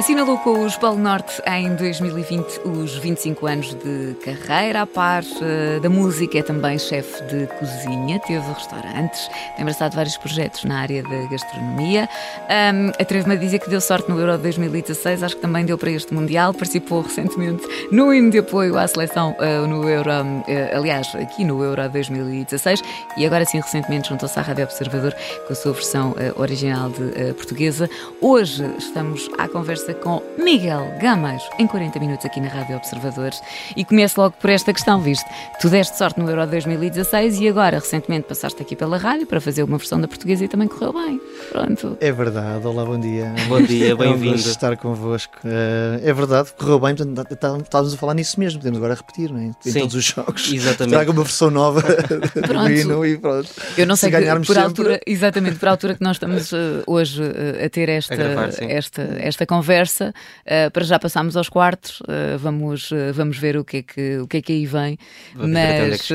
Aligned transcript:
Assinalou 0.00 0.38
com 0.38 0.64
os 0.64 0.78
Polo 0.78 0.96
Norte 0.96 1.42
em 1.46 1.76
2020 1.76 2.60
os 2.64 2.96
25 2.96 3.46
anos 3.46 3.74
de 3.74 4.16
carreira 4.24 4.80
a 4.80 4.86
par 4.86 5.22
uh, 5.22 5.78
da 5.78 5.90
música, 5.90 6.38
é 6.38 6.42
também 6.42 6.78
chefe 6.78 7.22
de 7.24 7.46
cozinha, 7.58 8.18
teve 8.20 8.50
restaurantes, 8.50 9.28
tem 9.56 9.60
abraçado 9.60 9.94
vários 9.94 10.16
projetos 10.16 10.64
na 10.64 10.80
área 10.80 11.02
da 11.02 11.26
gastronomia. 11.30 12.08
Um, 12.48 12.88
Atrevo-me 12.98 13.34
a 13.34 13.36
dizer 13.36 13.58
que 13.58 13.68
deu 13.68 13.78
sorte 13.78 14.10
no 14.10 14.18
Euro 14.18 14.38
2016, 14.38 15.22
acho 15.22 15.36
que 15.36 15.42
também 15.42 15.66
deu 15.66 15.76
para 15.76 15.90
este 15.90 16.14
Mundial, 16.14 16.54
participou 16.54 17.02
recentemente 17.02 17.68
no 17.92 18.14
hino 18.14 18.30
de 18.30 18.38
apoio 18.38 18.78
à 18.78 18.88
seleção 18.88 19.36
uh, 19.38 19.66
no 19.66 19.86
Euro, 19.86 20.10
uh, 20.10 20.78
aliás, 20.78 21.14
aqui 21.14 21.44
no 21.44 21.62
Euro 21.62 21.86
2016, 21.90 22.82
e 23.18 23.26
agora 23.26 23.44
sim 23.44 23.60
recentemente 23.60 24.08
juntou-se 24.08 24.38
à 24.38 24.40
Rádio 24.40 24.64
Observador 24.64 25.14
com 25.46 25.52
a 25.52 25.56
sua 25.56 25.74
versão 25.74 26.14
original 26.36 26.88
de 26.88 27.34
portuguesa. 27.34 27.90
Hoje 28.18 28.64
estamos 28.78 29.28
à 29.36 29.46
conversa 29.46 29.90
com 30.02 30.22
Miguel 30.38 30.94
Gamas 31.00 31.42
em 31.58 31.66
40 31.66 31.98
minutos 32.00 32.24
aqui 32.26 32.40
na 32.40 32.48
Rádio 32.48 32.76
Observadores. 32.76 33.40
E 33.76 33.84
começo 33.84 34.20
logo 34.20 34.34
por 34.40 34.50
esta 34.50 34.72
questão, 34.72 35.00
viste? 35.00 35.24
Tu 35.60 35.68
deste 35.68 35.96
sorte 35.96 36.18
no 36.18 36.28
Euro 36.28 36.46
2016 36.46 37.40
e 37.40 37.48
agora, 37.48 37.78
recentemente, 37.78 38.26
passaste 38.26 38.60
aqui 38.62 38.74
pela 38.74 38.96
rádio 38.96 39.26
para 39.26 39.40
fazer 39.40 39.62
uma 39.62 39.78
versão 39.78 40.00
da 40.00 40.08
portuguesa 40.08 40.44
e 40.44 40.48
também 40.48 40.68
correu 40.68 40.92
bem. 40.92 41.20
Pronto. 41.50 41.98
É 42.00 42.10
verdade. 42.10 42.66
Olá, 42.66 42.84
bom 42.84 42.98
dia. 42.98 43.32
Bom 43.48 43.62
dia, 43.62 43.94
bem-vindo. 43.96 44.30
É 44.30 44.32
um 44.32 44.36
estar 44.36 44.76
convosco. 44.76 45.36
Uh, 45.44 46.00
é 46.02 46.12
verdade, 46.12 46.52
correu 46.56 46.78
bem. 46.78 46.94
Portanto, 46.94 47.16
tá, 47.16 47.36
tá, 47.36 47.58
estávamos 47.58 47.94
a 47.94 47.96
falar 47.96 48.14
nisso 48.14 48.38
mesmo. 48.38 48.60
Podemos 48.60 48.78
agora 48.78 48.94
repetir, 48.94 49.30
não 49.30 49.40
é? 49.40 49.44
Em 49.44 49.54
Sim, 49.60 49.80
todos 49.80 49.94
os 49.96 50.04
jogos. 50.04 50.52
Exatamente. 50.52 50.94
Traga 50.94 51.10
uma 51.10 51.22
versão 51.22 51.50
nova 51.50 51.82
do 51.82 52.70
hino 52.70 53.04
e 53.04 53.18
pronto. 53.18 53.48
Eu 53.76 53.86
não 53.86 53.96
sei 53.96 54.10
Se 54.10 54.16
que, 54.16 54.24
por 54.24 54.46
sempre... 54.46 54.60
altura, 54.60 55.00
exatamente, 55.06 55.56
por 55.56 55.68
altura 55.68 55.94
que 55.94 56.02
nós 56.02 56.16
estamos 56.16 56.52
uh, 56.52 56.82
hoje 56.86 57.22
uh, 57.22 57.64
a 57.64 57.68
ter 57.68 57.88
esta, 57.88 58.14
a 58.14 58.16
gravar, 58.16 58.50
esta, 58.60 59.02
esta 59.18 59.46
conversa, 59.46 59.79
uh, 59.88 60.70
para 60.72 60.84
já 60.84 60.98
passámos 60.98 61.36
aos 61.36 61.48
quartos, 61.48 62.00
uh, 62.02 62.38
vamos, 62.38 62.90
uh, 62.90 63.12
vamos 63.14 63.38
ver 63.38 63.56
o 63.56 63.64
que, 63.64 63.78
é 63.78 63.82
que, 63.82 64.18
o 64.18 64.26
que 64.26 64.36
é 64.38 64.42
que 64.42 64.52
aí 64.52 64.66
vem. 64.66 64.98
Vamos 65.34 65.56
é 65.56 65.88
Mas 65.88 66.08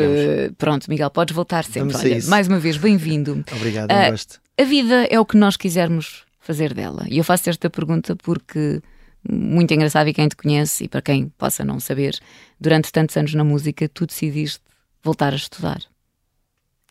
pronto, 0.58 0.90
Miguel, 0.90 1.10
podes 1.10 1.36
voltar 1.36 1.64
sempre. 1.64 1.96
Olha, 1.96 2.24
mais 2.28 2.48
uma 2.48 2.60
vez, 2.60 2.78
bem-vindo. 2.78 3.44
Obrigado, 3.56 3.92
um 3.92 4.12
gosto. 4.12 4.40
A 4.58 4.64
vida 4.64 5.08
é 5.10 5.20
o 5.20 5.26
que 5.26 5.38
nós 5.38 5.58
quisermos 5.58 6.24
fazer 6.40 6.74
dela. 6.74 7.06
E 7.10 7.18
eu 7.18 7.24
faço 7.24 7.50
esta 7.50 7.70
pergunta 7.70 8.16
porque 8.16 8.82
muito 9.30 9.74
engraçado 9.74 10.08
e 10.08 10.14
quem 10.14 10.28
te 10.28 10.36
conhece 10.36 10.86
e 10.86 10.88
para 10.88 11.02
quem 11.02 11.30
possa 11.30 11.66
não 11.66 11.80
saber, 11.80 12.18
durante 12.60 12.92
tantos 12.92 13.18
anos 13.18 13.34
na 13.34 13.44
música, 13.44 13.90
tu 13.90 14.06
decidiste 14.06 14.60
voltar 15.04 15.34
a 15.34 15.36
estudar. 15.36 15.82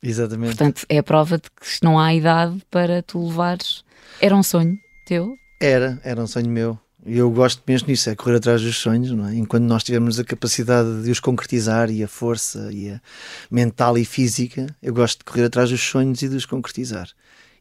Exatamente. 0.03 0.57
Portanto, 0.57 0.85
é 0.89 0.99
a 0.99 1.03
prova 1.03 1.39
de 1.39 1.45
que 1.45 1.83
não 1.83 1.99
há 1.99 2.13
idade 2.13 2.61
para 2.71 3.03
tu 3.03 3.27
levares. 3.27 3.85
Era 4.21 4.37
um 4.37 4.43
sonho 4.43 4.77
teu? 5.07 5.35
Era, 5.65 5.99
era 6.05 6.23
um 6.23 6.27
sonho 6.27 6.51
meu. 6.51 6.79
E 7.07 7.17
eu 7.17 7.31
gosto 7.31 7.63
mesmo 7.67 7.89
nisso, 7.89 8.11
é 8.11 8.15
correr 8.15 8.37
atrás 8.37 8.61
dos 8.61 8.77
sonhos, 8.77 9.11
não 9.11 9.27
é? 9.27 9.35
Enquanto 9.35 9.65
nós 9.65 9.83
tivermos 9.83 10.21
a 10.21 10.25
capacidade 10.25 11.03
de 11.03 11.11
os 11.11 11.21
concretizar 11.21 11.91
e 11.91 12.05
a 12.05 12.09
força 12.09 12.71
e 12.71 12.91
a 12.91 13.01
mental 13.51 13.97
e 13.97 14.05
física, 14.05 14.67
eu 14.83 14.93
gosto 14.93 15.19
de 15.19 15.25
correr 15.25 15.45
atrás 15.45 15.71
dos 15.71 15.81
sonhos 15.81 16.21
e 16.21 16.29
de 16.29 16.37
os 16.37 16.45
concretizar. 16.45 17.09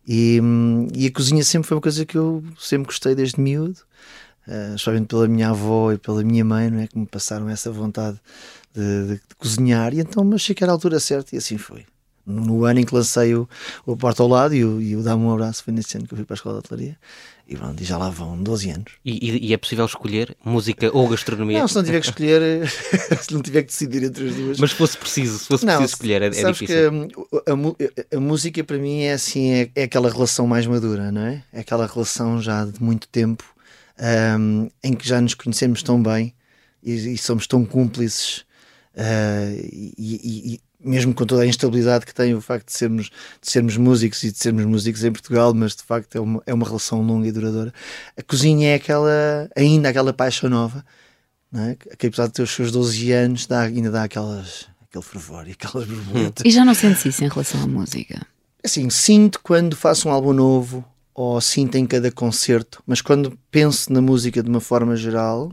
E, 0.05 0.41
e 0.93 1.07
a 1.07 1.11
cozinha 1.11 1.45
sempre 1.45 1.69
foi 1.69 1.77
uma 1.77 1.81
coisa 1.81 2.05
que 2.05 2.17
eu 2.17 2.43
sempre 2.59 2.87
gostei 2.87 3.15
desde 3.15 3.39
miúdo, 3.39 3.79
uh, 4.47 5.05
pela 5.07 5.27
minha 5.29 5.49
avó 5.51 5.93
e 5.93 5.97
pela 5.97 6.23
minha 6.23 6.43
mãe, 6.43 6.69
não 6.69 6.79
é? 6.79 6.87
Que 6.87 6.99
me 6.99 7.05
passaram 7.05 7.47
essa 7.47 7.71
vontade 7.71 8.19
de, 8.73 9.07
de, 9.07 9.13
de 9.15 9.35
cozinhar, 9.37 9.93
e 9.93 10.01
então 10.01 10.29
achei 10.33 10.53
que 10.53 10.61
era 10.61 10.73
a 10.73 10.75
altura 10.75 10.99
certa 10.99 11.35
e 11.35 11.37
assim 11.37 11.57
foi. 11.57 11.85
No 12.25 12.63
ano 12.63 12.79
em 12.79 12.85
que 12.85 12.95
lancei 12.95 13.35
o, 13.35 13.47
o 13.85 13.97
Porta 13.97 14.23
ao 14.23 14.29
Lado 14.29 14.55
e 14.55 14.63
o, 14.63 14.99
o 14.99 15.03
Dá-me 15.03 15.23
um 15.23 15.33
Abraço, 15.33 15.63
foi 15.63 15.73
nesse 15.73 15.97
ano 15.97 16.07
que 16.07 16.13
eu 16.13 16.17
fui 16.17 16.25
para 16.25 16.33
a 16.33 16.37
Escola 16.37 16.55
de 16.55 16.59
Hotelaria. 16.59 16.97
E 17.45 17.57
pronto, 17.57 17.81
e 17.81 17.85
já 17.85 17.97
lá 17.97 18.09
vão 18.09 18.41
12 18.41 18.69
anos. 18.69 18.93
E, 19.03 19.47
e, 19.47 19.53
é 19.53 19.57
possível 19.57 19.85
escolher 19.85 20.35
música 20.45 20.89
ou 20.93 21.09
gastronomia? 21.09 21.59
Não, 21.59 21.67
se 21.67 21.75
não 21.75 21.83
tiver 21.83 21.99
que 21.99 22.05
escolher, 22.07 22.69
se 23.21 23.33
não 23.33 23.41
tiver 23.41 23.61
que 23.63 23.67
decidir 23.67 24.03
entre 24.03 24.29
as 24.29 24.35
duas. 24.35 24.59
Mas 24.59 24.69
se 24.71 24.75
fosse 24.77 24.97
preciso, 24.97 25.39
se 25.39 25.47
fosse 25.47 25.65
não, 25.65 25.77
preciso 25.77 25.95
escolher, 25.95 26.21
é, 26.21 26.27
é 26.27 26.51
difícil. 26.51 26.91
Hum, 26.91 27.07
a, 27.33 27.51
a, 27.51 28.17
a, 28.17 28.19
música 28.19 28.63
para 28.63 28.77
mim 28.77 29.01
é 29.01 29.13
assim, 29.13 29.51
é, 29.51 29.69
é, 29.75 29.83
aquela 29.83 30.09
relação 30.09 30.47
mais 30.47 30.65
madura, 30.65 31.11
não 31.11 31.21
é? 31.21 31.43
É 31.51 31.59
aquela 31.59 31.85
relação 31.85 32.41
já 32.41 32.63
de 32.63 32.81
muito 32.81 33.09
tempo 33.09 33.43
um, 34.39 34.69
em 34.81 34.93
que 34.93 35.07
já 35.07 35.19
nos 35.19 35.33
conhecemos 35.33 35.83
tão 35.83 36.01
bem 36.01 36.33
e, 36.81 37.13
e 37.13 37.17
somos 37.17 37.45
tão 37.45 37.65
cúmplices. 37.65 38.45
Uh, 38.95 39.59
e, 39.97 40.61
mesmo 40.83 41.13
com 41.13 41.25
toda 41.25 41.43
a 41.43 41.45
instabilidade 41.45 42.05
que 42.05 42.13
tem 42.13 42.33
o 42.33 42.41
facto 42.41 42.67
de 42.67 42.73
sermos, 42.73 43.09
de 43.41 43.51
sermos 43.51 43.77
músicos 43.77 44.23
e 44.23 44.31
de 44.31 44.37
sermos 44.37 44.65
músicos 44.65 45.03
em 45.03 45.11
Portugal, 45.11 45.53
mas 45.53 45.75
de 45.75 45.83
facto 45.83 46.15
é 46.15 46.19
uma, 46.19 46.43
é 46.45 46.53
uma 46.53 46.65
relação 46.65 47.01
longa 47.01 47.27
e 47.27 47.31
duradoura. 47.31 47.73
A 48.17 48.21
cozinha 48.21 48.69
é 48.69 48.75
aquela, 48.75 49.49
ainda 49.55 49.89
aquela 49.89 50.13
paixão 50.13 50.49
nova, 50.49 50.83
não 51.51 51.63
é? 51.63 51.75
que 51.75 52.07
apesar 52.07 52.27
de 52.27 52.33
ter 52.33 52.41
os 52.41 52.51
seus 52.51 52.71
12 52.71 53.11
anos, 53.11 53.45
dá, 53.45 53.61
ainda 53.61 53.91
dá 53.91 54.03
aquelas, 54.03 54.67
aquele 54.81 55.03
fervor 55.03 55.47
e 55.47 55.51
aquelas 55.51 55.87
borboletas. 55.87 56.43
E 56.45 56.51
já 56.51 56.65
não 56.65 56.73
sentes 56.73 57.05
isso 57.05 57.23
em 57.23 57.29
relação 57.29 57.61
à 57.61 57.67
música? 57.67 58.25
Assim, 58.63 58.89
sinto 58.89 59.39
quando 59.41 59.75
faço 59.75 60.07
um 60.07 60.11
álbum 60.11 60.33
novo 60.33 60.83
ou 61.13 61.39
sinto 61.39 61.75
em 61.75 61.85
cada 61.85 62.11
concerto, 62.11 62.81
mas 62.87 63.01
quando 63.01 63.37
penso 63.51 63.91
na 63.93 64.01
música 64.01 64.41
de 64.41 64.49
uma 64.49 64.61
forma 64.61 64.95
geral, 64.95 65.51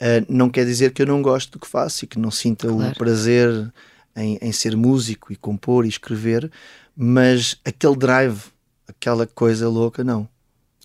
uh, 0.00 0.24
não 0.28 0.48
quer 0.48 0.64
dizer 0.64 0.92
que 0.92 1.02
eu 1.02 1.06
não 1.06 1.20
gosto 1.20 1.52
do 1.52 1.58
que 1.58 1.68
faço 1.68 2.04
e 2.04 2.08
que 2.08 2.18
não 2.18 2.30
sinta 2.30 2.68
claro. 2.68 2.92
o 2.92 2.96
prazer 2.96 3.72
em, 4.18 4.38
em 4.40 4.52
ser 4.52 4.76
músico 4.76 5.32
e 5.32 5.36
compor 5.36 5.86
e 5.86 5.88
escrever, 5.88 6.50
mas 6.96 7.56
aquele 7.64 7.96
drive, 7.96 8.42
aquela 8.86 9.26
coisa 9.26 9.68
louca, 9.68 10.02
não. 10.02 10.28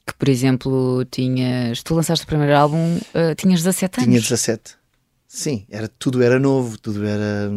Que, 0.06 0.14
por 0.14 0.28
exemplo, 0.28 1.06
tinhas. 1.10 1.82
Tu 1.82 1.96
lançaste 1.96 2.26
o 2.26 2.28
primeiro 2.28 2.56
álbum, 2.56 2.98
uh, 2.98 3.36
tinhas 3.38 3.62
17 3.64 4.00
anos? 4.00 4.10
Tinha 4.10 4.22
17. 4.22 4.76
Sim, 5.28 5.66
era, 5.70 5.88
tudo 5.88 6.22
era 6.22 6.40
novo, 6.40 6.78
tudo 6.78 7.06
era. 7.06 7.52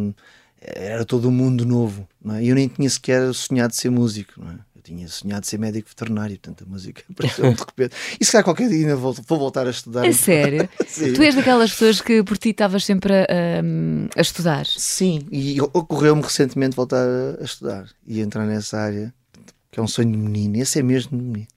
Era 0.59 1.05
todo 1.05 1.27
um 1.27 1.31
mundo 1.31 1.65
novo. 1.65 2.07
Não 2.23 2.35
é? 2.35 2.43
E 2.43 2.49
eu 2.49 2.55
nem 2.55 2.67
tinha 2.67 2.89
sequer 2.89 3.33
sonhado 3.33 3.75
ser 3.75 3.91
músico. 3.91 4.41
Não 4.41 4.51
é? 4.51 4.57
Tinha 4.87 5.07
sonhado 5.07 5.45
ser 5.45 5.59
médico 5.59 5.89
veterinário, 5.89 6.39
portanto 6.39 6.63
a 6.65 6.71
música 6.71 7.03
apareceu 7.11 7.53
de 7.53 7.59
repente. 7.59 7.95
E 8.19 8.25
se 8.25 8.31
calhar 8.31 8.43
qualquer 8.43 8.69
dia 8.69 8.95
vou, 8.95 9.13
vou 9.13 9.39
voltar 9.39 9.67
a 9.67 9.69
estudar. 9.69 10.05
É 10.05 10.11
sério? 10.11 10.69
tu 11.15 11.21
és 11.21 11.35
daquelas 11.35 11.71
pessoas 11.71 12.01
que 12.01 12.23
por 12.23 12.37
ti 12.37 12.49
estavas 12.49 12.85
sempre 12.85 13.13
a, 13.13 13.25
a, 14.15 14.21
estudar? 14.21 14.65
Sim, 14.65 15.27
e 15.31 15.59
ocorreu-me 15.61 16.21
recentemente 16.21 16.75
voltar 16.75 17.05
a, 17.05 17.41
a 17.41 17.43
estudar 17.43 17.89
e 18.05 18.21
entrar 18.21 18.45
nessa 18.45 18.77
área, 18.77 19.13
que 19.71 19.79
é 19.79 19.83
um 19.83 19.87
sonho 19.87 20.11
de 20.11 20.17
menino. 20.17 20.57
Esse 20.57 20.79
é 20.79 20.83
mesmo 20.83 21.17
de 21.17 21.23
menino. 21.23 21.47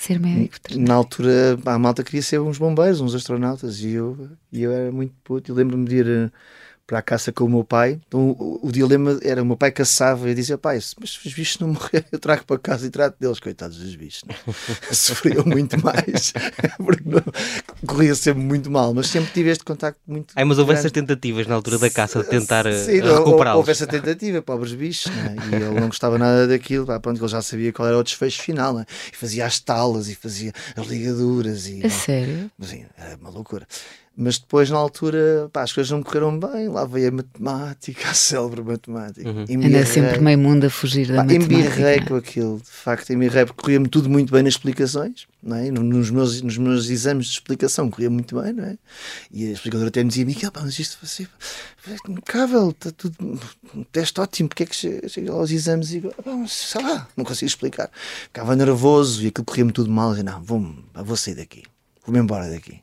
Ser 0.00 0.20
médico 0.20 0.54
veterinário. 0.54 0.88
Na 0.88 0.94
altura, 0.94 1.58
a 1.64 1.78
malta 1.78 2.04
queria 2.04 2.22
ser 2.22 2.40
uns 2.40 2.58
bombeiros, 2.58 3.00
uns 3.00 3.14
astronautas, 3.14 3.80
e 3.80 3.90
eu, 3.90 4.30
e 4.52 4.62
eu 4.62 4.72
era 4.72 4.92
muito 4.92 5.14
puto. 5.24 5.50
Eu 5.50 5.56
lembro-me 5.56 5.84
de 5.84 5.96
ir 5.96 6.06
eh, 6.06 6.30
para 6.86 7.00
a 7.00 7.02
caça 7.02 7.32
com 7.32 7.44
o 7.44 7.48
meu 7.48 7.64
pai. 7.64 8.00
Então 8.06 8.30
o, 8.30 8.68
o 8.68 8.72
dilema 8.72 9.18
era: 9.22 9.42
o 9.42 9.46
meu 9.46 9.56
pai 9.56 9.72
caçava 9.72 10.30
e 10.30 10.34
dizia, 10.34 10.56
pai, 10.56 10.78
mas 11.00 11.18
os 11.24 11.34
bichos 11.34 11.58
não 11.58 11.68
morreram, 11.68 12.06
eu 12.12 12.18
trago 12.18 12.44
para 12.44 12.58
casa 12.58 12.86
e 12.86 12.90
trato 12.90 13.16
deles, 13.18 13.40
coitados 13.40 13.78
dos 13.78 13.96
bichos. 13.96 14.22
É? 14.28 14.34
Sofriam 14.94 15.44
muito 15.44 15.82
mais, 15.82 16.32
porque 16.78 17.02
não, 17.04 17.22
corria 17.86 18.14
sempre 18.14 18.42
muito 18.42 18.70
mal, 18.70 18.94
mas 18.94 19.08
sempre 19.08 19.32
tive 19.32 19.50
este 19.50 19.64
contacto 19.64 20.00
muito. 20.06 20.32
Ai, 20.36 20.44
mas 20.44 20.58
houve 20.58 20.72
essas 20.72 20.92
tentativas 20.92 21.46
na 21.46 21.54
altura 21.54 21.78
da 21.78 21.90
caça 21.90 22.22
de 22.22 22.28
tentar 22.28 22.66
eh, 22.66 23.00
recuperá-los. 23.00 23.58
Houve 23.58 23.72
essa 23.72 23.86
tentativa, 23.86 24.40
pobres 24.40 24.72
bichos, 24.72 25.10
é? 25.10 25.56
e 25.56 25.62
ele 25.62 25.80
não 25.80 25.88
gostava 25.88 26.18
nada 26.18 26.46
daquilo, 26.46 26.86
pá, 26.86 27.00
pronto, 27.00 27.20
ele 27.20 27.28
já 27.28 27.42
sabia 27.42 27.72
qual 27.72 27.88
era 27.88 27.98
o 27.98 28.02
desfecho 28.02 28.42
final, 28.42 28.78
é? 28.78 28.86
e 29.12 29.16
fazia 29.16 29.44
as 29.44 29.58
talas 29.58 30.08
e 30.08 30.14
fazia 30.14 30.52
as 30.76 30.86
ligaduras. 30.86 31.66
E, 31.66 31.84
a 31.84 31.90
sério? 31.90 32.50
Mas, 32.56 32.68
sim, 32.68 32.84
era 32.96 33.16
uma 33.16 33.30
loucura. 33.30 33.66
Mas 34.18 34.38
depois, 34.38 34.70
na 34.70 34.78
altura, 34.78 35.50
pá, 35.52 35.62
as 35.62 35.74
coisas 35.74 35.90
não 35.90 36.02
correram 36.02 36.38
bem. 36.40 36.68
Lá 36.68 36.86
veio 36.86 37.08
a 37.08 37.10
matemática, 37.10 38.08
a 38.08 38.14
célebre 38.14 38.62
matemática. 38.62 39.28
Uhum. 39.28 39.44
Anda 39.66 39.84
sempre 39.84 40.20
meio 40.20 40.38
mundo 40.38 40.64
a 40.64 40.70
fugir 40.70 41.08
da 41.08 41.16
pá, 41.16 41.24
matemática. 41.24 41.54
Embirrei 41.54 42.00
com 42.00 42.14
aquilo, 42.16 42.56
de 42.58 42.70
facto, 42.70 43.10
embirrei, 43.12 43.44
porque 43.44 43.60
corria-me 43.60 43.88
tudo 43.88 44.08
muito 44.08 44.32
bem 44.32 44.42
nas 44.42 44.54
explicações. 44.54 45.26
Não 45.42 45.56
é? 45.56 45.70
nos, 45.70 46.10
meus, 46.10 46.40
nos 46.40 46.56
meus 46.56 46.88
exames 46.88 47.26
de 47.26 47.32
explicação 47.34 47.90
corria 47.90 48.08
muito 48.08 48.40
bem, 48.40 48.54
não 48.54 48.64
é? 48.64 48.78
E 49.30 49.48
a 49.48 49.52
explicadora 49.52 49.88
até 49.88 50.02
me 50.02 50.08
dizia: 50.08 50.24
Miguel, 50.24 50.50
pá, 50.50 50.62
mas 50.62 50.78
isto 50.78 50.98
vai 51.00 51.08
ser 51.08 51.28
impecável, 52.08 52.70
está 52.70 52.90
tudo, 52.90 53.16
um 53.74 53.84
teste 53.84 54.18
ótimo. 54.18 54.48
Porque 54.48 54.62
é 54.62 54.66
que 54.66 55.08
chega 55.08 55.30
aos 55.30 55.50
exames 55.50 55.92
e 55.92 56.00
pá, 56.00 56.12
sei 56.48 56.82
lá, 56.82 57.06
não 57.14 57.24
consigo 57.24 57.48
explicar. 57.48 57.90
Ficava 58.24 58.56
nervoso 58.56 59.22
e 59.22 59.26
aquilo 59.26 59.44
corria-me 59.44 59.72
tudo 59.72 59.90
mal. 59.90 60.16
E 60.16 60.22
não, 60.22 60.42
vou, 60.42 60.74
vou 60.94 61.16
sair 61.16 61.34
daqui, 61.34 61.64
vou-me 62.04 62.18
embora 62.18 62.48
daqui. 62.48 62.80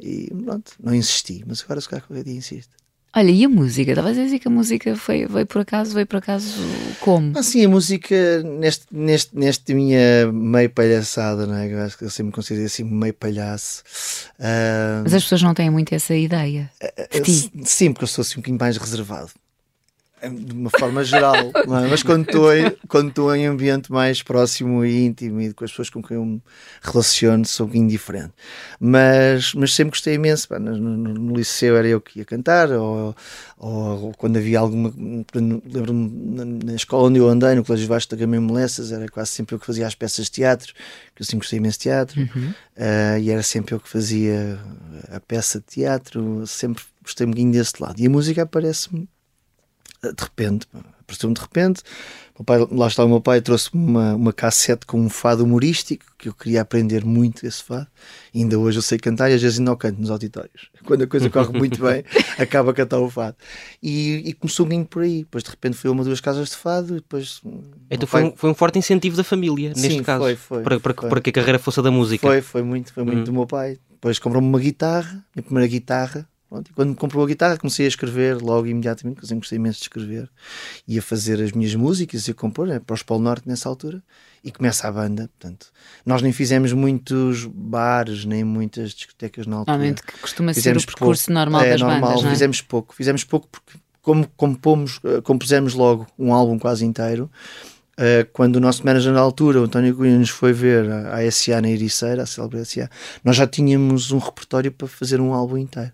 E 0.00 0.32
pronto, 0.44 0.72
não 0.82 0.94
insisti, 0.94 1.44
mas 1.46 1.62
agora 1.62 1.80
se 1.80 1.88
calhar 1.88 2.06
qualquer 2.06 2.24
dia 2.24 2.36
insisto. 2.36 2.78
Olha, 3.16 3.30
e 3.30 3.44
a 3.44 3.48
música? 3.48 3.90
Estava 3.90 4.10
a 4.10 4.12
dizer 4.12 4.38
que 4.38 4.46
a 4.46 4.50
música 4.50 4.94
foi, 4.94 5.26
veio 5.26 5.46
por 5.46 5.62
acaso, 5.62 5.94
veio 5.94 6.06
por 6.06 6.18
acaso 6.18 6.60
como? 7.00 7.36
Ah, 7.36 7.42
sim, 7.42 7.64
a 7.64 7.68
música 7.68 8.42
neste, 8.42 8.86
neste, 8.92 9.36
neste 9.36 9.74
minha 9.74 10.30
meio 10.30 10.68
palhaçada, 10.68 11.46
não 11.46 11.54
é? 11.54 11.72
Eu 11.72 11.80
acho 11.80 11.96
que 11.96 12.04
eu 12.04 12.10
sempre 12.10 12.26
me 12.26 12.32
considero 12.32 12.66
assim 12.66 12.84
meio 12.84 13.14
palhaço. 13.14 13.82
Uh... 14.38 15.02
Mas 15.04 15.14
as 15.14 15.22
pessoas 15.22 15.42
não 15.42 15.54
têm 15.54 15.70
muito 15.70 15.94
essa 15.94 16.14
ideia. 16.14 16.70
Uh, 16.82 17.64
sim, 17.64 17.92
porque 17.92 18.04
eu 18.04 18.08
sou 18.08 18.22
assim 18.22 18.34
um 18.34 18.42
bocadinho 18.42 18.60
mais 18.60 18.76
reservado. 18.76 19.30
É 20.20 20.28
de 20.28 20.52
uma 20.52 20.70
forma 20.70 21.04
geral, 21.04 21.34
é? 21.54 21.66
mas 21.66 22.02
quando 22.02 22.26
estou, 22.26 22.54
em, 22.54 22.70
quando 22.88 23.08
estou 23.10 23.34
em 23.34 23.46
ambiente 23.46 23.92
mais 23.92 24.22
próximo 24.22 24.84
e 24.84 25.06
íntimo 25.06 25.40
e 25.40 25.52
com 25.52 25.64
as 25.64 25.70
pessoas 25.70 25.90
com 25.90 26.02
quem 26.02 26.16
eu 26.16 26.24
me 26.24 26.42
relaciono, 26.82 27.44
sou 27.44 27.66
um 27.66 27.68
bocadinho 27.68 27.88
diferente. 27.88 28.32
Mas, 28.80 29.54
mas 29.54 29.72
sempre 29.72 29.90
gostei 29.90 30.14
imenso. 30.14 30.48
Pá, 30.48 30.58
no, 30.58 30.76
no, 30.76 30.96
no, 30.96 31.36
liceu 31.36 31.76
era 31.76 31.86
eu 31.86 32.00
que 32.00 32.18
ia 32.18 32.24
cantar, 32.24 32.70
ou, 32.72 33.14
ou, 33.56 34.04
ou 34.04 34.12
quando 34.14 34.38
havia 34.38 34.58
alguma. 34.58 34.92
Lembro-me 35.34 36.10
na, 36.36 36.44
na, 36.44 36.74
escola 36.74 37.08
onde 37.08 37.18
eu 37.18 37.28
andei, 37.28 37.54
no 37.54 37.64
Colégio 37.64 37.86
Vasco 37.86 38.10
da 38.10 38.16
Gama 38.16 38.40
Molessas, 38.40 38.90
era 38.90 39.08
quase 39.08 39.30
sempre 39.30 39.54
eu 39.54 39.60
que 39.60 39.66
fazia 39.66 39.86
as 39.86 39.94
peças 39.94 40.24
de 40.26 40.32
teatro, 40.32 40.74
que 41.14 41.22
eu 41.22 41.26
sempre 41.26 41.40
gostei 41.40 41.58
imenso 41.58 41.78
de 41.78 41.82
teatro, 41.84 42.20
uhum. 42.20 42.50
uh, 42.76 43.18
e 43.20 43.30
era 43.30 43.42
sempre 43.42 43.74
eu 43.74 43.80
que 43.80 43.88
fazia 43.88 44.58
a 45.12 45.20
peça 45.20 45.60
de 45.60 45.66
teatro, 45.66 46.46
sempre 46.46 46.82
gostei 47.02 47.26
um 47.26 47.30
bocadinho 47.30 47.52
desse 47.52 47.74
lado. 47.80 48.00
E 48.00 48.06
a 48.06 48.10
música 48.10 48.42
aparece-me 48.42 49.08
de 50.02 50.22
repente, 50.22 50.66
apareceu-me 51.00 51.34
de 51.34 51.40
repente. 51.40 51.82
Pai, 52.46 52.64
lá 52.70 52.86
está 52.86 53.04
o 53.04 53.08
meu 53.08 53.20
pai, 53.20 53.40
trouxe-me 53.40 53.84
uma, 53.84 54.14
uma 54.14 54.32
cassete 54.32 54.86
com 54.86 55.00
um 55.00 55.08
fado 55.08 55.42
humorístico 55.42 56.04
que 56.16 56.28
eu 56.28 56.32
queria 56.32 56.60
aprender 56.60 57.04
muito 57.04 57.44
esse 57.44 57.64
fado. 57.64 57.88
E 58.32 58.40
ainda 58.40 58.56
hoje 58.56 58.78
eu 58.78 58.82
sei 58.82 58.96
cantar 58.96 59.28
e 59.28 59.34
às 59.34 59.42
vezes 59.42 59.58
ainda 59.58 59.72
o 59.72 59.76
canto 59.76 60.00
nos 60.00 60.08
auditórios. 60.08 60.70
Quando 60.86 61.02
a 61.02 61.06
coisa 61.08 61.28
corre 61.28 61.58
muito 61.58 61.82
bem, 61.82 62.04
acaba 62.38 62.70
a 62.70 62.74
cantar 62.74 63.00
o 63.00 63.10
fado. 63.10 63.36
E, 63.82 64.22
e 64.24 64.32
começou 64.34 64.68
um 64.70 64.84
por 64.84 65.02
aí. 65.02 65.20
Depois 65.24 65.42
de 65.42 65.50
repente 65.50 65.76
foi 65.76 65.90
uma 65.90 66.04
duas 66.04 66.20
casas 66.20 66.50
de 66.50 66.56
fado 66.56 66.92
e 66.92 66.96
depois. 66.96 67.40
Então 67.90 68.06
foi, 68.06 68.20
pai... 68.20 68.30
um, 68.30 68.36
foi 68.36 68.50
um 68.50 68.54
forte 68.54 68.78
incentivo 68.78 69.16
da 69.16 69.24
família, 69.24 69.70
neste 69.70 69.94
Sim, 69.94 70.02
caso. 70.04 70.22
Foi, 70.22 70.36
foi, 70.36 70.62
para, 70.62 70.78
para, 70.78 70.94
foi. 70.94 71.08
para 71.08 71.20
que 71.20 71.30
a 71.30 71.32
carreira 71.32 71.58
fosse 71.58 71.80
a 71.80 71.82
da 71.82 71.90
música. 71.90 72.24
Foi, 72.24 72.40
foi 72.40 72.62
muito, 72.62 72.92
foi 72.92 73.02
muito 73.02 73.22
hum. 73.22 73.24
do 73.24 73.32
meu 73.32 73.46
pai. 73.48 73.78
Depois 73.90 74.20
comprou-me 74.20 74.46
uma 74.46 74.60
guitarra, 74.60 75.24
minha 75.34 75.42
primeira 75.42 75.66
guitarra 75.66 76.28
Pronto, 76.48 76.70
e 76.70 76.72
quando 76.72 76.90
me 76.90 76.94
comprou 76.94 77.22
a 77.22 77.26
guitarra 77.26 77.58
comecei 77.58 77.84
a 77.84 77.88
escrever 77.88 78.40
logo 78.40 78.66
imediatamente, 78.66 79.16
porque 79.16 79.26
eu 79.26 79.28
sempre 79.28 79.40
gostei 79.40 79.56
imenso 79.56 79.78
de 79.80 79.84
escrever 79.84 80.30
e 80.86 80.98
a 80.98 81.02
fazer 81.02 81.42
as 81.42 81.52
minhas 81.52 81.74
músicas 81.74 82.26
e 82.26 82.30
a 82.30 82.34
compor 82.34 82.66
né, 82.66 82.78
para 82.78 82.94
os 82.94 83.02
Polo 83.02 83.20
Norte 83.20 83.46
nessa 83.46 83.68
altura 83.68 84.02
e 84.42 84.50
começa 84.50 84.88
a 84.88 84.92
banda. 84.92 85.28
Portanto, 85.38 85.66
nós 86.06 86.22
nem 86.22 86.32
fizemos 86.32 86.72
muitos 86.72 87.44
bares 87.44 88.24
nem 88.24 88.44
muitas 88.44 88.92
discotecas 88.92 89.46
na 89.46 89.56
altura. 89.56 89.76
Normalmente 89.76 90.02
que 90.02 90.18
costuma 90.18 90.54
fizemos 90.54 90.82
ser 90.82 90.88
o 90.88 90.92
percurso 90.92 91.26
pouco. 91.26 91.34
normal 91.34 91.62
é, 91.62 91.70
das 91.70 91.80
normal, 91.82 92.00
bandas. 92.00 92.24
É? 92.24 92.30
Fizemos 92.30 92.60
pouco, 92.62 92.94
fizemos 92.94 93.24
pouco 93.24 93.46
porque 93.48 93.78
como 94.08 94.26
compomos, 94.38 95.00
eh, 95.04 95.20
compusemos 95.20 95.74
logo 95.74 96.06
um 96.18 96.32
álbum 96.32 96.58
quase 96.58 96.82
inteiro. 96.82 97.30
Uh, 97.98 98.24
quando 98.32 98.56
o 98.56 98.60
nosso 98.60 98.86
manager 98.86 99.12
na 99.12 99.18
altura, 99.18 99.60
o 99.60 99.64
António 99.64 99.94
Cunha, 99.94 100.16
nos 100.16 100.30
foi 100.30 100.52
ver 100.52 100.88
a, 100.88 101.30
SA 101.32 101.60
na 101.60 101.68
Ericeira, 101.68 102.22
a 102.22 102.26
célebre 102.26 102.64
SA, 102.64 102.88
nós 103.24 103.34
já 103.34 103.44
tínhamos 103.44 104.12
um 104.12 104.18
repertório 104.18 104.70
para 104.70 104.86
fazer 104.86 105.20
um 105.20 105.34
álbum 105.34 105.58
inteiro. 105.58 105.90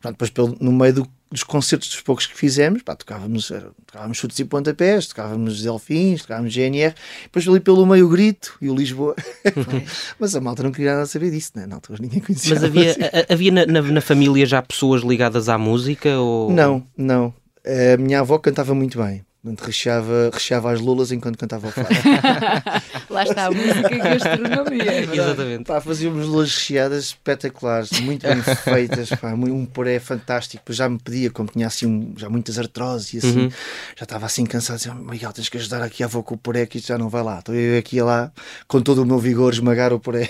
Pronto, 0.00 0.14
depois, 0.14 0.30
pelo, 0.30 0.56
no 0.60 0.72
meio 0.72 0.94
do, 0.94 1.08
dos 1.30 1.42
concertos 1.42 1.88
dos 1.88 2.00
poucos 2.00 2.26
que 2.26 2.36
fizemos, 2.36 2.82
pá, 2.82 2.94
tocávamos, 2.94 3.52
tocávamos 3.86 4.16
chutes 4.16 4.38
e 4.38 4.44
pontapés, 4.44 5.08
tocávamos 5.08 5.62
Delfins, 5.62 6.22
tocávamos 6.22 6.52
GNR, 6.52 6.94
depois 7.24 7.46
ali 7.48 7.60
pelo 7.60 7.84
meio 7.84 8.06
o 8.06 8.08
Grito 8.08 8.56
e 8.60 8.70
o 8.70 8.74
Lisboa. 8.74 9.16
Mas 10.18 10.34
a 10.34 10.40
malta 10.40 10.62
não 10.62 10.72
queria 10.72 10.94
nada 10.94 11.06
saber 11.06 11.30
disso, 11.30 11.52
né? 11.56 11.66
na 11.66 11.76
altura 11.76 11.98
ninguém 12.00 12.20
conhecia. 12.20 12.54
Mas 12.54 12.64
havia, 12.64 12.96
havia 13.28 13.52
na, 13.52 13.66
na, 13.66 13.82
na, 13.82 14.00
família 14.00 14.46
já 14.46 14.62
pessoas 14.62 15.02
ligadas 15.02 15.48
à 15.48 15.58
música? 15.58 16.18
Ou... 16.18 16.50
Não, 16.52 16.86
não. 16.96 17.34
A 17.66 17.96
minha 17.96 18.20
avó 18.20 18.38
cantava 18.38 18.74
muito 18.74 18.98
bem. 18.98 19.24
Portanto, 19.40 19.66
recheava, 19.66 20.30
recheava 20.32 20.72
as 20.72 20.80
lulas 20.80 21.12
enquanto 21.12 21.38
cantava 21.38 21.68
o 21.68 21.70
fado. 21.70 21.88
Lá 23.08 23.22
está 23.22 23.46
a 23.46 23.50
música 23.52 23.94
e 23.94 24.00
a 24.00 24.16
gastronomia. 24.16 24.92
É 24.92 25.02
Exatamente. 25.02 25.64
Pá, 25.64 25.80
fazíamos 25.80 26.26
lulas 26.26 26.52
recheadas 26.52 27.04
espetaculares, 27.04 28.00
muito 28.00 28.26
bem 28.26 28.42
feitas, 28.42 29.10
pá, 29.10 29.32
um 29.34 29.64
puré 29.64 30.00
fantástico. 30.00 30.72
Já 30.72 30.88
me 30.88 30.98
pedia, 30.98 31.30
como 31.30 31.48
tinha 31.48 31.68
assim 31.68 31.86
um, 31.86 32.14
já 32.16 32.28
muitas 32.28 32.58
artroses 32.58 33.14
e 33.14 33.18
assim, 33.18 33.42
uhum. 33.42 33.50
já 33.96 34.02
estava 34.02 34.26
assim 34.26 34.44
cansado, 34.44 34.78
dizia, 34.78 34.94
Miguel, 34.94 35.32
tens 35.32 35.48
que 35.48 35.56
ajudar 35.56 35.82
aqui 35.82 36.02
a 36.02 36.06
avó 36.06 36.20
com 36.20 36.34
o 36.34 36.38
puré, 36.38 36.66
que 36.66 36.78
isto 36.78 36.88
já 36.88 36.98
não 36.98 37.08
vai 37.08 37.22
lá. 37.22 37.38
Estou 37.38 37.54
eu 37.54 37.78
aqui 37.78 38.02
lá, 38.02 38.32
com 38.66 38.82
todo 38.82 39.02
o 39.02 39.06
meu 39.06 39.20
vigor, 39.20 39.52
esmagar 39.52 39.92
o 39.92 40.00
puré. 40.00 40.28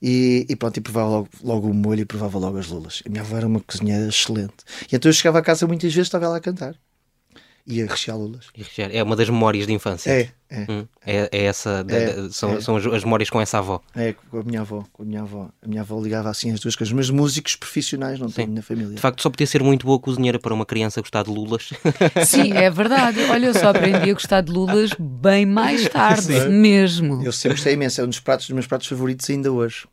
E, 0.00 0.46
e 0.48 0.54
pronto, 0.54 0.76
e 0.76 0.80
provava 0.80 1.08
logo, 1.08 1.28
logo 1.42 1.68
o 1.68 1.74
molho 1.74 2.02
e 2.02 2.04
provava 2.04 2.38
logo 2.38 2.58
as 2.58 2.68
lulas. 2.68 3.02
A 3.04 3.08
minha 3.08 3.22
avó 3.22 3.36
era 3.38 3.46
uma 3.46 3.60
cozinheira 3.60 4.06
excelente. 4.06 4.54
E 4.90 4.94
então 4.94 5.08
eu 5.08 5.12
chegava 5.12 5.40
a 5.40 5.42
casa 5.42 5.66
muitas 5.66 5.92
vezes, 5.92 6.06
estava 6.06 6.28
lá 6.28 6.36
a 6.36 6.40
cantar 6.40 6.76
e 7.66 7.82
a 7.82 7.86
rechear 7.86 8.16
lulas. 8.16 8.46
É 8.76 9.02
uma 9.02 9.16
das 9.16 9.28
memórias 9.28 9.66
de 9.66 9.72
infância. 9.72 10.10
É, 10.10 10.28
é. 10.48 10.66
Hum, 10.70 10.86
é, 11.04 11.28
é, 11.32 11.44
essa, 11.46 11.84
é, 11.88 12.28
são, 12.30 12.54
é. 12.54 12.60
são 12.60 12.76
as, 12.76 12.86
as, 12.86 13.02
memórias 13.02 13.28
com 13.28 13.40
essa 13.40 13.58
avó. 13.58 13.82
É, 13.94 14.14
com 14.30 14.38
a 14.38 14.42
minha 14.44 14.60
avó, 14.60 14.84
com 14.92 15.02
a 15.02 15.06
minha 15.06 15.22
avó. 15.22 15.48
A 15.60 15.66
minha 15.66 15.80
avó 15.80 16.00
ligava 16.00 16.30
assim 16.30 16.52
as 16.52 16.60
duas 16.60 16.76
coisas, 16.76 16.92
mas 16.92 17.10
músicos 17.10 17.56
profissionais 17.56 18.20
não 18.20 18.30
tenho 18.30 18.52
na 18.52 18.62
família. 18.62 18.94
De 18.94 19.00
facto, 19.00 19.20
só 19.20 19.28
podia 19.28 19.46
ser 19.46 19.62
muito 19.64 19.84
boa 19.84 19.98
cozinheira 19.98 20.38
para 20.38 20.54
uma 20.54 20.64
criança 20.64 21.00
gostar 21.00 21.24
de 21.24 21.30
lulas. 21.30 21.70
Sim, 22.24 22.52
é 22.52 22.70
verdade. 22.70 23.20
Olha, 23.24 23.46
eu 23.46 23.54
só 23.54 23.70
aprendi 23.70 24.10
a 24.10 24.14
gostar 24.14 24.42
de 24.42 24.52
lulas 24.52 24.90
bem 24.98 25.44
mais 25.44 25.88
tarde, 25.88 26.40
Sim. 26.40 26.48
mesmo. 26.48 27.24
Eu 27.24 27.32
sempre 27.32 27.56
gostei 27.56 27.72
imenso, 27.72 28.00
é 28.00 28.04
um 28.04 28.08
dos 28.08 28.20
pratos 28.20 28.46
dos 28.46 28.54
meus 28.54 28.66
pratos 28.66 28.86
favoritos 28.86 29.28
ainda 29.28 29.50
hoje. 29.50 29.88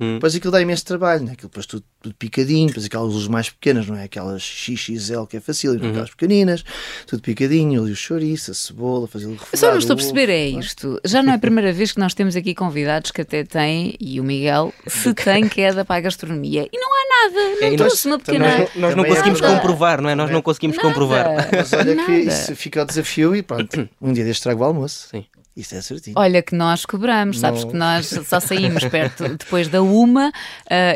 Hum. 0.00 0.14
Depois 0.14 0.34
aquilo 0.34 0.50
dá 0.50 0.62
imenso 0.62 0.84
trabalho, 0.86 1.24
né? 1.24 1.32
aquilo 1.32 1.48
depois 1.48 1.66
tudo, 1.66 1.84
tudo 2.00 2.14
picadinho, 2.14 2.68
depois 2.68 2.86
aquelas 2.86 3.12
luzes 3.12 3.28
mais 3.28 3.50
pequenas, 3.50 3.86
não 3.86 3.96
é? 3.96 4.04
Aquelas 4.04 4.42
XXL 4.42 5.24
que 5.28 5.36
é 5.36 5.40
fácil, 5.40 5.74
não 5.74 5.86
é? 5.86 5.90
aquelas 5.90 6.10
pequeninas, 6.10 6.64
tudo 7.06 7.20
picadinho, 7.22 7.82
ali 7.82 7.92
o 7.92 7.96
chouriço, 7.96 8.50
a 8.50 8.54
cebola, 8.54 9.06
fazer 9.06 9.26
o 9.26 9.32
refogado. 9.32 9.58
Só 9.58 9.70
não 9.70 9.78
estou 9.78 9.94
a 9.94 9.96
perceber, 9.96 10.30
é 10.30 10.48
isto. 10.48 10.98
Já 11.04 11.22
não 11.22 11.32
é 11.32 11.36
a 11.36 11.38
primeira 11.38 11.70
vez 11.72 11.92
que 11.92 12.00
nós 12.00 12.14
temos 12.14 12.34
aqui 12.34 12.54
convidados 12.54 13.10
que 13.10 13.20
até 13.20 13.44
têm, 13.44 13.94
e 14.00 14.18
o 14.18 14.24
Miguel, 14.24 14.72
se 14.86 15.12
tem 15.12 15.46
queda 15.48 15.84
para 15.84 15.96
a 15.96 16.00
gastronomia. 16.00 16.66
E 16.72 16.78
não 16.78 16.88
há 16.88 17.28
nada, 17.28 17.60
não 17.60 17.68
é, 17.68 17.76
trouxe 17.76 18.06
uma 18.06 18.18
pequena. 18.18 18.58
Nós, 18.58 18.70
nós 18.76 18.96
não 18.96 19.04
conseguimos 19.04 19.40
nada. 19.40 19.54
comprovar, 19.54 20.00
não 20.00 20.08
é? 20.08 20.14
Nós 20.14 20.30
não 20.30 20.40
conseguimos 20.40 20.76
nada. 20.78 20.88
comprovar. 20.88 21.26
Mas 21.52 21.72
olha 21.74 21.94
nada. 21.94 22.06
que 22.06 22.12
isso 22.20 22.56
fica 22.56 22.80
ao 22.80 22.86
desafio 22.86 23.36
e 23.36 23.42
pronto, 23.42 23.88
um 24.00 24.12
dia 24.12 24.24
deste 24.24 24.42
trago 24.42 24.62
o 24.62 24.64
almoço. 24.64 25.08
Sim. 25.10 25.26
Isso 25.56 25.74
é 25.74 25.82
certinho. 25.82 26.14
Olha 26.16 26.42
que 26.42 26.54
nós 26.54 26.86
cobramos, 26.86 27.36
não. 27.36 27.40
sabes 27.40 27.64
que 27.64 27.76
nós 27.76 28.06
só 28.06 28.38
saímos 28.40 28.84
perto 28.84 29.28
depois 29.36 29.66
da 29.66 29.82
uma, 29.82 30.28
uh, 30.28 30.32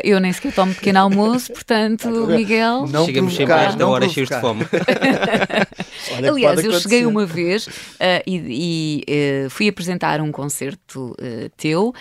eu 0.01 0.19
nem 0.19 0.31
sequer 0.31 0.53
tomo 0.53 0.73
pequeno 0.73 0.99
almoço, 0.99 1.51
portanto, 1.51 2.09
Miguel. 2.27 2.87
Não 2.87 3.05
Chegamos 3.05 3.35
sempre 3.35 3.53
esta 3.53 3.85
hora 3.85 4.07
cheios 4.07 4.29
de 4.29 4.39
fome. 4.39 4.65
Aliás, 6.25 6.63
eu 6.63 6.79
cheguei 6.79 7.05
uma 7.05 7.25
vez 7.25 7.67
uh, 7.67 8.23
e, 8.25 9.03
e 9.07 9.45
uh, 9.45 9.49
fui 9.49 9.67
apresentar 9.67 10.21
um 10.21 10.31
concerto 10.31 11.15
teu 11.57 11.93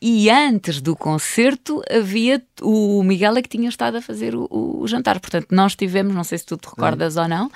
e 0.00 0.30
antes 0.30 0.80
do 0.80 0.94
concerto 0.94 1.82
havia 1.90 2.42
o 2.62 3.02
Miguel 3.02 3.36
é 3.36 3.42
que 3.42 3.48
tinha 3.48 3.68
estado 3.68 3.96
a 3.96 4.02
fazer 4.02 4.34
o, 4.34 4.48
o 4.50 4.86
jantar, 4.86 5.18
portanto, 5.18 5.46
nós 5.50 5.74
tivemos, 5.74 6.14
não 6.14 6.24
sei 6.24 6.38
se 6.38 6.44
tu 6.44 6.56
te 6.56 6.68
recordas 6.68 7.16
hum. 7.16 7.22
ou 7.22 7.28
não, 7.28 7.50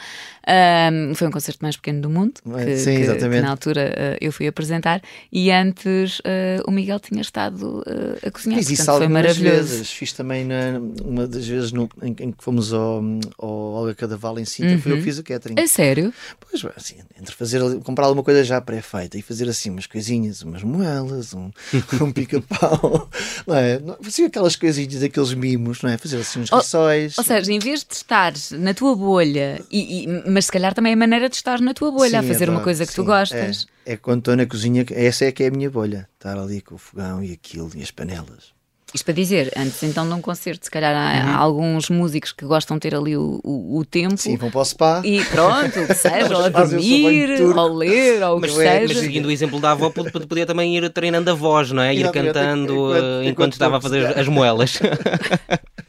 foi 1.15 1.29
um 1.29 1.31
concerto 1.31 1.61
mais 1.63 1.77
pequeno 1.77 2.01
do 2.01 2.11
mundo, 2.11 2.35
que, 2.43 2.77
Sim, 2.77 2.97
que, 2.97 3.17
que 3.17 3.41
na 3.41 3.51
altura 3.51 4.14
eu 4.21 4.33
fui 4.33 4.47
apresentar 4.47 5.03
e 5.33 5.51
antes 5.51 6.19
uh, 6.21 6.63
o 6.67 6.71
Miguel 6.71 7.01
tinha 7.01 7.21
estado 7.21 7.81
uh, 7.81 8.27
a 8.27 8.31
cozinhar. 8.31 8.59
Fiz 8.59 8.71
isso 8.71 8.85
foi 8.85 9.09
maravilhoso. 9.09 9.69
Vezes. 9.69 9.91
Fiz 9.91 10.13
também 10.13 10.45
na, 10.45 10.81
uma 11.05 11.27
das 11.27 11.47
vezes 11.47 11.73
no, 11.73 11.89
em, 12.03 12.15
em, 12.21 12.33
que 12.33 12.43
fomos 12.43 12.73
ao, 12.73 13.03
ao 13.39 13.51
Olga 13.51 13.95
Cadaval 13.95 14.39
em 14.39 14.45
Sintra, 14.45 14.75
uhum. 14.75 14.81
foi 14.81 14.93
eu 14.93 14.97
que 14.97 15.01
uhum. 15.01 15.05
fiz 15.05 15.19
o 15.19 15.25
catering. 15.25 15.55
É 15.59 15.67
sério? 15.67 16.13
Pois, 16.41 16.65
assim, 16.77 16.97
entre 17.21 17.35
fazer, 17.35 17.61
comprar 17.81 18.07
alguma 18.07 18.23
coisa 18.23 18.45
já 18.45 18.61
pré-feita 18.61 19.19
e 19.19 19.23
fazer 19.23 19.49
assim 19.49 19.71
umas 19.71 19.87
coisinhas, 19.87 20.43
umas 20.43 20.63
moelas, 20.63 21.35
um, 21.35 21.51
um 22.01 22.13
pica-pau, 22.13 23.09
não 23.47 23.57
é? 23.57 23.81
Fazia 24.03 24.27
aquelas 24.27 24.57
coisinhas, 24.57 25.03
aqueles 25.03 25.35
mimos, 25.35 25.83
não 25.83 25.91
é? 25.91 25.99
Fazer 25.99 26.19
assim 26.19 26.41
uns 26.41 26.51
rissóis. 26.51 27.19
Ou 27.19 27.25
seja, 27.25 27.53
em 27.53 27.59
vez 27.59 27.85
de 27.85 27.95
estares 27.95 28.51
na 28.53 28.75
tua 28.75 28.95
bolha, 28.95 29.61
e, 29.71 30.05
e, 30.05 30.31
mas 30.31 30.47
se 30.47 30.53
calhar 30.53 30.75
também 30.75 30.93
é 30.93 30.95
a 30.95 30.99
maneira 30.99 31.29
de 31.29 31.37
estar 31.37 31.61
na 31.61 31.75
tua 31.75 31.91
bolha, 31.91 32.21
sim, 32.21 32.27
a 32.27 32.33
fazer 32.33 32.49
uma 32.49 32.61
coisa 32.61 32.85
que 32.85 32.93
sim, 32.93 32.97
tu 33.03 33.05
gostas. 33.05 33.67
É, 33.87 33.95
é 33.95 33.97
quando 34.05 34.19
estou 34.21 34.37
na 34.37 34.47
cozinha, 34.47 34.85
essa 34.93 35.25
é 35.25 35.33
que 35.33 35.43
é 35.43 35.49
a 35.49 35.51
minha 35.51 35.71
bolha. 35.71 36.09
Estar 36.15 36.39
ali 36.39 36.61
com 36.61 36.75
o 36.75 36.79
fogão 36.79 37.23
e 37.25 37.33
aquilo 37.33 37.71
e 37.75 37.83
as 37.83 37.91
panelas. 37.91 38.53
Isto 38.93 39.07
para 39.07 39.15
dizer, 39.15 39.53
antes 39.57 39.83
então 39.83 40.07
de 40.07 40.15
um 40.15 40.21
concerto, 40.21 40.67
se 40.67 40.71
calhar 40.71 40.95
há, 40.95 41.33
há 41.33 41.37
alguns 41.37 41.91
músicos 41.91 42.31
que 42.31 42.45
gostam 42.45 42.77
de 42.77 42.83
ter 42.83 42.95
ali 42.95 43.17
o, 43.17 43.41
o, 43.43 43.79
o 43.79 43.85
tempo. 43.85 44.17
Sim, 44.17 44.37
vão 44.37 44.53
para 44.53 44.61
o 44.61 44.65
spa. 44.65 45.03
E 45.05 45.25
pronto, 45.25 45.81
o 45.81 45.87
que 45.89 45.95
seja, 45.95 46.31
ou 46.39 46.45
a 46.45 46.49
dormir, 46.49 47.43
ou 47.43 47.75
ler, 47.75 48.23
ou 48.23 48.37
o 48.39 48.41
que 48.41 48.47
Mas, 48.47 48.55
seja. 48.57 48.95
mas 48.95 48.99
seguindo 48.99 49.27
o 49.27 49.31
exemplo 49.33 49.59
da 49.59 49.73
avó, 49.73 49.91
pod- 49.91 50.13
pod- 50.13 50.29
podia 50.29 50.47
também 50.47 50.77
ir 50.77 50.89
treinando 50.91 51.29
a 51.29 51.35
voz, 51.35 51.73
não 51.73 51.83
é? 51.83 51.93
Ir 51.93 52.03
Exatamente, 52.03 52.35
cantando 52.35 52.73
enquanto- 52.73 52.95
eh, 52.95 52.99
enquanto, 53.01 53.27
enquanto 53.31 53.53
estava 53.55 53.77
a 53.79 53.81
fazer 53.81 54.17
as 54.17 54.29
moelas. 54.29 54.79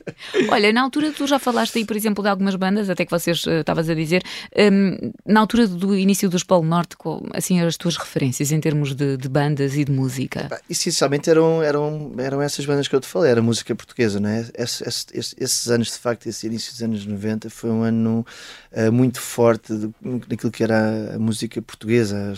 Olha, 0.50 0.72
na 0.74 0.82
altura 0.82 1.12
tu 1.12 1.26
já 1.28 1.38
falaste 1.40 1.78
aí, 1.78 1.86
por 1.86 1.96
exemplo, 1.96 2.24
de 2.24 2.30
algumas 2.30 2.56
bandas, 2.56 2.90
até 2.90 3.06
que 3.06 3.12
vocês 3.12 3.46
eh, 3.48 3.60
estavas 3.62 3.90
a 3.90 3.94
dizer, 3.94 4.24
hum, 4.72 5.12
na 5.26 5.40
altura 5.40 5.68
do 5.68 5.96
início 5.96 6.30
dos 6.30 6.44
Polo 6.44 6.64
Norte, 6.66 6.96
qual, 6.98 7.22
assim, 7.34 7.60
as 7.62 7.78
tuas 7.78 7.98
referências 7.98 8.52
em 8.52 8.60
termos 8.60 8.94
de, 8.96 9.18
de 9.18 9.28
bandas 9.30 9.76
e 9.76 9.84
de 9.86 9.92
música? 9.92 10.48
Essencialmente 10.70 11.30
eram, 11.30 11.62
eram, 11.62 12.14
eram 12.18 12.42
essas 12.42 12.66
bandas 12.66 12.88
que 12.88 12.96
eu 12.96 13.00
te 13.02 13.08
falei, 13.08 13.32
era 13.32 13.42
música 13.42 13.76
portuguesa, 13.76 14.20
não 14.20 14.30
é? 14.30 14.46
Esse- 14.58 14.88
esse- 14.88 15.06
esse- 15.14 15.36
esses 15.40 15.68
anos, 15.70 15.88
de 15.92 15.98
facto, 16.00 16.28
esse 16.28 16.46
início 16.48 16.72
dos 16.72 16.82
anos 16.84 17.06
90 17.06 17.50
foi 17.50 17.70
um 17.70 17.82
ano 17.84 18.26
eh, 18.72 18.90
muito 18.90 19.20
forte 19.22 19.74
de- 19.74 19.90
daquilo 20.28 20.52
que 20.52 20.64
era 20.64 21.16
a 21.16 21.20
música 21.20 21.62
portuguesa. 21.62 22.34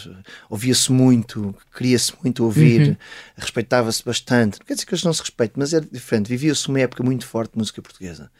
Ouvia-se 0.50 0.92
muito, 0.92 1.56
queria-se 1.76 2.14
muito 2.24 2.44
ouvir, 2.44 2.98
respeitava-se 3.36 4.04
bastante. 4.04 4.60
Não 4.60 4.66
quer 4.66 4.74
dizer 4.74 4.86
que 4.86 4.94
hoje 4.94 5.06
não 5.06 5.14
se 5.14 5.22
respeite, 5.22 5.54
mas 5.58 5.74
era 5.74 5.86
diferente. 5.92 6.28
Vivia-se 6.30 6.68
uma 6.68 6.80
época 6.80 7.04
muito 7.04 7.26
forte 7.26 7.52
de 7.52 7.58
música 7.68 7.82
portuguesa. 7.82 8.32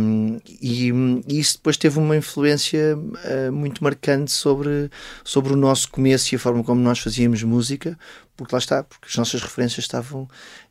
Um, 0.00 0.38
e, 0.48 0.90
e 1.28 1.38
isso 1.38 1.54
depois 1.58 1.76
teve 1.76 1.98
uma 1.98 2.16
influência 2.16 2.96
uh, 2.96 3.52
muito 3.52 3.84
marcante 3.84 4.32
sobre, 4.32 4.90
sobre 5.22 5.52
o 5.52 5.56
nosso 5.56 5.90
começo 5.90 6.34
e 6.34 6.36
a 6.36 6.38
forma 6.38 6.64
como 6.64 6.80
nós 6.80 6.98
fazíamos 6.98 7.42
música, 7.42 7.98
porque 8.36 8.54
lá 8.54 8.58
está, 8.58 8.82
porque 8.82 9.06
as 9.08 9.16
nossas 9.16 9.42
referências 9.42 9.84
estavam 9.84 10.22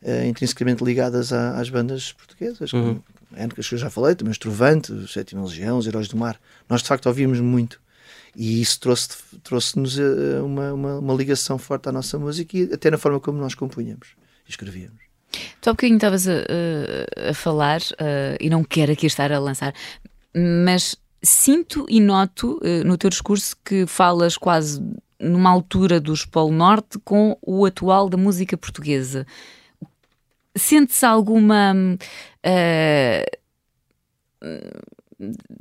uh, 0.02 0.24
intrinsecamente 0.26 0.82
ligadas 0.84 1.32
à- 1.32 1.58
às 1.60 1.68
bandas 1.70 2.12
portuguesas, 2.12 2.72
Uhum. 2.72 3.00
como 3.36 3.54
que 3.54 3.60
eu 3.60 3.78
já 3.78 3.88
falei, 3.88 4.14
também 4.16 4.32
os 4.32 4.38
Trovante, 4.38 4.92
os 4.92 5.12
Sétima 5.12 5.44
Legião, 5.44 5.78
os 5.78 5.86
Heróis 5.86 6.08
do 6.08 6.16
Mar. 6.16 6.38
Nós 6.68 6.82
de 6.82 6.88
facto 6.88 7.06
ouvíamos 7.06 7.38
muito. 7.40 7.80
E 8.34 8.60
isso 8.60 8.78
trouxe- 8.80 9.16
trouxe-nos 9.44 9.98
uh, 9.98 10.44
uma, 10.44 10.72
uma, 10.72 10.98
uma 10.98 11.14
ligação 11.14 11.58
forte 11.58 11.88
à 11.88 11.92
nossa 11.92 12.18
música 12.18 12.56
e 12.56 12.72
até 12.72 12.90
na 12.90 12.98
forma 12.98 13.20
como 13.20 13.38
nós 13.38 13.54
compunhamos 13.54 14.08
e 14.46 14.50
escrevíamos. 14.50 15.09
Tu 15.60 15.70
há 15.70 15.72
bocadinho 15.72 15.96
estavas 15.96 16.26
a, 16.28 16.32
a- 17.30 17.34
falar, 17.34 17.80
eh, 17.98 18.36
e 18.40 18.50
não 18.50 18.64
quero 18.64 18.92
aqui 18.92 19.06
estar 19.06 19.30
a 19.32 19.38
lançar, 19.38 19.74
mas 20.64 20.96
sinto 21.22 21.86
e 21.88 22.00
noto 22.00 22.58
eh, 22.62 22.82
no 22.84 22.96
teu 22.96 23.10
discurso 23.10 23.56
que 23.64 23.86
falas 23.86 24.36
quase 24.36 24.80
numa 25.20 25.50
altura 25.50 26.00
dos 26.00 26.24
Polo 26.24 26.50
Norte 26.52 26.98
com 27.04 27.36
o 27.42 27.64
atual 27.66 28.08
da 28.08 28.16
música 28.16 28.56
portuguesa. 28.56 29.26
Sentes 30.56 31.04
alguma. 31.04 31.74
eh, 32.42 33.26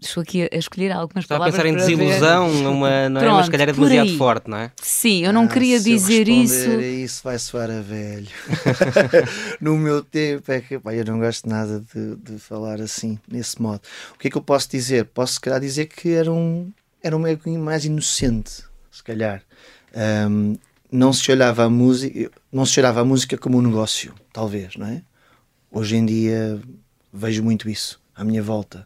Estou 0.02 0.22
aqui 0.24 0.48
a 0.52 0.56
escolher 0.58 0.92
algumas 0.92 1.26
Estava 1.26 1.48
a 1.48 1.52
palavras. 1.52 1.56
pensar 1.56 1.68
em 1.68 1.74
para 1.78 1.86
ver. 1.86 1.98
desilusão, 1.98 2.72
uma, 2.72 3.10
não 3.10 3.20
é? 3.20 3.24
Pronto, 3.24 3.36
mas 3.38 3.46
se 3.46 3.52
calhar 3.52 3.70
é 3.70 3.74
demasiado 3.74 4.18
forte, 4.18 4.50
não 4.50 4.58
é? 4.58 4.72
Sim, 4.82 5.26
eu 5.26 5.34
não 5.34 5.44
Ah, 5.44 5.48
queria 5.50 5.80
dizer 5.80 6.28
isso. 6.30 6.70
a 6.70 6.82
isso 6.88 7.22
vai 7.24 7.38
soar 7.38 7.70
a 7.70 7.82
velho. 7.82 8.28
no 9.60 9.76
meu 9.78 10.04
tempo 10.04 10.52
é 10.52 10.62
que 10.62 10.80
pá, 10.80 10.94
eu 10.94 11.04
não 11.06 11.20
gosto 11.20 11.48
nada 11.50 11.84
de, 11.94 12.16
de 12.16 12.40
falar 12.40 12.80
assim, 12.82 13.20
nesse 13.30 13.62
modo. 13.62 13.82
O 14.14 14.18
que 14.18 14.28
é 14.28 14.32
que 14.32 14.38
eu 14.38 14.42
posso 14.42 14.70
dizer? 14.70 15.06
Posso 15.06 15.34
se 15.34 15.40
calhar 15.42 15.60
dizer 15.60 15.88
que 15.88 16.10
era 16.14 16.32
um, 16.32 16.72
era 17.04 17.16
um 17.18 17.22
bocadinho 17.22 17.62
mais 17.62 17.84
inocente, 17.86 18.64
se 18.92 19.04
calhar. 19.04 19.42
Ahm, 19.96 20.56
não 20.92 21.12
se 21.14 21.32
olhava 21.32 21.66
a 21.66 21.70
música, 21.70 22.32
não 22.52 22.66
se 22.66 22.80
olhava 22.80 23.02
a 23.02 23.06
música 23.06 23.38
como 23.38 23.58
um 23.58 23.62
negócio, 23.62 24.14
talvez, 24.32 24.76
não 24.76 24.88
é? 24.88 25.02
Hoje 25.72 25.98
em 25.98 26.06
dia 26.06 26.60
vejo 27.14 27.44
muito 27.44 27.70
isso 27.70 28.00
à 28.16 28.24
minha 28.24 28.42
volta. 28.42 28.86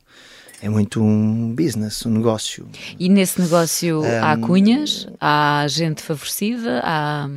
É 0.64 0.70
muito 0.70 1.04
um 1.04 1.54
business, 1.54 2.06
um 2.06 2.10
negócio. 2.12 2.66
E 2.98 3.10
nesse 3.10 3.42
negócio 3.42 4.02
há 4.24 4.34
Hum, 4.34 4.42
cunhas, 4.42 5.10
há 5.20 5.66
gente 5.68 6.02
favorecida, 6.02 6.80
há. 6.86 7.28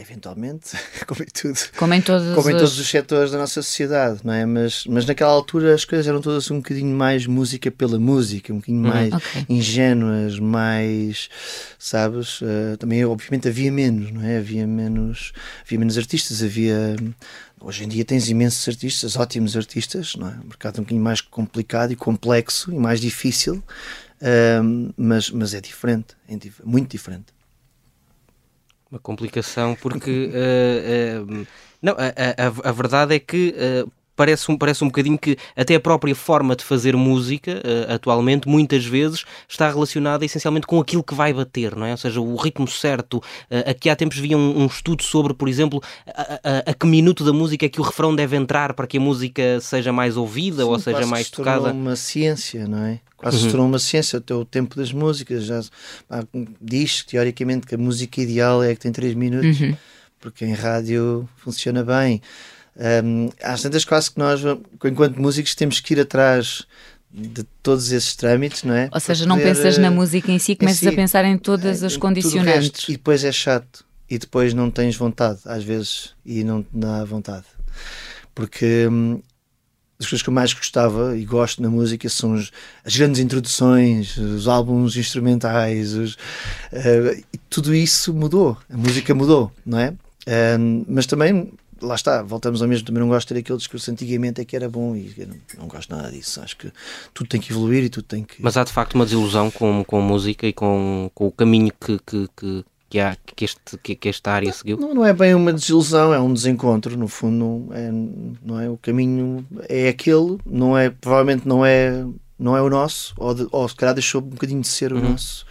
Eventualmente, 0.00 0.76
como 1.06 1.22
em 1.22 1.26
tudo. 1.26 1.58
Como 1.76 1.94
em 1.94 2.02
todas 2.02 2.34
como 2.34 2.50
em 2.50 2.52
todos 2.52 2.78
os 2.78 2.88
setores 2.88 3.30
da 3.30 3.38
nossa 3.38 3.62
sociedade, 3.62 4.20
não 4.24 4.32
é? 4.32 4.44
Mas, 4.44 4.84
mas 4.86 5.06
naquela 5.06 5.30
altura 5.30 5.74
as 5.74 5.84
coisas 5.84 6.06
eram 6.06 6.20
todas 6.20 6.50
um 6.50 6.56
bocadinho 6.56 6.94
mais 6.94 7.26
música 7.26 7.70
pela 7.70 7.98
música, 7.98 8.52
um 8.52 8.56
bocadinho 8.56 8.82
mais 8.82 9.12
ok. 9.12 9.46
ingênuas, 9.48 10.38
mais, 10.38 11.28
sabes? 11.78 12.40
Eh, 12.42 12.76
também, 12.76 13.04
obviamente, 13.04 13.48
havia 13.48 13.72
menos, 13.72 14.10
não 14.12 14.22
é? 14.22 14.38
Havia 14.38 14.66
menos, 14.66 15.32
havia 15.64 15.78
menos 15.78 15.96
artistas, 15.96 16.42
havia. 16.42 16.96
Hoje 17.60 17.84
em 17.84 17.88
dia 17.88 18.04
tens 18.04 18.28
imensos 18.28 18.68
artistas, 18.68 19.16
ótimos 19.16 19.56
artistas, 19.56 20.14
não 20.14 20.28
é? 20.28 20.32
O 20.32 20.46
mercado 20.46 20.76
é 20.76 20.80
um 20.80 20.84
bocadinho 20.84 21.02
mais 21.02 21.20
complicado 21.20 21.92
e 21.92 21.96
complexo 21.96 22.70
e 22.70 22.78
mais 22.78 23.00
difícil, 23.00 23.62
ahm, 24.20 24.90
mas, 24.96 25.30
mas 25.30 25.54
é 25.54 25.60
diferente, 25.60 26.14
é 26.28 26.36
muito 26.64 26.90
diferente. 26.90 27.35
Uma 28.96 29.00
complicação, 29.00 29.74
porque 29.76 30.30
eh, 30.34 31.18
eh, 31.20 31.46
não, 31.82 31.94
a, 31.94 32.66
a- 32.66 32.70
a 32.70 32.72
verdade 32.72 33.14
é 33.14 33.18
que 33.20 33.54
eh, 33.56 33.84
parece, 34.16 34.50
um, 34.50 34.56
parece 34.56 34.82
um 34.82 34.88
bocadinho 34.88 35.18
que 35.18 35.36
até 35.54 35.74
a 35.74 35.80
própria 35.80 36.14
forma 36.14 36.56
de 36.56 36.64
fazer 36.64 36.96
música 36.96 37.60
eh, 37.62 37.86
atualmente 37.94 38.48
muitas 38.48 38.84
vezes 38.84 39.24
está 39.48 39.68
relacionada 39.68 40.24
essencialmente 40.24 40.66
com 40.66 40.80
aquilo 40.80 41.04
que 41.04 41.14
vai 41.14 41.32
bater, 41.32 41.76
não 41.76 41.86
é? 41.86 41.90
Ou 41.92 41.96
seja, 41.98 42.20
o 42.20 42.34
ritmo 42.36 42.66
certo. 42.66 43.22
Eh, 43.50 43.70
aqui 43.70 43.90
há 43.90 43.94
tempos 43.94 44.18
havia 44.18 44.36
um, 44.36 44.62
um 44.62 44.66
estudo 44.66 45.02
sobre, 45.02 45.34
por 45.34 45.48
exemplo, 45.48 45.82
a, 46.06 46.40
a- 46.42 46.70
a 46.70 46.74
que 46.74 46.86
minuto 46.86 47.22
da 47.24 47.32
música 47.32 47.66
é 47.66 47.68
que 47.68 47.80
o 47.80 47.84
refrão 47.84 48.14
deve 48.16 48.34
entrar 48.36 48.72
para 48.74 48.86
que 48.86 48.96
a 48.96 49.00
música 49.00 49.60
seja 49.60 49.92
mais 49.92 50.16
ouvida 50.16 50.64
ou 50.66 50.76
Sim, 50.78 50.84
seja 50.84 50.96
quase 50.96 51.04
que 51.06 51.10
mais 51.10 51.26
se 51.26 51.32
tornou 51.32 51.54
tocada. 51.54 51.72
uma 51.74 51.94
ciência, 51.96 52.66
não 52.66 52.84
é? 52.84 53.00
Quase 53.16 53.36
Uhum. 53.36 53.42
se 53.44 53.48
tornou 53.50 53.66
uma 53.66 53.78
ciência, 53.78 54.18
até 54.18 54.34
o 54.34 54.44
tempo 54.44 54.76
das 54.76 54.92
músicas. 54.92 55.44
Já, 55.44 55.60
pá, 56.08 56.24
diz 56.60 57.02
teoricamente 57.04 57.66
que 57.66 57.74
a 57.74 57.78
música 57.78 58.20
ideal 58.20 58.62
é 58.62 58.70
a 58.70 58.74
que 58.74 58.80
tem 58.80 58.92
3 58.92 59.14
minutos, 59.14 59.60
Uhum. 59.60 59.76
porque 60.20 60.44
em 60.44 60.52
rádio 60.52 61.28
funciona 61.36 61.82
bem. 61.84 62.20
Um, 62.78 63.30
às 63.42 63.62
tantas 63.62 63.84
quase 63.84 64.10
que 64.10 64.18
nós, 64.18 64.40
enquanto 64.84 65.20
músicos, 65.20 65.54
temos 65.54 65.80
que 65.80 65.94
ir 65.94 66.00
atrás 66.00 66.64
de 67.10 67.42
todos 67.62 67.90
esses 67.92 68.14
trâmites, 68.14 68.62
não 68.64 68.74
é? 68.74 68.90
Ou 68.92 69.00
seja, 69.00 69.24
não 69.24 69.36
poder, 69.36 69.54
pensas 69.54 69.78
na 69.78 69.86
eh, 69.86 69.90
música 69.90 70.30
em 70.30 70.38
si, 70.38 70.54
começas 70.54 70.80
si. 70.80 70.88
a 70.88 70.92
pensar 70.92 71.24
em 71.24 71.38
todas 71.38 71.82
as 71.82 71.96
condicionantes. 71.96 72.88
E 72.88 72.92
depois 72.92 73.24
é 73.24 73.32
chato. 73.32 73.84
E 74.08 74.18
depois 74.18 74.52
não 74.52 74.70
tens 74.70 74.94
vontade, 74.96 75.40
às 75.46 75.64
vezes, 75.64 76.10
e 76.24 76.44
não 76.44 76.62
te 76.62 76.68
dá 76.72 77.02
vontade. 77.04 77.46
Porque 78.34 78.86
hum, 78.86 79.20
as 79.98 80.06
coisas 80.06 80.22
que 80.22 80.28
eu 80.28 80.34
mais 80.34 80.52
gostava 80.52 81.16
e 81.16 81.24
gosto 81.24 81.62
na 81.62 81.70
música 81.70 82.08
são 82.08 82.34
os- 82.34 82.52
as 82.84 82.94
grandes 82.94 83.20
introduções, 83.20 84.16
os 84.18 84.46
álbuns 84.46 84.96
instrumentais, 84.96 85.94
os, 85.94 86.16
eh, 86.70 87.22
e 87.32 87.38
tudo 87.48 87.74
isso 87.74 88.12
mudou. 88.12 88.56
A 88.70 88.76
música 88.76 89.14
mudou, 89.14 89.50
não 89.64 89.78
é? 89.78 89.94
Hum, 90.58 90.84
mas 90.86 91.06
também, 91.06 91.50
lá 91.80 91.94
está, 91.94 92.22
voltamos 92.22 92.62
ao 92.62 92.68
mesmo. 92.68 92.86
Também 92.86 93.00
não 93.00 93.08
gosto 93.08 93.28
de 93.28 93.34
ter 93.34 93.40
aquele 93.40 93.58
discurso 93.58 93.90
antigamente 93.90 94.40
é 94.40 94.44
que 94.44 94.54
era 94.56 94.68
bom 94.68 94.94
e 94.96 95.12
não, 95.26 95.36
não 95.62 95.68
gosto 95.68 95.94
nada 95.94 96.10
disso. 96.10 96.40
Acho 96.40 96.56
que 96.56 96.72
tudo 97.12 97.28
tem 97.28 97.40
que 97.40 97.52
evoluir 97.52 97.84
e 97.84 97.88
tudo 97.88 98.04
tem 98.04 98.22
que. 98.24 98.42
Mas 98.42 98.56
há 98.56 98.64
de 98.64 98.72
facto 98.72 98.94
uma 98.94 99.04
desilusão 99.04 99.50
com, 99.50 99.84
com 99.84 99.98
a 99.98 100.02
música 100.02 100.46
e 100.46 100.52
com, 100.52 101.10
com 101.14 101.26
o 101.26 101.32
caminho 101.32 101.72
que, 101.80 101.98
que, 102.06 102.28
que, 102.36 102.64
que, 102.88 102.98
há, 103.00 103.16
que, 103.34 103.44
este, 103.44 103.60
que, 103.82 103.94
que 103.94 104.08
esta 104.08 104.30
área 104.32 104.52
seguiu. 104.52 104.76
Não, 104.78 104.94
não 104.94 105.04
é 105.04 105.12
bem 105.12 105.34
uma 105.34 105.52
desilusão, 105.52 106.12
é 106.14 106.20
um 106.20 106.32
desencontro, 106.32 106.96
no 106.96 107.08
fundo, 107.08 107.36
não 107.68 107.74
é, 107.74 107.90
não 108.44 108.60
é 108.60 108.70
o 108.70 108.76
caminho 108.76 109.46
é 109.68 109.88
aquele, 109.88 110.38
não 110.46 110.76
é, 110.78 110.90
provavelmente 110.90 111.46
não 111.48 111.64
é, 111.66 112.04
não 112.38 112.56
é 112.56 112.62
o 112.62 112.70
nosso, 112.70 113.12
ou, 113.18 113.34
de- 113.34 113.48
ou 113.50 113.68
se 113.68 113.74
calhar 113.74 113.94
deixou 113.94 114.20
um 114.22 114.26
bocadinho 114.28 114.60
de 114.60 114.68
ser 114.68 114.92
o 114.92 114.96
Uhum. 114.96 115.10
nosso. 115.10 115.44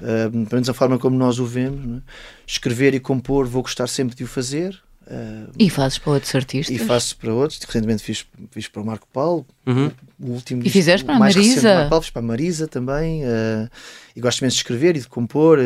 Uh, 0.00 0.30
pelo 0.30 0.46
menos 0.52 0.68
a 0.70 0.72
forma 0.72 0.98
como 0.98 1.14
nós 1.18 1.38
o 1.38 1.44
vemos, 1.44 1.84
não 1.86 1.96
é? 1.98 2.00
escrever 2.46 2.94
e 2.94 3.00
compor, 3.00 3.46
vou 3.46 3.60
gostar 3.62 3.86
sempre 3.86 4.16
de 4.16 4.24
o 4.24 4.26
fazer. 4.26 4.80
Uh, 5.10 5.50
E 5.58 5.68
fazes 5.68 5.98
para 5.98 6.12
outros 6.12 6.34
artistas? 6.34 6.74
e 6.74 6.78
faço 6.78 7.16
para 7.16 7.32
outros. 7.34 7.58
Recentemente 7.62 8.02
fiz, 8.02 8.24
fiz 8.50 8.68
para 8.68 8.82
o 8.82 8.86
Marco 8.86 9.06
Paulo, 9.12 9.44
Uhum. 9.66 9.90
o 10.20 10.30
último 10.32 10.62
E 10.64 10.70
fizeste 10.70 11.04
para 11.04 11.16
a 11.16 11.18
mais 11.18 11.34
recente 11.34 11.56
do 11.56 11.62
Marisa? 11.62 11.74
Marco 11.74 11.90
Paulo, 11.90 12.02
fiz 12.02 12.10
para 12.10 12.22
a 12.22 12.24
Marisa 12.24 12.68
também. 12.68 13.24
uh, 13.24 13.68
e 14.16 14.20
gosto 14.20 14.40
imenso 14.40 14.56
de 14.56 14.60
escrever 14.60 14.96
e 14.96 15.00
de 15.00 15.08
compor, 15.08 15.58
uh, 15.58 15.62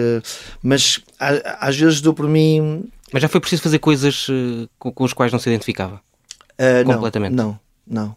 mas 0.62 1.00
a- 1.20 1.66
às 1.68 1.76
vezes 1.76 2.00
dou 2.00 2.12
por 2.14 2.28
mim 2.28 2.84
Mas 3.12 3.22
já 3.22 3.28
foi 3.28 3.40
preciso 3.40 3.62
fazer 3.62 3.78
coisas 3.78 4.26
eh, 4.28 4.68
com, 4.78 4.90
com 4.92 5.04
as 5.04 5.12
quais 5.12 5.30
não 5.32 5.38
se 5.38 5.48
identificava. 5.48 6.00
Uh, 6.58 6.84
não, 6.86 6.94
Completamente. 6.94 7.32
Não, 7.34 7.58
não. 7.86 8.16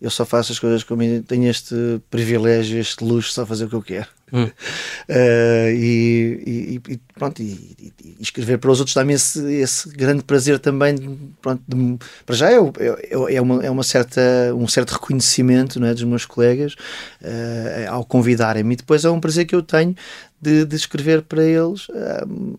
Eu 0.00 0.10
só 0.10 0.24
faço 0.24 0.52
as 0.52 0.58
coisas 0.58 0.84
como 0.84 1.02
eu 1.02 1.22
tenho 1.22 1.48
este 1.50 1.74
privilégio, 2.10 2.78
este 2.78 3.02
luxo, 3.04 3.32
só 3.32 3.44
fazer 3.44 3.64
o 3.64 3.68
que 3.68 3.74
eu 3.74 3.82
quero. 3.82 4.06
Uh, 4.32 5.70
e, 5.70 6.42
e- 6.46 6.92
e 6.92 7.00
pronto, 7.14 7.40
e, 7.42 7.76
e- 7.78 8.16
escrever 8.20 8.58
para 8.58 8.70
os 8.70 8.78
outros 8.80 8.94
dá-me 8.94 9.14
esse, 9.14 9.40
esse 9.54 9.88
grande 9.90 10.22
prazer 10.22 10.58
também. 10.58 10.96
Pronto, 11.40 11.62
de- 11.66 11.98
para 12.26 12.36
já 12.36 12.50
é, 12.50 12.56
é, 12.56 13.34
é 13.36 13.40
uma, 13.40 13.64
é 13.64 13.70
uma 13.70 13.82
certa, 13.82 14.20
um 14.54 14.68
certo 14.68 14.92
reconhecimento 14.92 15.80
não 15.80 15.86
é, 15.86 15.94
dos 15.94 16.04
meus 16.04 16.24
colegas 16.26 16.74
uh, 17.22 17.90
ao 17.90 18.04
convidarem-me. 18.04 18.74
E 18.74 18.76
depois 18.76 19.04
é 19.04 19.10
um 19.10 19.20
prazer 19.20 19.46
que 19.46 19.54
eu 19.54 19.62
tenho 19.62 19.94
de, 20.40 20.64
de 20.64 20.76
escrever 20.76 21.22
para 21.22 21.42
eles. 21.44 21.88
uh, 21.88 22.58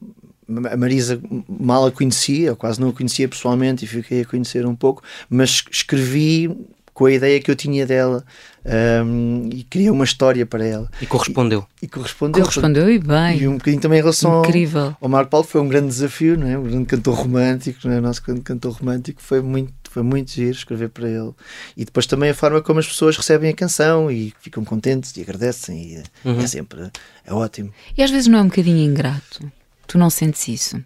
a 0.71 0.75
Marisa 0.75 1.21
mal 1.47 1.85
a 1.85 1.91
conhecia, 1.91 2.47
eu 2.47 2.55
quase 2.55 2.81
não 2.81 2.89
a 2.89 2.93
conhecia 2.93 3.27
pessoalmente 3.29 3.85
e 3.85 3.87
fiquei 3.87 4.21
a 4.21 4.25
conhecer 4.25 4.65
um 4.65 4.75
pouco, 4.75 5.03
mas 5.29 5.63
escrevi 5.71 6.49
com 6.99 7.05
a 7.05 7.13
ideia 7.13 7.39
que 7.39 7.49
eu 7.49 7.55
tinha 7.55 7.85
dela 7.85 8.25
um, 9.05 9.47
e 9.53 9.63
queria 9.63 9.89
uma 9.89 10.03
história 10.03 10.45
para 10.45 10.65
ela. 10.65 10.89
E 11.01 11.05
correspondeu. 11.05 11.65
E, 11.81 11.85
e 11.85 11.87
correspondeu. 11.87 12.41
Correspondeu 12.41 12.91
e 12.91 12.99
bem. 12.99 13.37
E 13.37 13.47
um 13.47 13.53
bocadinho 13.53 13.81
também 13.81 13.99
em 13.99 14.01
relação 14.01 14.41
Incrível. 14.41 14.81
Ao, 14.81 14.97
ao 14.99 15.07
Marco 15.07 15.31
Paulo, 15.31 15.47
foi 15.47 15.61
um 15.61 15.69
grande 15.69 15.87
desafio, 15.87 16.37
não 16.37 16.45
é? 16.45 16.57
um 16.57 16.63
grande 16.63 16.85
cantor 16.87 17.15
romântico, 17.15 17.87
não 17.87 17.93
é? 17.93 17.99
o 17.99 18.01
nosso 18.01 18.21
grande 18.21 18.41
cantor 18.41 18.73
romântico, 18.73 19.21
foi 19.21 19.41
muito, 19.41 19.71
foi 19.89 20.03
muito 20.03 20.29
giro 20.29 20.51
escrever 20.51 20.89
para 20.89 21.07
ele. 21.07 21.31
E 21.77 21.85
depois 21.85 22.05
também 22.05 22.31
a 22.31 22.35
forma 22.35 22.61
como 22.61 22.81
as 22.81 22.87
pessoas 22.87 23.15
recebem 23.15 23.49
a 23.49 23.53
canção 23.53 24.11
e 24.11 24.33
ficam 24.41 24.65
contentes 24.65 25.15
e 25.15 25.21
agradecem, 25.21 25.93
e 25.93 25.95
é 25.95 26.03
uhum. 26.25 26.41
é 26.41 26.47
sempre 26.47 26.91
é 27.25 27.33
ótimo. 27.33 27.71
E 27.97 28.03
às 28.03 28.11
vezes 28.11 28.27
não 28.27 28.39
é 28.39 28.41
um 28.41 28.49
bocadinho 28.49 28.79
ingrato? 28.79 29.49
Tu 29.87 29.97
não 29.97 30.09
sentes 30.09 30.45
isso? 30.49 30.83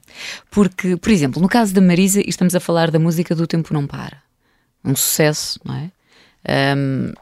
Porque, 0.52 0.96
por 0.96 1.10
exemplo, 1.10 1.42
no 1.42 1.50
caso 1.50 1.74
da 1.74 1.82
Marisa, 1.82 2.22
estamos 2.24 2.54
a 2.54 2.60
falar 2.60 2.92
da 2.92 3.00
música 3.00 3.34
do 3.34 3.48
Tempo 3.48 3.74
Não 3.74 3.88
Para. 3.88 4.22
Um 4.86 4.96
sucesso, 4.96 5.60
não 5.66 5.74
é? 5.74 5.92
Um, 6.48 7.14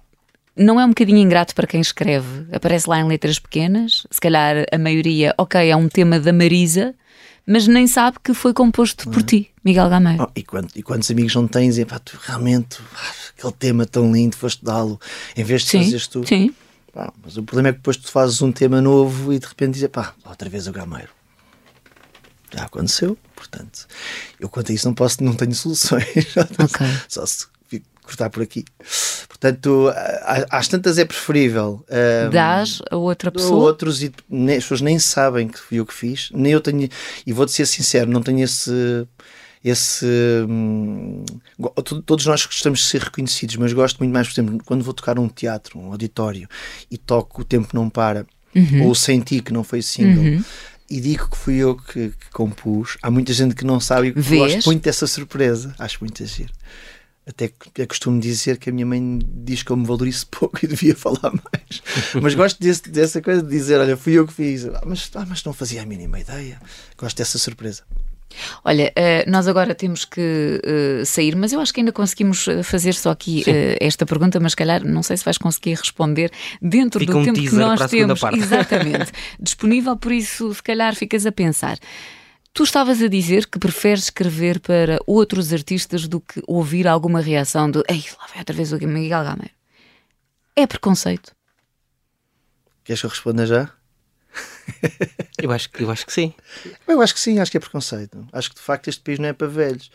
não 0.55 0.79
é 0.79 0.85
um 0.85 0.89
bocadinho 0.89 1.17
ingrato 1.17 1.55
para 1.55 1.67
quem 1.67 1.81
escreve? 1.81 2.47
Aparece 2.51 2.89
lá 2.89 2.99
em 2.99 3.07
letras 3.07 3.39
pequenas, 3.39 4.05
se 4.11 4.19
calhar 4.19 4.65
a 4.71 4.77
maioria, 4.77 5.33
ok, 5.37 5.69
é 5.69 5.75
um 5.75 5.87
tema 5.87 6.19
da 6.19 6.33
Marisa, 6.33 6.93
mas 7.45 7.67
nem 7.67 7.87
sabe 7.87 8.17
que 8.23 8.33
foi 8.33 8.53
composto 8.53 9.09
por 9.09 9.23
ti, 9.23 9.49
Miguel 9.63 9.89
Gameiro. 9.89 10.23
Oh, 10.23 10.31
e, 10.35 10.43
quando, 10.43 10.69
e 10.75 10.83
quantos 10.83 11.09
amigos 11.09 11.33
não 11.33 11.47
tens? 11.47 11.77
E, 11.77 11.85
pá, 11.85 11.99
tu 11.99 12.17
realmente, 12.21 12.79
aquele 13.37 13.53
tema 13.53 13.85
tão 13.85 14.11
lindo, 14.11 14.35
foste 14.35 14.63
dá-lo, 14.63 14.99
em 15.35 15.43
vez 15.43 15.63
de 15.63 15.69
sim, 15.69 15.83
fazeres 15.83 16.07
tu. 16.07 16.25
Sim. 16.27 16.53
Pá, 16.93 17.11
mas 17.23 17.37
o 17.37 17.43
problema 17.43 17.69
é 17.69 17.71
que 17.71 17.79
depois 17.79 17.97
tu 17.97 18.11
fazes 18.11 18.41
um 18.41 18.51
tema 18.51 18.81
novo 18.81 19.33
e 19.33 19.39
de 19.39 19.45
repente 19.45 19.73
dizes, 19.75 19.89
pá, 19.89 20.13
outra 20.25 20.49
vez 20.49 20.67
o 20.67 20.71
Gameiro. 20.71 21.09
Já 22.53 22.63
aconteceu, 22.63 23.17
portanto, 23.33 23.87
eu 24.37 24.49
quanto 24.49 24.71
a 24.71 24.75
isso 24.75 24.85
não 24.85 24.93
posso, 24.93 25.23
não 25.23 25.33
tenho 25.33 25.55
soluções. 25.55 26.05
Okay. 26.35 26.87
Só 27.07 27.25
se 27.25 27.47
cortar 28.03 28.29
por 28.29 28.43
aqui. 28.43 28.65
Portanto, 29.27 29.91
às 30.49 30.67
tantas 30.67 30.97
é 30.97 31.05
preferível. 31.05 31.83
Um, 31.89 32.29
Dás 32.29 32.79
a 32.89 32.95
outra 32.95 33.31
pessoa? 33.31 33.59
Outros 33.59 34.03
e 34.03 34.11
nem, 34.29 34.57
as 34.57 34.63
pessoas 34.63 34.81
nem 34.81 34.99
sabem 34.99 35.47
que 35.47 35.59
fui 35.59 35.79
eu 35.79 35.85
que 35.85 35.93
fiz, 35.93 36.29
nem 36.33 36.51
eu 36.51 36.61
tenho, 36.61 36.87
e 37.25 37.33
vou-te 37.33 37.51
ser 37.51 37.65
sincero, 37.65 38.09
não 38.09 38.21
tenho 38.21 38.43
esse. 38.43 39.07
Esse, 39.63 40.07
hum, 40.49 41.23
todos 42.03 42.25
nós 42.25 42.43
gostamos 42.47 42.79
de 42.79 42.85
ser 42.85 43.03
reconhecidos, 43.03 43.57
mas 43.57 43.71
gosto 43.71 43.99
muito 43.99 44.11
mais, 44.11 44.27
por 44.27 44.33
exemplo, 44.33 44.59
quando 44.65 44.83
vou 44.83 44.91
tocar 44.91 45.19
um 45.19 45.27
teatro, 45.27 45.77
um 45.77 45.91
auditório 45.91 46.49
e 46.89 46.97
toco 46.97 47.41
O 47.41 47.45
Tempo 47.45 47.67
Não 47.71 47.87
Para, 47.87 48.25
uhum. 48.55 48.87
ou 48.87 48.95
Senti, 48.95 49.39
que 49.39 49.53
não 49.53 49.63
foi 49.63 49.83
single, 49.83 50.23
uhum 50.23 50.43
e 50.91 50.99
digo 50.99 51.29
que 51.29 51.37
fui 51.37 51.55
eu 51.55 51.77
que, 51.77 52.09
que, 52.09 52.29
compus. 52.33 52.97
Há 53.01 53.09
muita 53.09 53.31
gente 53.31 53.55
que 53.55 53.63
não 53.63 53.79
sabe 53.79 54.09
e 54.09 54.11
gosto 54.11 54.65
muito 54.65 54.83
dessa 54.83 55.07
surpresa. 55.07 55.73
Acho 55.79 55.99
muito 56.01 56.23
giro. 56.25 56.51
Até 57.27 57.51
é 57.77 57.85
costumo 57.85 58.19
dizer 58.19 58.57
que 58.57 58.69
a 58.69 58.73
minha 58.73 58.85
mãe 58.85 59.19
diz 59.23 59.61
que 59.61 59.71
eu 59.71 59.77
me 59.77 59.85
valorizo 59.85 60.25
pouco 60.31 60.59
e 60.63 60.67
devia 60.67 60.95
falar 60.95 61.31
mais. 61.31 61.81
mas 62.21 62.33
gosto 62.33 62.59
desse, 62.59 62.89
dessa 62.89 63.21
coisa 63.21 63.43
de 63.43 63.49
dizer: 63.49 63.79
olha, 63.79 63.95
fui 63.95 64.13
eu 64.13 64.25
que 64.25 64.33
fiz. 64.33 64.65
Ah, 64.65 64.81
mas, 64.85 65.09
ah, 65.15 65.25
mas 65.27 65.43
não 65.43 65.53
fazia 65.53 65.83
a 65.83 65.85
mínima 65.85 66.19
ideia. 66.19 66.59
Gosto 66.97 67.17
dessa 67.17 67.37
surpresa. 67.37 67.83
Olha, 68.63 68.93
uh, 68.97 69.29
nós 69.29 69.47
agora 69.47 69.75
temos 69.75 70.05
que 70.05 70.61
uh, 70.63 71.05
sair, 71.05 71.35
mas 71.35 71.51
eu 71.51 71.59
acho 71.59 71.73
que 71.73 71.81
ainda 71.81 71.91
conseguimos 71.91 72.47
eh, 72.47 72.63
fazer 72.63 72.93
só 72.93 73.11
aqui 73.11 73.41
uh, 73.41 73.77
esta 73.79 74.05
pergunta, 74.05 74.39
mas 74.39 74.55
calhar 74.55 74.85
não 74.85 75.03
sei 75.03 75.17
se 75.17 75.25
vais 75.25 75.37
conseguir 75.37 75.75
responder 75.75 76.31
dentro 76.61 76.99
Fica 76.99 77.11
do 77.11 77.19
um 77.19 77.23
tempo 77.23 77.39
que 77.41 77.55
nós 77.55 77.89
temos. 77.89 78.21
Exatamente. 78.33 79.11
disponível, 79.39 79.95
por 79.97 80.11
isso, 80.11 80.53
se 80.53 80.63
calhar 80.63 80.95
ficas 80.95 81.25
a 81.25 81.31
pensar. 81.31 81.77
Tu 82.53 82.63
estavas 82.63 83.01
a 83.01 83.07
dizer 83.07 83.47
que 83.47 83.57
preferes 83.57 84.05
escrever 84.05 84.59
para 84.59 84.99
outros 85.07 85.53
artistas 85.53 86.05
do 86.07 86.19
que 86.19 86.43
ouvir 86.45 86.85
alguma 86.85 87.21
reação 87.21 87.71
do 87.71 87.81
Ei, 87.87 88.03
lá 88.19 88.27
vai 88.27 88.39
outra 88.39 88.55
vez 88.55 88.73
o 88.73 88.75
Miguel 88.75 89.23
Gameiro. 89.23 89.53
É 90.53 90.67
preconceito? 90.67 91.33
Queres 92.83 92.99
que 92.99 93.05
eu 93.05 93.09
responda 93.09 93.45
já? 93.45 93.71
eu, 95.41 95.49
acho, 95.49 95.69
eu 95.79 95.89
acho 95.89 96.05
que 96.05 96.11
sim. 96.11 96.33
Eu 96.85 97.01
acho 97.01 97.13
que 97.13 97.19
sim, 97.21 97.39
acho 97.39 97.51
que 97.51 97.57
é 97.57 97.59
preconceito. 97.59 98.27
Acho 98.33 98.49
que 98.49 98.55
de 98.55 98.61
facto 98.61 98.89
este 98.89 99.01
país 99.01 99.17
não 99.17 99.29
é 99.29 99.33
para 99.33 99.47
velhos. 99.47 99.89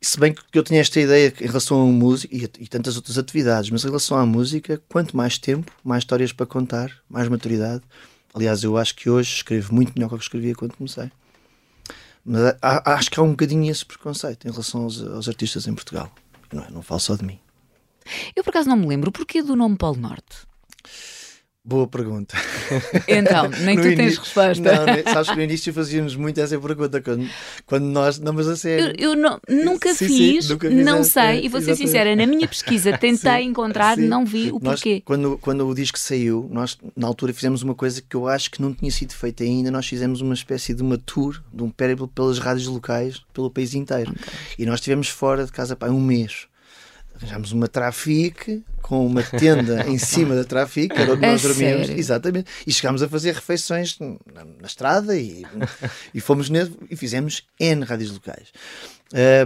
E 0.00 0.04
se 0.04 0.20
bem 0.20 0.34
que 0.34 0.58
eu 0.58 0.62
tinha 0.62 0.82
esta 0.82 1.00
ideia 1.00 1.32
em 1.40 1.46
relação 1.46 1.80
à 1.80 1.86
música 1.86 2.34
e, 2.34 2.42
e 2.42 2.68
tantas 2.68 2.96
outras 2.96 3.16
atividades, 3.16 3.70
mas 3.70 3.82
em 3.82 3.88
relação 3.88 4.18
à 4.18 4.26
música, 4.26 4.80
quanto 4.90 5.16
mais 5.16 5.38
tempo, 5.38 5.72
mais 5.82 6.02
histórias 6.02 6.34
para 6.34 6.44
contar, 6.44 6.90
mais 7.08 7.28
maturidade. 7.28 7.82
Aliás, 8.34 8.62
eu 8.62 8.76
acho 8.76 8.94
que 8.94 9.08
hoje 9.08 9.36
escrevo 9.36 9.74
muito 9.74 9.92
melhor 9.94 10.10
do 10.10 10.18
que 10.18 10.24
escrevia 10.24 10.54
quando 10.54 10.76
comecei. 10.76 11.10
Mas 12.24 12.56
há, 12.62 12.94
acho 12.94 13.10
que 13.10 13.20
há 13.20 13.22
um 13.22 13.30
bocadinho 13.30 13.70
esse 13.70 13.84
preconceito 13.84 14.46
em 14.48 14.50
relação 14.50 14.84
aos, 14.84 15.02
aos 15.02 15.28
artistas 15.28 15.66
em 15.66 15.74
Portugal. 15.74 16.10
Não, 16.52 16.62
é, 16.62 16.70
não 16.70 16.82
falo 16.82 17.00
só 17.00 17.16
de 17.16 17.24
mim. 17.24 17.38
Eu 18.34 18.42
por 18.42 18.50
acaso 18.50 18.68
não 18.68 18.76
me 18.76 18.86
lembro. 18.86 19.12
Porquê 19.12 19.42
do 19.42 19.56
nome 19.56 19.76
Polo 19.76 19.96
Norte? 19.96 20.46
Boa 21.66 21.86
pergunta. 21.88 22.36
Então, 23.08 23.48
nem 23.62 23.74
tu 23.80 23.96
tens 23.96 24.18
resposta. 24.18 24.62
Não, 24.62 25.12
sabes 25.14 25.30
que 25.30 25.36
no 25.36 25.42
início 25.42 25.72
fazíamos 25.72 26.14
muito 26.14 26.38
essa 26.38 26.58
pergunta 26.58 27.00
quando, 27.00 27.26
quando 27.64 27.84
nós. 27.84 28.18
Não, 28.18 28.34
mas 28.34 28.46
a 28.46 28.54
sério. 28.54 28.94
Eu, 28.98 29.12
eu 29.12 29.16
não, 29.16 29.40
nunca 29.48 29.94
sim, 29.94 30.06
fiz, 30.06 30.44
sim, 30.44 30.52
nunca 30.52 30.68
não 30.68 31.02
sei, 31.02 31.46
e 31.46 31.48
vou 31.48 31.62
ser 31.62 31.74
sincera, 31.74 32.14
na 32.14 32.26
minha 32.26 32.46
pesquisa 32.46 32.92
tentei 32.98 33.42
sim, 33.42 33.48
encontrar, 33.48 33.96
não 33.96 34.26
vi 34.26 34.50
o 34.52 34.60
nós, 34.60 34.74
porquê. 34.74 35.00
Quando, 35.06 35.38
quando 35.38 35.66
o 35.66 35.74
disco 35.74 35.98
saiu, 35.98 36.46
nós 36.52 36.76
na 36.94 37.06
altura 37.06 37.32
fizemos 37.32 37.62
uma 37.62 37.74
coisa 37.74 38.02
que 38.02 38.14
eu 38.14 38.28
acho 38.28 38.50
que 38.50 38.60
não 38.60 38.74
tinha 38.74 38.90
sido 38.90 39.14
feita 39.14 39.42
ainda. 39.42 39.70
Nós 39.70 39.86
fizemos 39.86 40.20
uma 40.20 40.34
espécie 40.34 40.74
de 40.74 40.82
uma 40.82 40.98
tour, 40.98 41.42
de 41.50 41.62
um 41.62 41.70
périplo 41.70 42.06
pelas 42.06 42.38
rádios 42.38 42.66
locais, 42.66 43.22
pelo 43.32 43.50
país 43.50 43.72
inteiro. 43.72 44.10
Okay. 44.10 44.34
E 44.58 44.66
nós 44.66 44.80
estivemos 44.80 45.08
fora 45.08 45.46
de 45.46 45.52
casa 45.52 45.74
para 45.74 45.90
um 45.90 46.00
mês 46.00 46.46
arranjámos 47.14 47.52
uma 47.52 47.68
trafique 47.68 48.62
com 48.82 49.06
uma 49.06 49.22
tenda 49.22 49.84
em 49.88 49.98
cima 49.98 50.34
da 50.34 50.44
trafique, 50.44 50.94
era 50.94 51.12
onde 51.12 51.22
nós 51.22 51.40
dormíamos. 51.40 51.86
Sério? 51.86 51.98
Exatamente. 51.98 52.50
E 52.66 52.72
chegámos 52.72 53.02
a 53.02 53.08
fazer 53.08 53.34
refeições 53.34 53.98
na, 53.98 54.44
na 54.44 54.66
estrada 54.66 55.16
e, 55.16 55.42
e 56.12 56.20
fomos 56.20 56.50
nele, 56.50 56.76
e 56.90 56.94
fizemos 56.94 57.46
N 57.58 57.82
rádios 57.84 58.10
locais. 58.10 58.52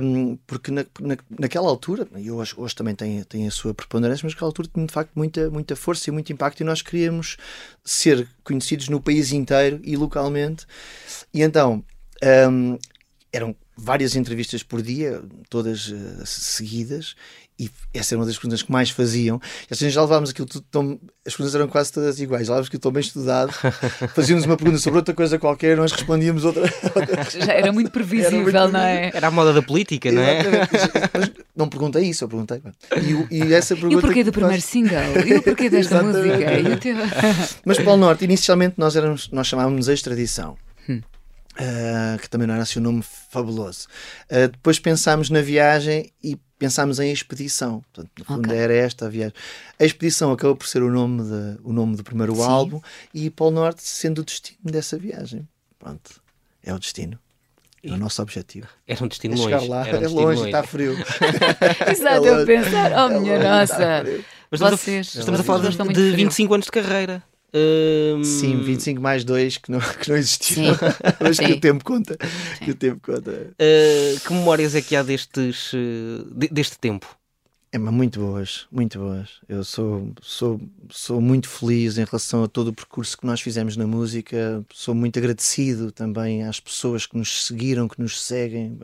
Um, 0.02 0.37
porque 0.46 0.72
na, 0.72 0.85
na, 0.98 1.16
naquela 1.38 1.68
altura, 1.68 2.09
e 2.16 2.31
hoje, 2.31 2.54
hoje 2.57 2.74
também 2.74 2.94
tem, 2.94 3.22
tem 3.24 3.46
a 3.46 3.50
sua 3.50 3.72
preponderância, 3.72 4.24
mas 4.24 4.33
naquela 4.33 4.48
altura 4.48 4.68
tinha 4.72 4.87
de 4.87 4.92
facto 4.92 5.12
muita, 5.14 5.50
muita 5.50 5.76
força 5.76 6.11
e 6.11 6.12
muito 6.12 6.33
impacto, 6.33 6.61
e 6.61 6.64
nós 6.64 6.83
queríamos 6.83 7.37
ser 7.85 8.26
conhecidos 8.42 8.88
no 8.88 9.00
país 9.00 9.31
inteiro 9.31 9.81
e 9.85 9.96
localmente. 9.96 10.66
E 11.33 11.42
então 11.42 11.85
um, 12.50 12.78
eram 13.33 13.54
várias 13.76 14.16
entrevistas 14.16 14.62
por 14.62 14.83
dia, 14.83 15.22
todas 15.48 15.88
uh, 15.88 16.26
seguidas, 16.26 17.14
e 17.58 17.68
essa 17.92 18.14
era 18.14 18.20
uma 18.20 18.26
das 18.26 18.36
perguntas 18.36 18.62
que 18.62 18.70
mais 18.70 18.90
faziam. 18.90 19.40
E 19.68 19.74
assim 19.74 19.90
já 19.90 20.00
levávamos 20.00 20.30
aquilo 20.30 20.46
tudo 20.46 20.64
tão. 20.70 21.00
As 21.26 21.34
perguntas 21.34 21.54
eram 21.56 21.66
quase 21.66 21.92
todas 21.92 22.20
iguais. 22.20 22.46
Já 22.46 22.52
levávamos 22.52 22.68
aquilo 22.68 22.80
tão 22.80 22.92
bem 22.92 23.00
estudado. 23.00 23.52
Fazíamos 24.14 24.44
uma 24.44 24.56
pergunta 24.56 24.78
sobre 24.78 24.98
outra 24.98 25.12
coisa 25.12 25.38
qualquer, 25.40 25.76
nós 25.76 25.90
respondíamos 25.90 26.44
outra. 26.44 26.62
Já 27.36 27.52
era 27.52 27.72
muito 27.72 27.90
previsível, 27.90 28.48
era 28.48 28.62
muito 28.62 28.72
não 28.72 28.80
é? 28.80 29.10
Era 29.12 29.26
a 29.26 29.30
moda 29.30 29.52
da 29.52 29.60
política, 29.60 30.12
não 30.12 30.22
é? 30.22 30.42
Mas 31.12 31.30
não 31.56 31.68
perguntei 31.68 32.04
isso, 32.04 32.22
eu 32.22 32.28
perguntei. 32.28 32.62
E, 33.30 33.36
e 33.38 33.52
essa 33.52 33.74
pergunta. 33.74 33.94
E 33.94 33.98
o 33.98 34.00
porquê 34.00 34.22
do 34.22 34.32
primeiro 34.32 34.62
single? 34.62 35.26
E 35.26 35.34
o 35.34 35.42
porquê 35.42 35.68
desta 35.68 36.00
música? 36.04 36.76
Teu... 36.80 36.96
Mas 37.64 37.78
Paulo 37.80 38.00
Norte, 38.00 38.24
inicialmente 38.24 38.76
nós, 38.78 38.94
éramos, 38.94 39.30
nós 39.32 39.48
chamávamos 39.48 39.88
extradição. 39.88 40.56
Hum. 40.88 41.00
Uh, 41.60 42.18
que 42.20 42.30
também 42.30 42.46
não 42.46 42.54
era 42.54 42.62
assim 42.62 42.78
um 42.78 42.82
nome 42.82 43.02
fabuloso. 43.02 43.88
Uh, 44.30 44.46
depois 44.46 44.78
pensámos 44.78 45.28
na 45.28 45.40
viagem 45.40 46.12
e 46.22 46.38
pensámos 46.58 46.98
em 46.98 47.12
expedição. 47.12 47.84
Portanto, 47.92 48.10
no 48.18 48.24
fundo 48.24 48.48
okay. 48.48 48.58
era 48.58 48.74
esta 48.74 49.06
a 49.06 49.08
viagem. 49.08 49.34
A 49.78 49.84
expedição 49.84 50.32
acabou 50.32 50.56
por 50.56 50.66
ser 50.66 50.82
o 50.82 50.90
nome, 50.90 51.22
de, 51.22 51.60
o 51.62 51.72
nome 51.72 51.96
do 51.96 52.02
primeiro 52.02 52.34
Sim. 52.34 52.42
álbum 52.42 52.80
e 53.14 53.30
Polo 53.30 53.52
Norte 53.52 53.82
sendo 53.82 54.20
o 54.20 54.24
destino 54.24 54.58
dessa 54.64 54.98
viagem. 54.98 55.48
Pronto, 55.78 56.20
é 56.62 56.74
o 56.74 56.78
destino. 56.78 57.18
É 57.82 57.92
o 57.92 57.96
nosso 57.96 58.20
objetivo. 58.20 58.66
Era 58.86 59.04
um 59.04 59.08
destino 59.08 59.34
é 59.34 59.38
longe. 59.38 59.48
Chegar 59.48 59.68
lá, 59.68 59.88
é 59.88 60.08
um 60.08 60.12
longe, 60.12 60.44
está 60.46 60.62
frio. 60.64 60.94
Exato, 61.88 62.26
é 62.26 62.42
eu 62.42 62.44
pensar, 62.46 62.92
oh 63.06 63.20
minha 63.20 63.34
é 63.34 63.42
nossa. 63.42 64.04
Mas 64.50 64.60
Vocês, 64.60 65.14
estamos 65.14 65.40
a 65.40 65.44
falar 65.44 65.68
de, 65.70 65.92
de 65.92 66.10
25 66.16 66.54
anos 66.54 66.66
de 66.66 66.72
carreira. 66.72 67.22
Um... 67.54 68.22
Sim, 68.22 68.61
25 68.62 69.00
mais 69.00 69.24
2 69.24 69.58
que 69.58 69.70
não, 69.70 69.80
que 70.00 70.08
não 70.08 70.16
existiam. 70.16 70.76
Mas 71.20 71.38
que 71.38 71.52
o 71.52 71.61
tempo 71.61 71.84
conta. 71.84 72.16
Que 72.62 72.70
o 72.70 72.74
tempo 72.74 73.00
conta. 73.00 73.30
Uh, 73.30 74.20
que 74.20 74.32
memórias 74.32 74.74
é 74.74 74.82
que 74.82 74.94
há 74.94 75.02
destes, 75.02 75.72
deste 76.50 76.78
tempo? 76.78 77.18
É, 77.70 77.76
mas 77.76 77.92
muito 77.92 78.18
boas, 78.18 78.66
muito 78.72 78.98
boas. 78.98 79.28
Eu 79.46 79.62
sou, 79.62 80.11
sou, 80.22 80.58
sou 80.88 81.20
muito 81.20 81.46
feliz 81.46 81.98
em 81.98 82.04
relação 82.04 82.42
a 82.42 82.48
todo 82.48 82.68
o 82.68 82.72
percurso 82.72 83.18
que 83.18 83.26
nós 83.26 83.42
fizemos 83.42 83.76
na 83.76 83.87
música. 83.87 84.64
Sou 84.72 84.94
muito 84.94 85.18
agradecido 85.18 85.92
também 85.92 86.44
às 86.44 86.58
pessoas 86.58 87.04
que 87.04 87.18
nos 87.18 87.44
seguiram, 87.44 87.87
que 87.87 88.00
nos 88.00 88.22
seguem. 88.22 88.78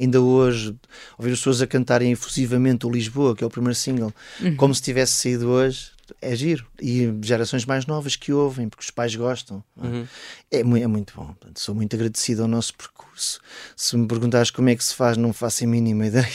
Ainda 0.00 0.22
hoje, 0.22 0.74
ouvir 1.18 1.32
as 1.32 1.38
pessoas 1.38 1.60
a 1.60 1.66
cantarem 1.66 2.12
efusivamente 2.12 2.86
o 2.86 2.90
Lisboa, 2.90 3.36
que 3.36 3.44
é 3.44 3.46
o 3.46 3.50
primeiro 3.50 3.74
single, 3.74 4.12
uhum. 4.40 4.56
como 4.56 4.74
se 4.74 4.80
tivesse 4.80 5.12
saído 5.12 5.50
hoje, 5.50 5.90
é 6.20 6.34
giro. 6.34 6.66
E 6.80 7.12
gerações 7.22 7.64
mais 7.64 7.86
novas 7.86 8.16
que 8.16 8.32
ouvem, 8.32 8.68
porque 8.68 8.82
os 8.82 8.90
pais 8.90 9.14
gostam. 9.14 9.62
Uhum. 9.76 10.06
É, 10.50 10.60
é, 10.60 10.86
muito 10.86 11.14
bom. 11.14 11.26
Portanto, 11.26 11.60
sou 11.60 11.74
muito 11.74 11.94
agradecido 11.94 12.42
ao 12.42 12.48
nosso 12.48 12.74
percurso. 12.74 13.40
Se 13.76 13.96
me 13.96 14.06
perguntares 14.06 14.50
como 14.50 14.68
é 14.68 14.76
que 14.76 14.84
se 14.84 14.94
faz, 14.94 15.16
não 15.16 15.32
faço 15.32 15.64
a 15.64 15.66
mínima 15.66 16.06
ideia. 16.08 16.26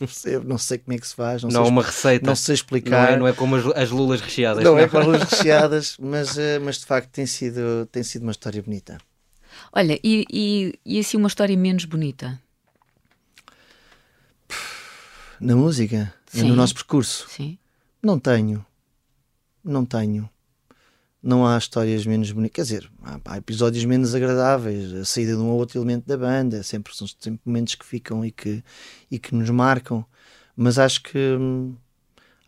Não 0.00 0.08
sei, 0.08 0.38
não 0.38 0.58
sei 0.58 0.78
como 0.78 0.96
é 0.96 0.98
que 1.00 1.06
se 1.06 1.14
faz. 1.14 1.42
Não, 1.42 1.50
não 1.50 1.62
sei 1.64 1.72
uma 1.72 1.82
receita. 1.82 2.26
Não 2.26 2.36
sei 2.36 2.54
explicar. 2.54 3.08
Não 3.08 3.14
é, 3.14 3.18
não 3.18 3.28
é 3.28 3.32
como 3.32 3.56
as, 3.56 3.66
as, 3.76 3.90
lulas 3.90 4.20
recheadas. 4.20 4.64
Não, 4.64 4.72
não, 4.72 4.78
é 4.78 4.88
como 4.88 5.00
as 5.00 5.06
lulas 5.06 5.22
recheadas, 5.30 5.96
mas, 6.00 6.38
eh, 6.38 6.58
mas 6.58 6.78
de 6.78 6.86
facto 6.86 7.10
tem 7.10 7.26
sido, 7.26 7.86
tem 7.90 8.02
sido 8.02 8.22
uma 8.22 8.32
história 8.32 8.62
bonita. 8.62 8.98
Olha, 9.72 9.98
e, 10.02 10.24
e, 10.30 10.78
e 10.84 10.98
assim 10.98 11.16
uma 11.16 11.28
história 11.28 11.56
menos 11.56 11.84
bonita? 11.84 12.40
Na 15.40 15.54
música? 15.54 16.12
Sim. 16.26 16.48
No 16.48 16.56
nosso 16.56 16.74
percurso? 16.74 17.28
Sim. 17.28 17.58
Não 18.02 18.18
tenho. 18.18 18.64
Não 19.64 19.84
tenho. 19.84 20.28
Não 21.22 21.46
há 21.46 21.58
histórias 21.58 22.06
menos 22.06 22.30
bonitas. 22.30 22.68
Quer 22.68 22.76
dizer, 22.76 22.92
há, 23.24 23.36
episódios 23.36 23.84
menos 23.84 24.14
agradáveis, 24.14 24.92
a 24.92 25.04
saída 25.04 25.32
de 25.32 25.38
um 25.38 25.48
ou 25.48 25.58
outro 25.58 25.78
elemento 25.78 26.06
da 26.06 26.16
banda, 26.16 26.62
sempre, 26.62 26.94
são 26.94 27.06
sempre 27.06 27.40
momentos 27.44 27.74
que 27.74 27.84
ficam 27.84 28.24
e 28.24 28.30
que, 28.30 28.62
e 29.10 29.18
que 29.18 29.34
nos 29.34 29.50
marcam. 29.50 30.04
Mas 30.56 30.78
acho 30.78 31.02
que. 31.02 31.18
Hum, 31.18 31.74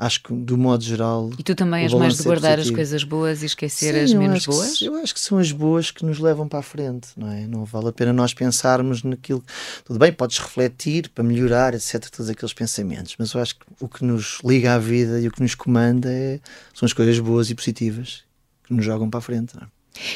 acho 0.01 0.23
que, 0.23 0.33
do 0.33 0.57
modo 0.57 0.83
geral. 0.83 1.31
E 1.39 1.43
tu 1.43 1.55
também 1.55 1.83
és 1.83 1.93
mais 1.93 2.17
de 2.17 2.23
guardar 2.23 2.59
é 2.59 2.63
as 2.63 2.71
coisas 2.71 3.05
boas 3.05 3.43
e 3.43 3.47
esquecer 3.47 3.95
Sim, 3.95 4.01
as 4.01 4.13
menos 4.15 4.47
boas? 4.47 4.79
Que, 4.79 4.87
eu 4.87 4.97
acho 4.97 5.13
que 5.13 5.21
são 5.21 5.37
as 5.37 5.53
boas 5.53 5.91
que 5.91 6.07
nos 6.07 6.19
levam 6.19 6.49
para 6.49 6.61
a 6.61 6.63
frente, 6.63 7.09
não 7.15 7.31
é? 7.31 7.47
Não 7.47 7.67
vale 7.67 7.89
a 7.89 7.93
pena 7.93 8.11
nós 8.11 8.33
pensarmos 8.33 9.03
naquilo. 9.03 9.45
Tudo 9.85 9.99
bem, 9.99 10.11
podes 10.11 10.39
refletir 10.39 11.11
para 11.11 11.23
melhorar, 11.23 11.75
etc., 11.75 12.09
todos 12.09 12.31
aqueles 12.31 12.55
pensamentos, 12.55 13.15
mas 13.19 13.35
eu 13.35 13.43
acho 13.43 13.57
que 13.57 13.67
o 13.79 13.87
que 13.87 14.03
nos 14.03 14.39
liga 14.43 14.75
à 14.75 14.79
vida 14.79 15.21
e 15.21 15.29
o 15.29 15.31
que 15.31 15.43
nos 15.43 15.55
comanda 15.55 16.11
é, 16.11 16.41
são 16.73 16.87
as 16.87 16.95
coisas 16.95 17.19
boas 17.19 17.51
e 17.51 17.55
positivas 17.55 18.23
que 18.65 18.73
nos 18.73 18.85
jogam 18.85 19.11
para 19.11 19.19
a 19.19 19.23
frente, 19.23 19.55
não 19.55 19.65
é? 19.65 19.67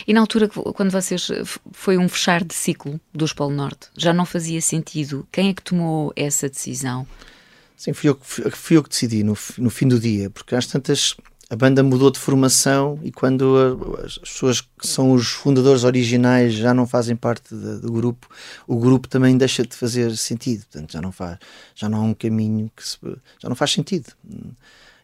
E 0.06 0.14
na 0.14 0.20
altura, 0.20 0.48
quando 0.48 0.90
vocês. 0.90 1.30
Foi 1.72 1.98
um 1.98 2.08
fechar 2.08 2.42
de 2.42 2.54
ciclo 2.54 2.98
do 3.12 3.26
Polo 3.34 3.52
Norte, 3.52 3.88
já 3.98 4.14
não 4.14 4.24
fazia 4.24 4.62
sentido? 4.62 5.26
Quem 5.30 5.50
é 5.50 5.52
que 5.52 5.62
tomou 5.62 6.12
essa 6.16 6.48
decisão? 6.48 7.06
Sim, 7.76 7.92
fui 7.92 8.10
eu, 8.10 8.18
fui 8.20 8.76
eu 8.76 8.82
que 8.82 8.88
decidi 8.88 9.22
no, 9.22 9.36
no 9.58 9.70
fim 9.70 9.88
do 9.88 9.98
dia, 9.98 10.30
porque 10.30 10.54
às 10.54 10.66
tantas 10.66 11.16
a 11.50 11.56
banda 11.56 11.82
mudou 11.82 12.10
de 12.10 12.18
formação 12.18 12.98
e 13.02 13.12
quando 13.12 13.98
as 14.02 14.18
pessoas 14.18 14.60
que 14.60 14.86
são 14.86 15.12
os 15.12 15.28
fundadores 15.28 15.84
originais 15.84 16.54
já 16.54 16.72
não 16.72 16.86
fazem 16.86 17.14
parte 17.14 17.54
de, 17.54 17.80
do 17.80 17.92
grupo, 17.92 18.28
o 18.66 18.76
grupo 18.76 19.08
também 19.08 19.36
deixa 19.36 19.62
de 19.62 19.76
fazer 19.76 20.16
sentido. 20.16 20.64
Portanto, 20.70 20.92
já 20.92 21.02
não 21.02 21.12
faz, 21.12 21.38
já 21.74 21.88
não 21.88 21.98
há 21.98 22.02
um 22.02 22.14
caminho 22.14 22.70
que 22.74 22.86
se, 22.86 22.98
já 23.38 23.48
não 23.48 23.56
faz 23.56 23.72
sentido. 23.72 24.12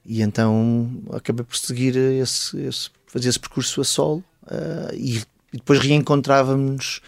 E 0.05 0.23
então 0.23 0.91
acabei 1.13 1.45
por 1.45 1.57
seguir 1.57 1.97
esse, 1.97 2.59
esse 2.61 2.91
fazer 3.07 3.29
esse 3.29 3.39
percurso 3.39 3.81
a 3.81 3.85
solo 3.85 4.25
uh, 4.45 4.95
e, 4.95 5.19
e, 5.53 5.57
depois 5.57 5.79
reencontrávamos 5.81 7.01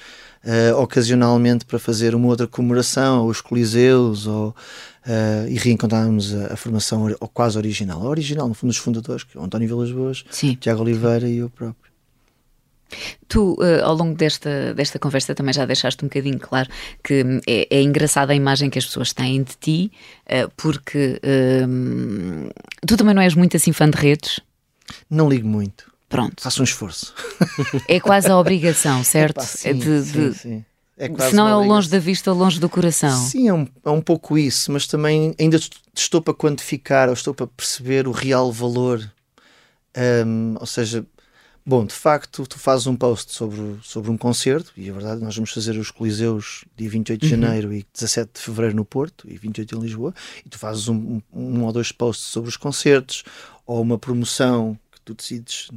uh, 0.45 0.77
ocasionalmente 0.79 1.65
para 1.65 1.79
fazer 1.79 2.15
uma 2.15 2.29
outra 2.29 2.47
comemoração, 2.47 3.23
ou 3.23 3.31
os 3.31 3.41
Coliseus, 3.41 4.27
ou 4.27 4.55
uh, 5.07 5.49
e 5.49 5.57
reencontrarmos 5.57 6.35
a, 6.35 6.55
a, 6.55 6.57
formação 6.57 7.15
quase 7.33 7.57
original. 7.57 8.03
A 8.03 8.09
original, 8.09 8.49
no 8.49 8.55
fundo, 8.55 8.71
dos 8.71 8.79
fundadores, 8.79 9.25
que 9.25 9.37
é 9.37 9.41
o 9.41 9.45
António 9.45 9.69
Vilas 9.69 9.93
Boas, 9.93 10.25
Sim. 10.31 10.55
Tiago 10.55 10.83
Oliveira 10.83 11.29
e 11.29 11.39
eu 11.39 11.51
próprio. 11.51 11.93
Tu, 13.27 13.55
uh, 13.55 13.85
ao 13.85 13.95
longo 13.95 14.15
desta, 14.15 14.75
desta 14.75 14.99
conversa, 14.99 15.35
também 15.35 15.55
já 15.55 15.65
deixaste 15.65 16.05
um 16.05 16.09
bocadinho 16.09 16.39
claro 16.39 16.69
que 17.03 17.25
é, 17.47 17.67
é 17.71 17.83
engraçada 17.83 18.33
a 18.33 18.37
imagem 18.37 18.69
que 18.69 18.79
as 18.79 18.85
pessoas 18.85 19.13
têm 19.13 19.43
de 19.43 19.57
ti, 19.59 19.93
uh, 20.27 20.51
porque 20.57 21.19
uh, 21.25 22.53
tu 22.87 22.97
também 22.97 23.15
não 23.15 23.23
és 23.23 23.35
muito 23.35 23.57
assim 23.57 23.73
fã 23.73 23.89
de 23.89 23.97
redes? 23.97 24.41
Não 25.09 25.29
ligo 25.29 25.49
muito. 25.49 25.91
Pronto. 26.09 26.43
Faço 26.43 26.61
um 26.61 26.65
esforço. 26.65 27.15
É 27.89 27.99
quase 27.99 28.31
a 28.31 28.37
obrigação, 28.37 29.03
certo? 29.05 29.39
Epá, 29.39 29.47
sim, 29.47 29.75
de, 29.79 30.03
sim, 30.03 30.29
de, 30.29 30.35
sim. 30.35 30.65
É 30.97 31.09
Se 31.29 31.35
não 31.35 31.49
é 31.49 31.57
o 31.57 31.63
longe 31.63 31.89
da 31.89 31.99
vista, 31.99 32.33
longe 32.33 32.61
do 32.61 32.69
coração. 32.69 33.17
Sim, 33.17 33.49
é 33.49 33.55
um, 33.55 33.67
é 33.85 33.91
um 33.91 34.01
pouco 34.01 34.37
isso, 34.37 34.71
mas 34.71 34.87
também 34.87 35.35
ainda 35.39 35.59
estou 35.95 36.21
para 36.21 36.35
quantificar, 36.35 37.09
ou 37.09 37.15
estou 37.15 37.35
para 37.35 37.47
perceber 37.47 38.07
o 38.07 38.13
real 38.13 38.53
valor. 38.53 39.01
Um, 40.27 40.55
ou 40.61 40.67
seja, 40.67 41.05
bom, 41.65 41.87
de 41.87 41.95
facto, 41.95 42.47
tu 42.47 42.59
fazes 42.59 42.87
um 42.87 42.95
post 42.95 43.33
sobre, 43.33 43.79
sobre 43.83 44.11
um 44.11 44.19
concerto, 44.19 44.73
e 44.77 44.89
é 44.89 44.93
verdade, 44.93 45.23
nós 45.23 45.35
vamos 45.35 45.51
fazer 45.51 45.79
os 45.79 45.91
Coliseus 45.91 46.65
dia 46.77 46.91
28 46.91 47.21
de 47.21 47.35
uhum. 47.35 47.41
janeiro 47.41 47.73
e 47.73 47.87
17 47.93 48.31
de 48.35 48.41
fevereiro 48.41 48.77
no 48.77 48.85
Porto, 48.85 49.27
e 49.29 49.37
28 49.37 49.77
em 49.77 49.81
Lisboa, 49.81 50.15
e 50.45 50.49
tu 50.49 50.59
fazes 50.59 50.89
um, 50.89 50.95
um, 50.95 51.23
um 51.33 51.65
ou 51.65 51.73
dois 51.73 51.91
posts 51.91 52.27
sobre 52.27 52.51
os 52.51 52.57
concertos, 52.57 53.25
ou 53.67 53.81
uma 53.81 53.99
promoção 53.99 54.79
tu 55.05 55.15
decides, 55.15 55.71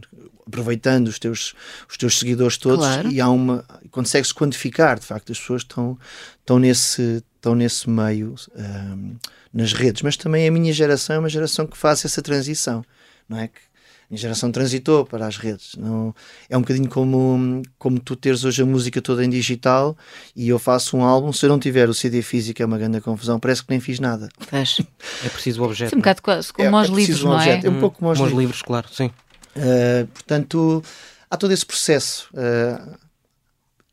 aproveitando 0.46 1.08
os 1.08 1.20
teus, 1.20 1.54
os 1.90 1.98
teus 1.98 2.20
seguidores 2.20 2.58
todos, 2.58 2.86
claro. 2.86 3.10
e 3.12 3.20
há 3.20 3.30
uma. 3.30 3.66
consegues 3.92 4.32
quantificar, 4.32 5.00
de 5.00 5.06
facto, 5.06 5.32
as 5.32 5.40
pessoas 5.40 5.62
estão, 5.62 5.98
estão, 6.40 6.60
nesse, 6.60 7.24
estão 7.36 7.56
nesse 7.56 7.90
meio 7.90 8.36
um, 8.56 9.16
nas 9.54 9.74
redes, 9.74 10.02
mas 10.02 10.18
também 10.18 10.48
a 10.48 10.52
minha 10.52 10.74
geração 10.74 11.16
é 11.16 11.20
uma 11.20 11.30
geração 11.30 11.66
que 11.66 11.78
faz 11.78 12.06
essa 12.06 12.22
transição, 12.22 12.84
não 13.28 13.40
é? 13.40 13.48
Que 13.48 13.60
minha 14.10 14.20
geração 14.20 14.52
transitou 14.52 15.06
para 15.06 15.26
as 15.26 15.38
redes. 15.38 15.76
Não, 15.78 16.14
é 16.50 16.58
um 16.58 16.62
bocadinho 16.62 16.90
como, 16.90 17.62
como 17.78 18.00
tu 18.00 18.16
teres 18.16 18.44
hoje 18.44 18.62
a 18.62 18.66
música 18.66 19.02
toda 19.02 19.24
em 19.24 19.30
digital 19.30 19.98
e 20.36 20.50
eu 20.50 20.60
faço 20.60 20.98
um 20.98 21.04
álbum, 21.04 21.34
se 21.34 21.46
eu 21.46 21.50
não 21.50 21.60
tiver 21.60 21.90
o 21.90 21.94
CD 21.94 22.22
físico 22.22 22.62
é 22.62 22.66
uma 22.66 22.78
grande 22.78 23.02
confusão, 23.02 23.40
parece 23.40 23.64
que 23.64 23.70
nem 23.70 23.80
fiz 23.80 24.00
nada. 24.00 24.30
É 25.24 25.30
preciso 25.30 25.62
o 25.62 25.66
objeto. 25.66 25.90
Sim, 25.90 25.96
um 25.96 26.00
bocado 26.00 26.22
quase 26.22 26.54
como 26.54 26.68
é, 26.68 26.80
aos 26.80 26.90
é 26.90 26.94
livros, 26.94 27.24
um 27.24 27.30
não 27.30 27.40
é? 27.40 27.62
É 27.64 27.70
um 27.70 27.80
pouco 27.80 27.98
como 28.00 28.10
aos 28.10 28.20
livros. 28.20 28.38
livros, 28.38 28.62
claro, 28.62 28.88
sim. 28.92 29.12
Uh, 29.56 30.06
portanto, 30.08 30.84
há 31.30 31.38
todo 31.38 31.52
esse 31.52 31.66
processo. 31.66 32.30
Uh, 32.34 33.05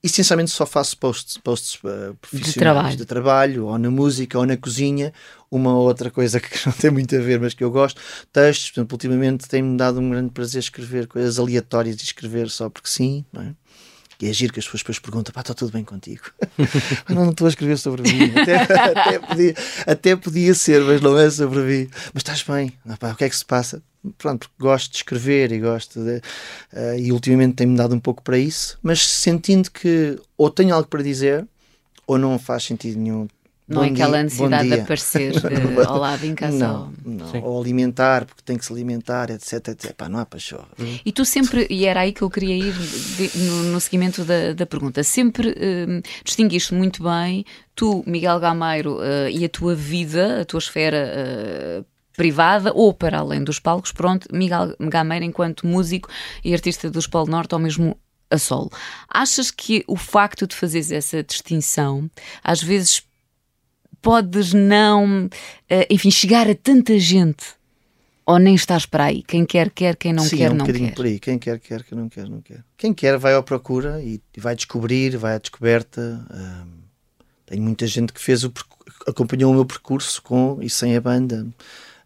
essencialmente 0.02 0.50
só 0.50 0.66
faço 0.66 0.96
posts, 0.98 1.36
posts 1.38 1.74
uh, 1.84 2.14
profissionais 2.20 2.52
de 2.52 2.58
trabalho. 2.58 2.96
de 2.96 3.04
trabalho, 3.04 3.66
ou 3.66 3.78
na 3.78 3.90
música, 3.90 4.38
ou 4.38 4.44
na 4.44 4.56
cozinha. 4.56 5.12
Uma 5.50 5.76
outra 5.76 6.10
coisa 6.10 6.40
que 6.40 6.48
não 6.66 6.72
tem 6.72 6.90
muito 6.90 7.14
a 7.14 7.20
ver, 7.20 7.38
mas 7.38 7.54
que 7.54 7.62
eu 7.62 7.70
gosto, 7.70 8.00
textos. 8.32 8.70
Portanto, 8.70 8.92
ultimamente 8.92 9.48
tem-me 9.48 9.76
dado 9.76 10.00
um 10.00 10.10
grande 10.10 10.30
prazer 10.30 10.60
escrever 10.60 11.06
coisas 11.06 11.38
aleatórias 11.38 12.00
e 12.00 12.04
escrever 12.04 12.48
só 12.50 12.68
porque 12.68 12.88
sim. 12.88 13.24
Não 13.32 13.42
é? 13.42 13.54
E 14.22 14.28
é 14.28 14.32
giro 14.32 14.52
que 14.52 14.60
as 14.60 14.64
pessoas 14.64 14.82
depois 14.82 14.98
perguntam: 15.00 15.34
pá, 15.34 15.40
está 15.40 15.52
tudo 15.52 15.72
bem 15.72 15.82
contigo? 15.82 16.22
não, 17.10 17.24
não 17.24 17.30
estou 17.32 17.48
a 17.48 17.50
escrever 17.50 17.76
sobre 17.76 18.02
mim. 18.02 18.32
Até, 18.40 18.56
até, 18.56 19.18
podia, 19.18 19.54
até 19.84 20.16
podia 20.16 20.54
ser, 20.54 20.80
mas 20.82 21.00
não 21.00 21.18
é 21.18 21.28
sobre 21.28 21.60
mim. 21.62 21.90
Mas 22.14 22.20
estás 22.20 22.42
bem? 22.44 22.72
Ah, 22.88 22.96
pá, 22.96 23.10
o 23.10 23.16
que 23.16 23.24
é 23.24 23.28
que 23.28 23.36
se 23.36 23.44
passa? 23.44 23.82
Pronto, 24.16 24.48
gosto 24.60 24.92
de 24.92 24.98
escrever 24.98 25.50
e 25.50 25.58
gosto 25.58 25.98
de. 26.04 26.18
Uh, 26.72 26.98
e 27.00 27.10
ultimamente 27.10 27.56
tem-me 27.56 27.76
dado 27.76 27.96
um 27.96 28.00
pouco 28.00 28.22
para 28.22 28.38
isso, 28.38 28.78
mas 28.80 29.04
sentindo 29.04 29.68
que 29.68 30.16
ou 30.38 30.48
tenho 30.48 30.72
algo 30.72 30.86
para 30.86 31.02
dizer 31.02 31.44
ou 32.06 32.16
não 32.16 32.38
faz 32.38 32.62
sentido 32.62 33.00
nenhum 33.00 33.26
não 33.72 33.84
é 33.84 33.88
aquela 33.88 34.22
necessidade 34.22 34.68
de 34.68 34.74
aparecer 34.74 35.32
uh, 35.36 35.88
ao 35.88 35.98
lado 35.98 36.24
em 36.24 36.34
casa. 36.34 36.56
Não, 36.56 36.92
não. 37.04 37.42
ou 37.42 37.60
alimentar, 37.60 38.24
porque 38.24 38.42
tem 38.44 38.56
que 38.56 38.64
se 38.64 38.72
alimentar, 38.72 39.30
etc. 39.30 39.68
etc. 39.68 39.92
Pá, 39.94 40.08
não 40.08 40.18
há 40.18 40.26
pachorra. 40.26 40.68
E 41.04 41.12
tu 41.12 41.24
sempre, 41.24 41.66
e 41.70 41.86
era 41.86 42.00
aí 42.00 42.12
que 42.12 42.22
eu 42.22 42.30
queria 42.30 42.56
ir 42.56 42.72
de, 42.72 43.38
no, 43.38 43.62
no, 43.64 43.80
seguimento 43.80 44.24
da, 44.24 44.52
da 44.52 44.66
pergunta, 44.66 45.02
sempre 45.02 45.48
uh, 45.48 46.02
distinguiste 46.24 46.74
muito 46.74 47.02
bem, 47.02 47.44
tu, 47.74 48.04
Miguel 48.06 48.38
Gameiro, 48.38 48.96
uh, 48.96 49.28
e 49.30 49.44
a 49.44 49.48
tua 49.48 49.74
vida, 49.74 50.42
a 50.42 50.44
tua 50.44 50.58
esfera 50.58 51.84
privada 52.16 52.72
ou 52.74 52.92
para 52.92 53.18
além 53.18 53.42
dos 53.42 53.58
palcos, 53.58 53.92
pronto, 53.92 54.28
Miguel 54.32 54.76
Gameiro 54.78 55.24
enquanto 55.24 55.66
músico 55.66 56.08
e 56.44 56.52
artista 56.52 56.90
do 56.90 57.00
Polo 57.08 57.30
Norte, 57.30 57.54
ou 57.54 57.60
mesmo 57.60 57.96
a 58.32 58.38
solo. 58.38 58.70
Achas 59.08 59.50
que 59.50 59.84
o 59.86 59.96
facto 59.96 60.46
de 60.46 60.56
fazeres 60.56 60.90
essa 60.90 61.22
distinção 61.22 62.10
às 62.42 62.62
vezes 62.62 63.02
podes 64.02 64.52
não, 64.52 65.30
eh, 65.70 65.86
enfim, 65.88 66.10
chegar 66.10 66.50
a 66.50 66.54
tanta 66.54 66.98
gente 66.98 67.44
ou 68.26 68.38
nem 68.38 68.54
estás 68.54 68.84
para 68.84 69.04
aí? 69.04 69.22
Quem 69.22 69.46
quer, 69.46 69.70
quer, 69.70 69.96
quem 69.96 70.12
não 70.12 70.24
Sim, 70.24 70.36
quer, 70.36 70.50
é 70.50 70.50
um 70.50 70.54
não 70.56 70.66
quer. 70.66 70.94
por 70.94 71.06
aí. 71.06 71.18
Quem 71.18 71.38
quer, 71.38 71.58
quer, 71.58 71.82
quem 71.84 71.96
não 71.96 72.08
quer, 72.08 72.28
não 72.28 72.40
quer. 72.40 72.64
Quem 72.76 72.92
quer 72.92 73.16
vai 73.16 73.34
à 73.34 73.42
procura 73.42 74.02
e 74.02 74.20
vai 74.36 74.54
descobrir, 74.54 75.16
vai 75.16 75.36
à 75.36 75.38
descoberta. 75.38 76.24
Um, 76.30 76.82
tenho 77.46 77.62
muita 77.62 77.86
gente 77.86 78.12
que 78.12 78.20
fez 78.20 78.44
o 78.44 78.52
acompanhou 79.06 79.50
o 79.50 79.54
meu 79.54 79.64
percurso 79.64 80.22
com 80.22 80.58
e 80.60 80.68
sem 80.68 80.96
a 80.96 81.00
banda 81.00 81.46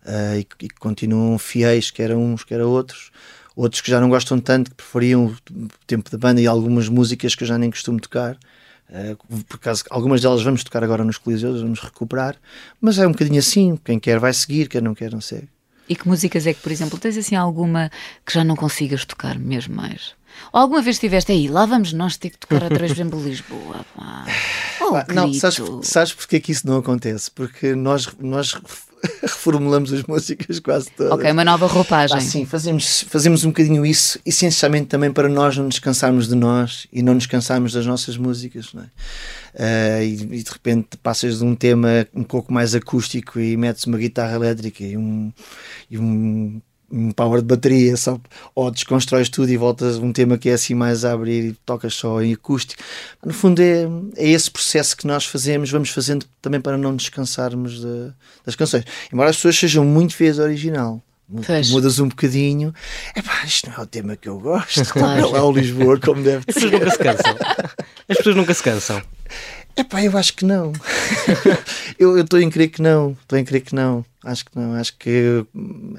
uh, 0.04 0.38
e, 0.38 0.46
e 0.64 0.68
continuam 0.70 1.38
fiéis, 1.38 1.90
quer 1.90 2.12
a 2.12 2.16
uns, 2.16 2.44
quer 2.44 2.60
a 2.60 2.66
outros. 2.66 3.10
Outros 3.54 3.80
que 3.80 3.90
já 3.90 4.00
não 4.00 4.10
gostam 4.10 4.38
tanto, 4.38 4.70
que 4.70 4.76
preferiam 4.76 5.26
o 5.26 5.68
tempo 5.86 6.10
da 6.10 6.18
banda 6.18 6.40
e 6.40 6.46
algumas 6.46 6.88
músicas 6.88 7.34
que 7.34 7.42
eu 7.42 7.48
já 7.48 7.56
nem 7.56 7.70
costumo 7.70 7.98
tocar. 7.98 8.38
Uh, 8.88 9.16
por 9.44 9.56
acaso, 9.56 9.84
algumas 9.90 10.22
delas 10.22 10.42
vamos 10.42 10.62
tocar 10.62 10.84
agora 10.84 11.04
nos 11.04 11.18
Coliseus, 11.18 11.60
vamos 11.60 11.80
recuperar, 11.80 12.36
mas 12.80 12.98
é 12.98 13.06
um 13.06 13.12
bocadinho 13.12 13.38
assim: 13.38 13.78
quem 13.84 13.98
quer 13.98 14.18
vai 14.18 14.32
seguir, 14.32 14.68
quem 14.68 14.80
não 14.80 14.94
quer 14.94 15.12
não 15.12 15.20
segue. 15.20 15.48
E 15.88 15.94
que 15.94 16.06
músicas 16.06 16.46
é 16.46 16.54
que, 16.54 16.60
por 16.60 16.72
exemplo, 16.72 16.98
tens 16.98 17.16
assim 17.16 17.36
alguma 17.36 17.90
que 18.24 18.34
já 18.34 18.42
não 18.42 18.56
consigas 18.56 19.04
tocar 19.04 19.38
mesmo 19.38 19.74
mais? 19.74 20.14
Ou 20.52 20.60
alguma 20.60 20.82
vez 20.82 20.96
estiveste 20.96 21.32
aí, 21.32 21.48
lá 21.48 21.64
vamos 21.64 21.92
nós 21.92 22.16
ter 22.16 22.30
que 22.30 22.38
tocar 22.38 22.62
outra 22.62 22.78
vez, 22.78 22.92
por 22.92 22.96
exemplo, 22.96 23.22
Lisboa? 23.22 23.86
Pá. 23.96 24.24
Oh, 24.88 25.12
não, 25.12 25.32
sabes, 25.34 25.60
sabes 25.82 26.12
porque 26.12 26.36
é 26.36 26.40
que 26.40 26.52
isso 26.52 26.66
não 26.66 26.78
acontece? 26.78 27.30
Porque 27.30 27.74
nós, 27.74 28.08
nós 28.20 28.54
reformulamos 29.22 29.92
as 29.92 30.02
músicas 30.02 30.58
quase 30.58 30.90
todas. 30.90 31.12
Ok, 31.12 31.30
uma 31.30 31.44
nova 31.44 31.66
roupagem. 31.66 32.16
Ah, 32.16 32.20
sim, 32.20 32.44
fazemos, 32.44 33.02
fazemos 33.08 33.44
um 33.44 33.48
bocadinho 33.48 33.84
isso, 33.84 34.18
essencialmente 34.24 34.86
também 34.86 35.12
para 35.12 35.28
nós 35.28 35.56
não 35.56 35.64
nos 35.64 35.78
cansarmos 35.78 36.28
de 36.28 36.34
nós 36.34 36.86
e 36.92 37.02
não 37.02 37.14
nos 37.14 37.26
cansarmos 37.26 37.72
das 37.72 37.86
nossas 37.86 38.16
músicas, 38.16 38.72
não 38.72 38.82
é? 38.82 38.86
Uh, 39.56 40.02
e, 40.02 40.38
e, 40.38 40.42
de 40.42 40.50
repente 40.50 40.96
passas 41.02 41.38
de 41.38 41.44
um 41.44 41.54
tema 41.54 42.06
um 42.14 42.22
pouco 42.22 42.52
mais 42.52 42.74
acústico 42.74 43.40
e 43.40 43.56
metes 43.56 43.84
uma 43.84 43.96
guitarra 43.96 44.34
elétrica 44.34 44.84
e 44.84 44.96
um, 44.96 45.32
e 45.90 45.98
um 45.98 46.60
um 46.90 47.10
power 47.10 47.40
de 47.40 47.46
bateria, 47.46 47.96
só, 47.96 48.18
ou 48.54 48.70
desconstróis 48.70 49.28
tudo 49.28 49.50
e 49.50 49.56
voltas 49.56 49.96
um 49.96 50.12
tema 50.12 50.38
que 50.38 50.48
é 50.48 50.52
assim 50.52 50.74
mais 50.74 51.04
a 51.04 51.12
abrir 51.12 51.44
e 51.44 51.52
tocas 51.64 51.94
só 51.94 52.22
em 52.22 52.32
acústico. 52.32 52.82
No 53.24 53.32
fundo, 53.32 53.60
é, 53.60 53.88
é 54.16 54.28
esse 54.28 54.50
processo 54.50 54.96
que 54.96 55.06
nós 55.06 55.24
fazemos, 55.24 55.70
vamos 55.70 55.90
fazendo 55.90 56.26
também 56.40 56.60
para 56.60 56.78
não 56.78 56.94
descansarmos 56.94 57.80
de, 57.80 58.12
das 58.44 58.54
canções. 58.54 58.84
Embora 59.12 59.30
as 59.30 59.36
pessoas 59.36 59.58
sejam 59.58 59.84
muito 59.84 60.14
feias 60.14 60.38
original. 60.38 61.02
Pois. 61.44 61.70
Mudas 61.70 61.98
um 61.98 62.06
bocadinho, 62.06 62.72
é 63.14 63.20
pá, 63.20 63.42
isto 63.44 63.68
não 63.68 63.76
é 63.76 63.80
o 63.80 63.86
tema 63.86 64.16
que 64.16 64.28
eu 64.28 64.38
gosto. 64.38 64.84
Claro. 64.92 65.22
Não 65.22 65.36
é 65.36 65.42
o 65.42 65.50
Lisboa 65.50 65.98
como 65.98 66.22
deve 66.22 66.44
ser. 66.52 66.52
As 66.52 66.54
pessoas 66.54 66.72
nunca 66.72 66.90
se 66.92 66.98
cansam. 66.98 67.36
As 68.08 68.16
pessoas 68.16 68.36
nunca 68.36 68.54
se 68.54 68.62
cansam. 68.62 69.02
É 69.76 69.84
pá, 69.84 70.02
eu 70.02 70.16
acho 70.16 70.34
que 70.34 70.44
não. 70.44 70.72
eu 71.98 72.18
estou 72.18 72.40
em 72.40 72.48
crer 72.48 72.68
que 72.68 72.80
não. 72.80 73.12
Estou 73.20 73.38
em 73.38 73.44
crer 73.44 73.60
que 73.60 73.74
não. 73.74 74.04
Acho 74.24 74.46
que 74.46 74.58
não. 74.58 74.74
Acho 74.74 74.96
que 74.96 75.44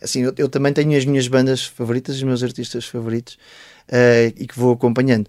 assim, 0.01 0.23
eu, 0.23 0.33
eu 0.35 0.49
também 0.49 0.73
tenho 0.73 0.97
as 0.97 1.05
minhas 1.05 1.27
bandas 1.27 1.63
favoritas, 1.63 2.15
os 2.15 2.23
meus 2.23 2.41
artistas 2.41 2.85
favoritos 2.85 3.37
uh, 3.89 4.33
e 4.35 4.47
que 4.47 4.57
vou 4.57 4.73
acompanhando. 4.73 5.27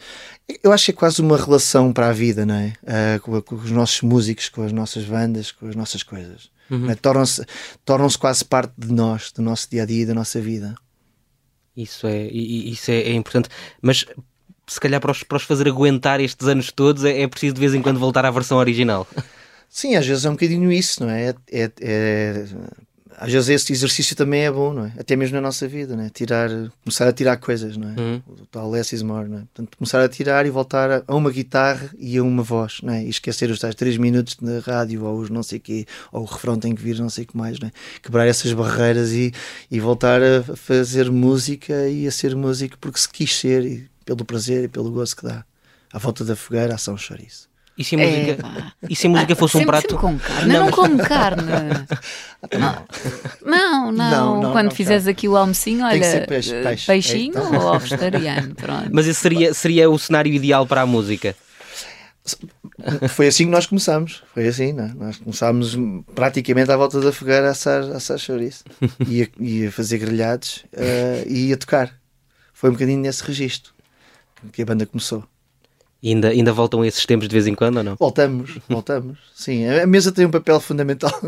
Eu 0.63 0.73
acho 0.73 0.87
que 0.87 0.91
é 0.93 0.95
quase 0.95 1.21
uma 1.21 1.37
relação 1.37 1.93
para 1.93 2.09
a 2.09 2.13
vida, 2.13 2.47
não 2.47 2.55
é? 2.55 2.73
Uh, 2.83 3.21
com, 3.21 3.43
com, 3.43 3.57
os 3.57 3.71
nossos 3.71 4.01
músicos, 4.01 4.49
com 4.49 4.63
as 4.63 4.73
nossas 4.73 5.05
bandas, 5.05 5.53
com 5.53 5.69
as 5.69 5.77
nossas 5.77 6.03
coisas. 6.03 6.51
Uhum. 6.71 6.91
É? 6.91 6.95
Tornam-se 6.95 7.45
tornam 7.85 8.09
quase 8.19 8.45
parte 8.45 8.73
de 8.79 8.93
nós, 8.93 9.31
do 9.31 9.43
nosso 9.43 9.69
dia 9.71 9.83
a 9.83 9.87
dia, 9.87 10.07
da 10.07 10.15
nossa 10.15 10.41
vida. 10.41 10.75
Isso 11.77 12.07
é, 12.07 12.27
isso 12.27 12.91
é, 12.91 13.01
é 13.03 13.13
importante. 13.13 13.49
Mas 13.81 14.05
se 14.69 14.81
calhar 14.81 15.01
para 15.01 15.11
os, 15.11 15.23
para 15.23 15.37
os 15.37 15.43
fazer 15.43 15.69
aguentar 15.69 16.21
estes 16.21 16.47
anos 16.47 16.71
todos 16.71 17.05
é, 17.05 17.23
é 17.23 17.29
preciso 17.29 17.55
de 17.55 17.61
vez 17.61 17.75
em 17.75 17.83
quando 17.83 17.99
voltar 17.99 18.25
à 18.25 18.31
versão 18.31 18.59
original. 18.59 19.07
Sim, 19.69 19.97
às 19.97 20.07
vezes 20.07 20.25
é 20.25 20.29
um 20.29 20.33
bocadinho 20.33 20.73
isso, 20.73 21.05
não 21.05 21.11
é? 21.11 21.29
é, 21.29 21.35
é, 21.53 21.71
é 21.81 22.45
às 23.21 23.33
vezes 23.33 23.49
esse 23.49 23.73
exercício 23.73 24.15
também 24.15 24.43
é 24.43 24.51
bom, 24.51 24.73
não 24.73 24.85
é? 24.87 24.93
Até 24.99 25.17
mesmo 25.17 25.35
na 25.35 25.41
nossa 25.41 25.67
vida, 25.67 25.97
não 25.97 26.05
é? 26.05 26.09
Tirar, 26.09 26.49
começar 26.85 27.09
a 27.09 27.13
tirar 27.13 27.37
coisas, 27.37 27.77
não 27.77 27.89
é? 27.89 28.01
Uhum. 28.01 28.23
O 28.29 28.47
tal 28.47 28.71
less 28.71 28.95
is 28.95 29.03
more, 29.03 29.29
não 29.29 29.39
é? 29.39 29.41
Portanto, 29.41 29.77
começar 29.77 30.01
a 30.01 30.09
tirar 30.09 30.47
e 30.47 30.51
voltar 30.51 31.03
a 31.07 31.15
uma 31.15 31.31
guitarra 31.31 31.91
e 31.99 32.17
a 32.17 32.23
uma 32.23 32.45
voz, 32.45 32.79
não 32.83 32.93
é? 32.93 33.03
E 33.03 33.09
esquecer 33.09 33.51
os 33.51 33.59
tais 33.59 33.75
3 33.75 33.97
minutos 33.97 34.37
na 34.41 34.61
rádio 34.61 35.05
ou 35.05 35.19
os 35.19 35.31
não 35.31 35.43
sei 35.43 35.59
quê, 35.59 35.85
ou 36.13 36.23
o 36.23 36.25
refrão 36.25 36.57
tem 36.57 36.75
que 36.75 36.81
vir 36.83 36.99
não 37.01 37.11
sei 37.11 37.25
o 37.25 37.27
que 37.27 37.37
mais, 37.37 37.59
não 37.59 37.69
é? 37.69 37.73
Quebrar 38.01 38.27
essas 38.27 38.53
barreiras 38.53 39.11
e, 39.11 39.33
e 39.69 39.81
voltar 39.81 40.23
a 40.23 40.43
fazer 40.55 41.11
música 41.11 41.89
e 41.89 42.07
a 42.07 42.13
ser 42.13 42.37
músico 42.37 42.79
porque 42.81 43.01
se 43.01 43.09
quis 43.09 43.37
ser 43.37 43.65
e 43.65 43.89
pelo 44.09 44.25
prazer 44.25 44.65
e 44.65 44.69
pelo 44.69 44.91
gosto 44.91 45.17
que 45.17 45.25
dá. 45.25 45.45
À 45.93 45.99
volta 45.99 46.25
da 46.25 46.35
fogueira, 46.35 46.75
ação 46.75 46.97
chouriço. 46.97 47.49
E 47.77 47.85
se 47.85 47.95
a 47.95 47.99
música, 47.99 48.33
é, 48.33 48.87
e 48.91 48.97
se 48.97 49.07
a 49.07 49.11
música 49.11 49.37
fosse 49.37 49.53
sempre, 49.53 49.67
um 49.67 49.71
prato. 49.71 49.83
Sempre 49.83 49.99
com 49.99 50.19
carne. 50.19 50.53
Não, 50.53 50.65
não 50.65 50.71
como 50.73 50.99
carne. 50.99 51.43
não. 52.59 52.87
Não, 53.45 53.93
não. 53.93 54.43
não, 54.43 54.53
Quando 54.53 54.75
fizeres 54.75 55.07
aqui 55.07 55.29
o 55.29 55.37
almocinho, 55.37 55.85
olha, 55.85 56.27
peixe, 56.27 56.61
peixe. 56.63 56.87
peixinho 56.87 57.39
é, 57.39 57.47
então. 57.47 57.67
ou 57.67 57.79
vegetariano. 57.79 58.55
Pronto. 58.57 58.89
Mas 58.91 59.07
esse 59.07 59.21
seria, 59.21 59.55
seria 59.55 59.89
o 59.89 59.99
cenário 59.99 60.33
ideal 60.33 60.67
para 60.67 60.81
a 60.81 60.87
música. 60.87 61.37
Foi 63.11 63.29
assim 63.29 63.45
que 63.45 63.53
nós 63.53 63.67
começámos. 63.67 64.25
Foi 64.35 64.49
assim, 64.49 64.73
não? 64.73 64.85
É? 64.85 64.95
Nós 64.95 65.19
começámos 65.19 65.79
praticamente 66.15 66.73
à 66.73 66.77
volta 66.77 67.01
da 67.01 67.13
fogueira 67.13 67.49
a 67.49 67.51
assar, 67.53 67.85
a 67.85 67.97
assar 67.97 68.19
chouriço 68.19 68.65
e, 69.07 69.23
a, 69.23 69.29
e 69.39 69.67
a 69.67 69.71
fazer 69.71 69.99
grelhados 69.99 70.65
uh, 70.75 71.29
e 71.29 71.53
a 71.53 71.57
tocar. 71.57 71.95
Foi 72.53 72.71
um 72.71 72.73
bocadinho 72.73 72.99
nesse 72.99 73.23
registro 73.23 73.78
que 74.53 74.63
a 74.63 74.67
banda 74.67 74.87
começou. 74.87 75.25
E 76.01 76.11
ainda, 76.11 76.29
ainda 76.29 76.53
voltam 76.53 76.85
esses 76.85 77.05
tempos 77.05 77.27
de 77.27 77.33
vez 77.33 77.49
em 77.49 77.57
quando 77.57 77.79
ou 77.79 77.83
não? 77.83 77.97
Voltamos, 77.97 78.57
voltamos. 78.71 79.19
Sim, 79.35 79.67
a 79.67 79.85
mesa 79.85 80.13
tem 80.13 80.27
um 80.27 80.31
papel 80.31 80.61
fundamental. 80.61 81.11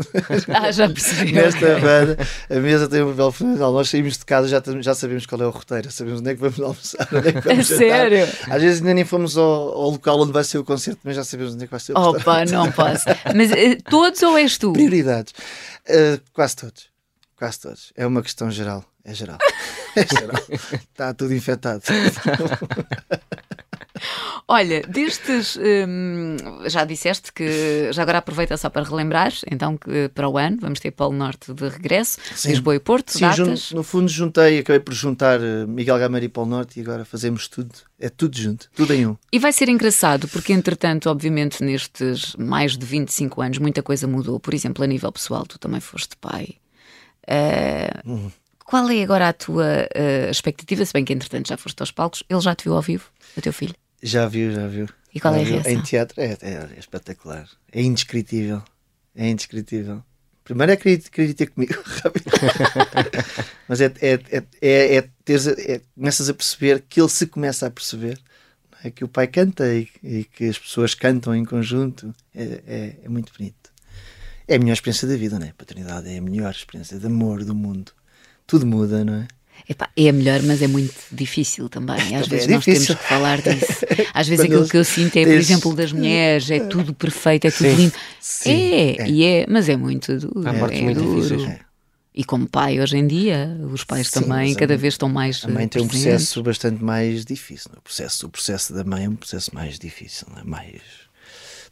Ah, 0.47 0.71
já 0.71 0.87
percebi. 0.87 1.33
Nesta 1.33 1.79
banda, 1.79 2.17
a 2.49 2.55
mesa 2.55 2.87
tem 2.87 3.01
um 3.01 3.09
papel 3.09 3.31
fundamental. 3.31 3.73
Nós 3.73 3.89
saímos 3.89 4.17
de 4.17 4.25
casa, 4.25 4.47
já, 4.47 4.61
já 4.79 4.95
sabemos 4.95 5.25
qual 5.25 5.41
é 5.41 5.45
o 5.45 5.49
roteiro, 5.49 5.91
sabemos 5.91 6.19
onde 6.21 6.31
é 6.31 6.35
que 6.35 6.39
vamos 6.39 6.59
almoçar, 6.59 7.07
onde 7.11 7.29
é 7.29 7.33
que 7.33 7.41
vamos 7.41 7.71
é 7.71 7.77
Sério? 7.77 8.27
Às 8.49 8.61
vezes 8.61 8.79
ainda 8.79 8.93
nem 8.93 9.03
fomos 9.03 9.37
ao, 9.37 9.45
ao, 9.45 9.89
local 9.91 10.19
onde 10.19 10.31
vai 10.31 10.43
ser 10.43 10.57
o 10.57 10.63
concerto, 10.63 11.01
mas 11.03 11.15
já 11.15 11.23
sabemos 11.23 11.53
onde 11.53 11.63
é 11.63 11.67
que 11.67 11.71
vai 11.71 11.79
ser 11.79 11.93
o 11.93 11.99
Opa, 11.99 12.45
não 12.45 12.71
posso. 12.71 13.05
Mas 13.35 13.51
uh, 13.51 13.83
todos 13.89 14.21
ou 14.23 14.37
és 14.37 14.57
tu? 14.57 14.71
Prioridades. 14.71 15.33
Uh, 15.89 16.21
quase 16.33 16.55
todos. 16.55 16.85
Quase 17.35 17.59
todos. 17.59 17.93
É 17.95 18.05
uma 18.05 18.21
questão 18.21 18.49
geral. 18.49 18.85
É 19.03 19.13
geral. 19.13 19.37
É 19.93 20.07
geral. 20.07 20.41
Está 20.71 21.13
tudo 21.13 21.33
infectado. 21.33 21.83
Olha, 24.47 24.81
destes. 24.81 25.57
Hum, 25.57 26.37
já 26.67 26.85
disseste 26.85 27.31
que. 27.31 27.91
Já 27.91 28.01
agora 28.01 28.17
aproveita 28.19 28.57
só 28.57 28.69
para 28.69 28.83
relembrar, 28.83 29.33
então, 29.49 29.77
que 29.77 30.09
para 30.09 30.27
o 30.27 30.37
ano 30.37 30.57
vamos 30.59 30.79
ter 30.79 30.91
Polo 30.91 31.13
Norte 31.13 31.53
de 31.53 31.67
regresso, 31.67 32.19
Sim. 32.35 32.49
Lisboa 32.49 32.75
e 32.75 32.79
Porto. 32.79 33.11
Sim, 33.11 33.21
datas. 33.21 33.71
no 33.71 33.83
fundo 33.83 34.07
juntei, 34.07 34.59
acabei 34.59 34.79
por 34.79 34.93
juntar 34.93 35.41
eh, 35.41 35.65
Miguel 35.65 35.99
Gameiro 35.99 36.25
e 36.25 36.29
Polo 36.29 36.49
Norte 36.49 36.79
e 36.79 36.83
agora 36.83 37.05
fazemos 37.05 37.47
tudo. 37.47 37.73
É 37.99 38.09
tudo 38.09 38.37
junto, 38.37 38.69
tudo 38.75 38.93
em 38.93 39.05
um. 39.05 39.15
E 39.31 39.39
vai 39.39 39.53
ser 39.53 39.69
engraçado, 39.69 40.27
porque 40.27 40.53
entretanto, 40.53 41.09
obviamente, 41.09 41.63
nestes 41.63 42.35
mais 42.35 42.77
de 42.77 42.85
25 42.85 43.41
anos, 43.41 43.57
muita 43.57 43.83
coisa 43.83 44.07
mudou. 44.07 44.39
Por 44.39 44.53
exemplo, 44.53 44.83
a 44.83 44.87
nível 44.87 45.11
pessoal, 45.11 45.45
tu 45.45 45.59
também 45.59 45.79
foste 45.79 46.17
pai. 46.17 46.55
Uh, 47.27 48.09
uhum. 48.09 48.31
Qual 48.71 48.89
é 48.89 49.03
agora 49.03 49.27
a 49.27 49.33
tua 49.33 49.65
uh, 49.65 50.31
expectativa? 50.31 50.85
Se 50.85 50.93
bem 50.93 51.03
que 51.03 51.11
entretanto 51.11 51.49
já 51.49 51.57
foste 51.57 51.81
aos 51.81 51.91
palcos, 51.91 52.23
ele 52.29 52.39
já 52.39 52.55
te 52.55 52.63
viu 52.63 52.73
ao 52.73 52.81
vivo, 52.81 53.11
o 53.35 53.41
teu 53.41 53.51
filho? 53.51 53.75
Já 54.01 54.29
viu, 54.29 54.53
já 54.53 54.65
viu. 54.65 54.87
E 55.13 55.19
qual 55.19 55.33
já 55.33 55.41
é 55.41 55.43
a 55.43 55.45
reação? 55.45 55.71
Em 55.73 55.81
teatro 55.81 56.21
é, 56.21 56.37
é, 56.39 56.53
é, 56.53 56.79
espetacular. 56.79 57.49
É 57.69 57.81
indescritível. 57.81 58.63
É 59.13 59.27
indescritível. 59.27 60.01
Primeiro 60.45 60.71
é 60.71 60.75
acredita 60.75 61.47
comigo, 61.47 61.73
Mas 63.67 63.81
é, 63.81 63.93
é, 63.99 64.13
é, 64.13 64.43
é, 64.61 64.95
é, 64.95 65.09
teres, 65.25 65.47
é, 65.47 65.81
começas 65.93 66.29
a 66.29 66.33
perceber 66.33 66.81
que 66.87 67.01
ele 67.01 67.09
se 67.09 67.27
começa 67.27 67.67
a 67.67 67.69
perceber 67.69 68.17
é? 68.85 68.89
que 68.89 69.03
o 69.03 69.07
pai 69.09 69.27
canta 69.27 69.67
e, 69.67 69.89
e, 70.01 70.23
que 70.23 70.45
as 70.45 70.57
pessoas 70.57 70.93
cantam 70.93 71.35
em 71.35 71.43
conjunto. 71.43 72.15
É, 72.33 72.43
é, 72.65 72.95
é, 73.03 73.09
muito 73.09 73.33
bonito. 73.37 73.69
É 74.47 74.55
a 74.55 74.59
melhor 74.59 74.75
experiência 74.75 75.09
da 75.09 75.17
vida, 75.17 75.37
não 75.37 75.45
é? 75.45 75.49
A 75.49 75.55
paternidade 75.55 76.09
é 76.09 76.17
a 76.17 76.21
melhor 76.21 76.51
experiência 76.51 76.97
de 76.97 77.05
amor 77.05 77.43
do 77.43 77.53
mundo. 77.53 77.91
Tudo 78.51 78.65
muda, 78.65 79.05
não 79.05 79.13
é? 79.13 79.27
Epá, 79.69 79.89
é 79.95 80.11
melhor, 80.11 80.41
mas 80.43 80.61
é 80.61 80.67
muito 80.67 80.93
difícil 81.09 81.69
também. 81.69 81.95
Às 82.17 82.27
também 82.27 82.27
vezes 82.27 82.47
é 82.49 82.51
nós 82.51 82.65
temos 82.65 82.87
que 82.87 82.95
falar 82.95 83.41
disso. 83.41 83.85
Às 84.13 84.27
vezes 84.27 84.43
aquilo 84.43 84.67
que 84.67 84.75
eu 84.75 84.83
sinto 84.83 85.15
é, 85.15 85.23
por 85.23 85.31
exemplo, 85.31 85.73
das 85.73 85.93
mulheres, 85.93 86.51
é 86.51 86.59
tudo 86.59 86.93
perfeito, 86.93 87.47
é 87.47 87.51
tudo 87.51 87.69
Sim. 87.69 87.75
lindo. 87.75 87.93
Sim, 88.19 88.73
é, 88.73 89.03
é, 89.03 89.09
e 89.09 89.23
é, 89.23 89.45
mas 89.47 89.69
é 89.69 89.77
muito 89.77 90.17
duro. 90.17 90.45
Há 90.45 90.51
mortes 90.51 90.79
é 90.79 90.81
muito 90.81 91.01
duro. 91.01 91.15
difíceis. 91.21 91.43
É. 91.43 91.59
E 92.13 92.25
como 92.25 92.45
pai 92.45 92.81
hoje 92.81 92.97
em 92.97 93.07
dia, 93.07 93.57
os 93.71 93.85
pais 93.85 94.09
Sim, 94.09 94.19
também 94.19 94.53
cada 94.53 94.75
vez 94.75 94.95
estão 94.95 95.07
mais. 95.07 95.45
A 95.45 95.47
mãe 95.47 95.65
tem 95.65 95.81
um 95.81 95.87
processo 95.87 96.43
bastante 96.43 96.83
mais 96.83 97.23
difícil. 97.23 97.71
O 97.77 97.81
processo, 97.81 98.27
o 98.27 98.29
processo 98.29 98.73
da 98.73 98.83
mãe 98.83 99.05
é 99.05 99.09
um 99.09 99.15
processo 99.15 99.55
mais 99.55 99.79
difícil, 99.79 100.27
é? 100.37 100.43
mais 100.43 100.81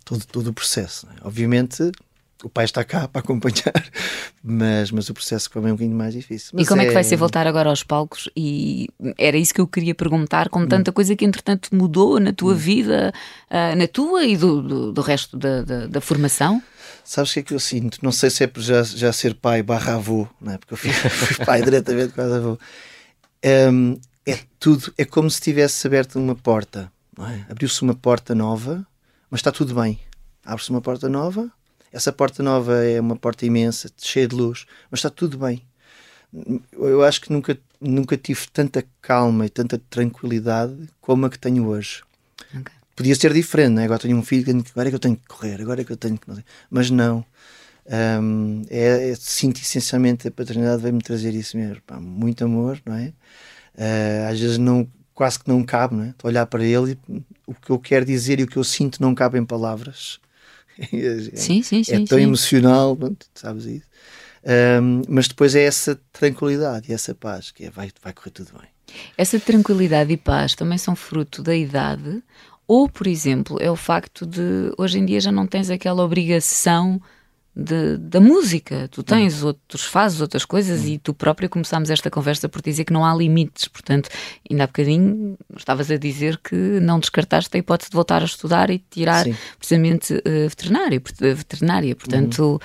todo, 0.05 0.25
todo 0.25 0.47
o 0.47 0.53
processo. 0.53 1.05
É? 1.07 1.27
Obviamente 1.27 1.91
o 2.43 2.49
pai 2.49 2.65
está 2.65 2.83
cá 2.83 3.07
para 3.09 3.19
acompanhar, 3.19 3.73
mas, 4.43 4.91
mas 4.91 5.09
o 5.09 5.13
processo 5.13 5.49
foi 5.49 5.61
é 5.61 5.65
um 5.65 5.71
bocadinho 5.71 5.95
mais 5.95 6.13
difícil. 6.13 6.51
Mas 6.53 6.65
e 6.65 6.67
como 6.67 6.81
é... 6.81 6.85
é... 6.85 6.87
que 6.87 6.93
vai 6.93 7.03
ser 7.03 7.15
voltar 7.15 7.47
agora 7.47 7.69
aos 7.69 7.83
palcos? 7.83 8.29
E 8.35 8.87
era 9.17 9.37
isso 9.37 9.53
que 9.53 9.61
eu 9.61 9.67
queria 9.67 9.93
perguntar, 9.93 10.49
com 10.49 10.65
tanta 10.67 10.91
coisa 10.91 11.15
que 11.15 11.25
entretanto 11.25 11.69
mudou 11.73 12.19
na 12.19 12.33
tua 12.33 12.53
hum. 12.53 12.57
vida, 12.57 13.13
uh, 13.49 13.75
na 13.75 13.87
tua 13.87 14.25
e 14.25 14.37
do, 14.37 14.61
do, 14.61 14.91
do 14.93 15.01
resto 15.01 15.37
da, 15.37 15.61
da, 15.63 15.87
da, 15.87 16.01
formação? 16.01 16.61
Sabes 17.03 17.31
o 17.31 17.33
que 17.33 17.39
é 17.39 17.43
que 17.43 17.53
eu 17.53 17.59
sinto? 17.59 17.99
Não 18.01 18.11
sei 18.11 18.29
se 18.29 18.43
é 18.43 18.47
por 18.47 18.61
já, 18.61 18.83
já 18.83 19.11
ser 19.11 19.33
pai 19.35 19.63
barra 19.63 19.95
avô, 19.95 20.27
não 20.39 20.53
é? 20.53 20.57
porque 20.57 20.73
eu 20.73 20.77
fui, 20.77 20.91
fui 20.93 21.45
pai 21.45 21.61
diretamente 21.61 22.13
quase 22.13 22.35
avô. 22.35 22.57
Um, 23.71 23.99
é 24.25 24.37
tudo, 24.59 24.93
é 24.97 25.05
como 25.05 25.29
se 25.29 25.41
tivesse 25.41 25.85
aberto 25.87 26.19
uma 26.19 26.35
porta, 26.35 26.91
é? 27.19 27.51
abriu-se 27.51 27.81
uma 27.81 27.95
porta 27.95 28.35
nova, 28.35 28.85
mas 29.29 29.39
está 29.39 29.51
tudo 29.51 29.73
bem. 29.73 29.99
Abre-se 30.45 30.69
uma 30.69 30.81
porta 30.81 31.09
nova, 31.09 31.51
essa 31.91 32.11
porta 32.11 32.43
nova 32.43 32.83
é 32.83 32.99
uma 32.99 33.15
porta 33.15 33.45
imensa, 33.45 33.89
cheia 33.97 34.27
de 34.27 34.35
luz, 34.35 34.65
mas 34.91 34.99
está 34.99 35.09
tudo 35.09 35.37
bem. 35.37 35.63
Eu 36.73 37.03
acho 37.03 37.21
que 37.21 37.31
nunca, 37.31 37.57
nunca 37.81 38.15
tive 38.15 38.41
tanta 38.53 38.85
calma 39.01 39.45
e 39.45 39.49
tanta 39.49 39.81
tranquilidade 39.89 40.75
como 41.01 41.25
a 41.25 41.29
que 41.29 41.39
tenho 41.39 41.67
hoje. 41.67 42.03
Okay. 42.51 42.73
Podia 42.95 43.15
ser 43.15 43.33
diferente, 43.33 43.73
né? 43.73 43.85
agora 43.85 43.99
tenho 43.99 44.17
um 44.17 44.23
filho, 44.23 44.63
agora 44.71 44.89
é 44.89 44.91
que 44.91 44.95
eu 44.95 44.99
tenho 44.99 45.15
que 45.15 45.27
correr, 45.27 45.61
agora 45.61 45.81
é 45.81 45.83
que 45.83 45.91
eu 45.91 45.97
tenho 45.97 46.17
que. 46.17 46.27
Mas 46.69 46.91
não. 46.91 47.25
Um, 48.21 48.61
é, 48.69 49.09
é, 49.09 49.15
sinto 49.15 49.59
essencialmente 49.59 50.27
a 50.27 50.31
paternidade 50.31 50.83
veio-me 50.83 51.01
trazer 51.01 51.33
isso 51.33 51.57
mesmo. 51.57 51.81
Pá, 51.87 51.99
muito 51.99 52.43
amor, 52.43 52.79
não 52.85 52.93
é? 52.93 53.13
Uh, 53.73 54.31
às 54.31 54.39
vezes 54.39 54.57
não, 54.59 54.87
quase 55.15 55.39
que 55.39 55.47
não 55.47 55.63
cabe, 55.63 55.95
não 55.95 56.03
é? 56.03 56.09
Estou 56.09 56.27
a 56.27 56.31
olhar 56.31 56.45
para 56.45 56.63
ele 56.63 56.99
e 57.09 57.23
o 57.47 57.53
que 57.55 57.71
eu 57.71 57.79
quero 57.79 58.05
dizer 58.05 58.39
e 58.39 58.43
o 58.43 58.47
que 58.47 58.57
eu 58.57 58.63
sinto 58.63 59.01
não 59.01 59.15
cabe 59.15 59.39
em 59.39 59.45
palavras 59.45 60.19
sim, 61.35 61.61
sim, 61.63 61.83
sim, 61.83 62.03
é 62.03 62.05
tão 62.05 62.17
sim. 62.17 62.23
emocional, 62.23 62.95
pronto, 62.95 63.25
sabes 63.33 63.65
isso. 63.65 63.87
Um, 64.81 65.01
mas 65.07 65.27
depois 65.27 65.53
é 65.53 65.63
essa 65.63 65.99
tranquilidade 66.13 66.89
e 66.89 66.93
essa 66.93 67.13
paz 67.13 67.51
que 67.51 67.65
é, 67.65 67.69
vai, 67.69 67.91
vai 68.01 68.13
correr 68.13 68.31
tudo 68.31 68.51
bem. 68.53 68.69
Essa 69.17 69.39
tranquilidade 69.39 70.11
e 70.11 70.17
paz 70.17 70.55
também 70.55 70.77
são 70.77 70.95
fruto 70.95 71.43
da 71.43 71.55
idade, 71.55 72.23
ou, 72.67 72.87
por 72.87 73.07
exemplo, 73.07 73.57
é 73.59 73.69
o 73.69 73.75
facto 73.75 74.25
de 74.25 74.71
hoje 74.77 74.99
em 74.99 75.05
dia 75.05 75.19
já 75.19 75.31
não 75.31 75.45
tens 75.45 75.69
aquela 75.69 76.03
obrigação 76.03 77.01
de, 77.59 77.97
da 77.97 78.21
música. 78.21 78.87
Tu 78.89 79.03
tens 79.03 79.43
outros, 79.43 79.83
fazes 79.83 80.21
outras 80.21 80.45
coisas 80.45 80.85
e 80.85 80.97
tu 80.97 81.13
próprio 81.13 81.49
começámos 81.49 81.89
esta 81.89 82.09
conversa 82.09 82.47
por 82.47 82.61
dizer 82.61 82.85
que 82.85 82.93
não 82.93 83.05
há 83.05 83.13
limites. 83.13 83.67
Portanto, 83.67 84.09
ainda 84.49 84.63
há 84.63 84.67
bocadinho 84.67 85.37
estavas 85.55 85.91
a 85.91 85.97
dizer 85.97 86.37
que 86.37 86.55
não 86.55 86.99
descartaste 86.99 87.55
a 87.55 87.59
hipótese 87.59 87.89
de 87.89 87.95
voltar 87.95 88.21
a 88.21 88.25
estudar 88.25 88.69
e 88.69 88.79
tirar 88.89 89.25
Sim. 89.25 89.35
precisamente 89.57 90.13
uh, 90.13 90.49
veterinário, 90.49 91.01
veterinária. 91.35 91.95
Portanto. 91.95 92.61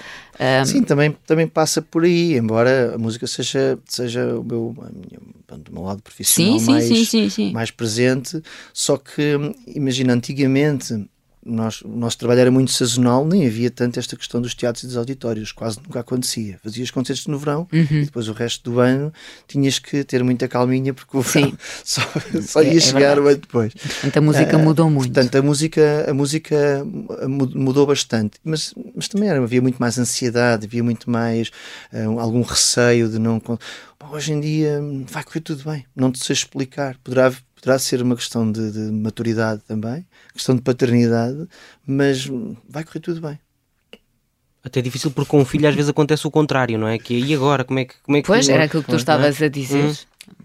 Um... 0.62 0.64
Sim, 0.64 0.82
também, 0.82 1.16
também 1.26 1.46
passa 1.46 1.82
por 1.82 2.04
aí, 2.04 2.36
embora 2.36 2.94
a 2.94 2.98
música 2.98 3.26
seja, 3.26 3.78
seja 3.86 4.38
o 4.38 4.44
meu, 4.44 4.74
minha, 4.92 5.20
o 5.20 5.72
meu 5.72 5.82
lado 5.82 6.02
profissional 6.02 6.58
sim, 6.58 6.70
mais, 6.70 7.08
sim, 7.08 7.30
sim, 7.30 7.52
mais 7.52 7.70
presente. 7.70 8.42
Só 8.72 8.96
que, 8.96 9.36
imagina, 9.66 10.12
antigamente 10.12 11.06
nós, 11.44 11.82
o 11.82 11.88
nosso 11.88 12.18
trabalho 12.18 12.40
era 12.40 12.50
muito 12.50 12.72
sazonal, 12.72 13.26
nem 13.26 13.46
havia 13.46 13.70
tanto 13.70 13.98
esta 13.98 14.16
questão 14.16 14.40
dos 14.40 14.54
teatros 14.54 14.84
e 14.84 14.86
dos 14.86 14.96
auditórios, 14.96 15.52
quase 15.52 15.78
nunca 15.84 16.00
acontecia. 16.00 16.58
Fazias 16.62 16.90
concertos 16.90 17.26
no 17.26 17.38
verão 17.38 17.68
uhum. 17.72 17.86
e 17.90 18.04
depois 18.04 18.28
o 18.28 18.32
resto 18.32 18.70
do 18.70 18.80
ano 18.80 19.12
tinhas 19.46 19.78
que 19.78 20.04
ter 20.04 20.24
muita 20.24 20.48
calminha 20.48 20.94
porque 20.94 21.16
o 21.16 21.20
verão 21.20 21.50
Sim. 21.50 21.56
só, 21.84 22.02
só 22.42 22.62
ia 22.62 22.72
é, 22.72 22.76
é 22.76 22.80
chegar 22.80 23.18
o 23.18 23.26
ano 23.26 23.36
depois. 23.36 23.74
Portanto, 23.74 24.16
a 24.16 24.20
música 24.20 24.56
uh, 24.56 24.60
mudou 24.60 24.90
muito. 24.90 25.12
Portanto, 25.12 25.34
a 25.36 25.42
música, 25.42 26.06
a 26.08 26.14
música 26.14 26.86
mudou 27.54 27.86
bastante, 27.86 28.38
mas, 28.42 28.74
mas 28.94 29.08
também 29.08 29.28
era, 29.28 29.42
havia 29.42 29.60
muito 29.60 29.78
mais 29.78 29.98
ansiedade, 29.98 30.66
havia 30.66 30.82
muito 30.82 31.10
mais 31.10 31.50
uh, 31.92 32.18
algum 32.18 32.42
receio 32.42 33.08
de 33.08 33.18
não. 33.18 33.42
Hoje 34.10 34.32
em 34.32 34.40
dia 34.40 34.80
vai 35.10 35.24
correr 35.24 35.40
tudo 35.40 35.64
bem, 35.64 35.84
não 35.94 36.10
te 36.10 36.24
sei 36.24 36.34
explicar. 36.34 36.96
Poderá 37.02 37.32
poderá 37.64 37.78
ser 37.78 38.02
uma 38.02 38.14
questão 38.14 38.52
de, 38.52 38.70
de, 38.70 38.92
maturidade 38.92 39.62
também, 39.66 40.06
questão 40.34 40.54
de 40.54 40.60
paternidade, 40.60 41.48
mas 41.86 42.26
vai 42.68 42.84
correr 42.84 43.00
tudo 43.00 43.22
bem. 43.22 43.38
Até 44.62 44.80
é 44.80 44.82
difícil 44.82 45.10
porque 45.10 45.30
com 45.30 45.40
um 45.40 45.44
filho 45.46 45.66
às 45.66 45.74
vezes 45.74 45.88
acontece 45.88 46.26
o 46.26 46.30
contrário, 46.30 46.78
não 46.78 46.86
é? 46.86 46.98
Que 46.98 47.18
e 47.18 47.34
agora? 47.34 47.64
Como 47.64 47.78
é 47.78 47.86
que. 47.86 47.94
Como 48.02 48.18
é 48.18 48.22
que 48.22 48.26
pois, 48.26 48.48
era 48.48 48.64
aquilo 48.64 48.82
que 48.82 48.90
tu 48.90 48.96
estavas 48.96 49.40
a 49.40 49.48
dizer. 49.48 49.84
Hum. 49.84 49.94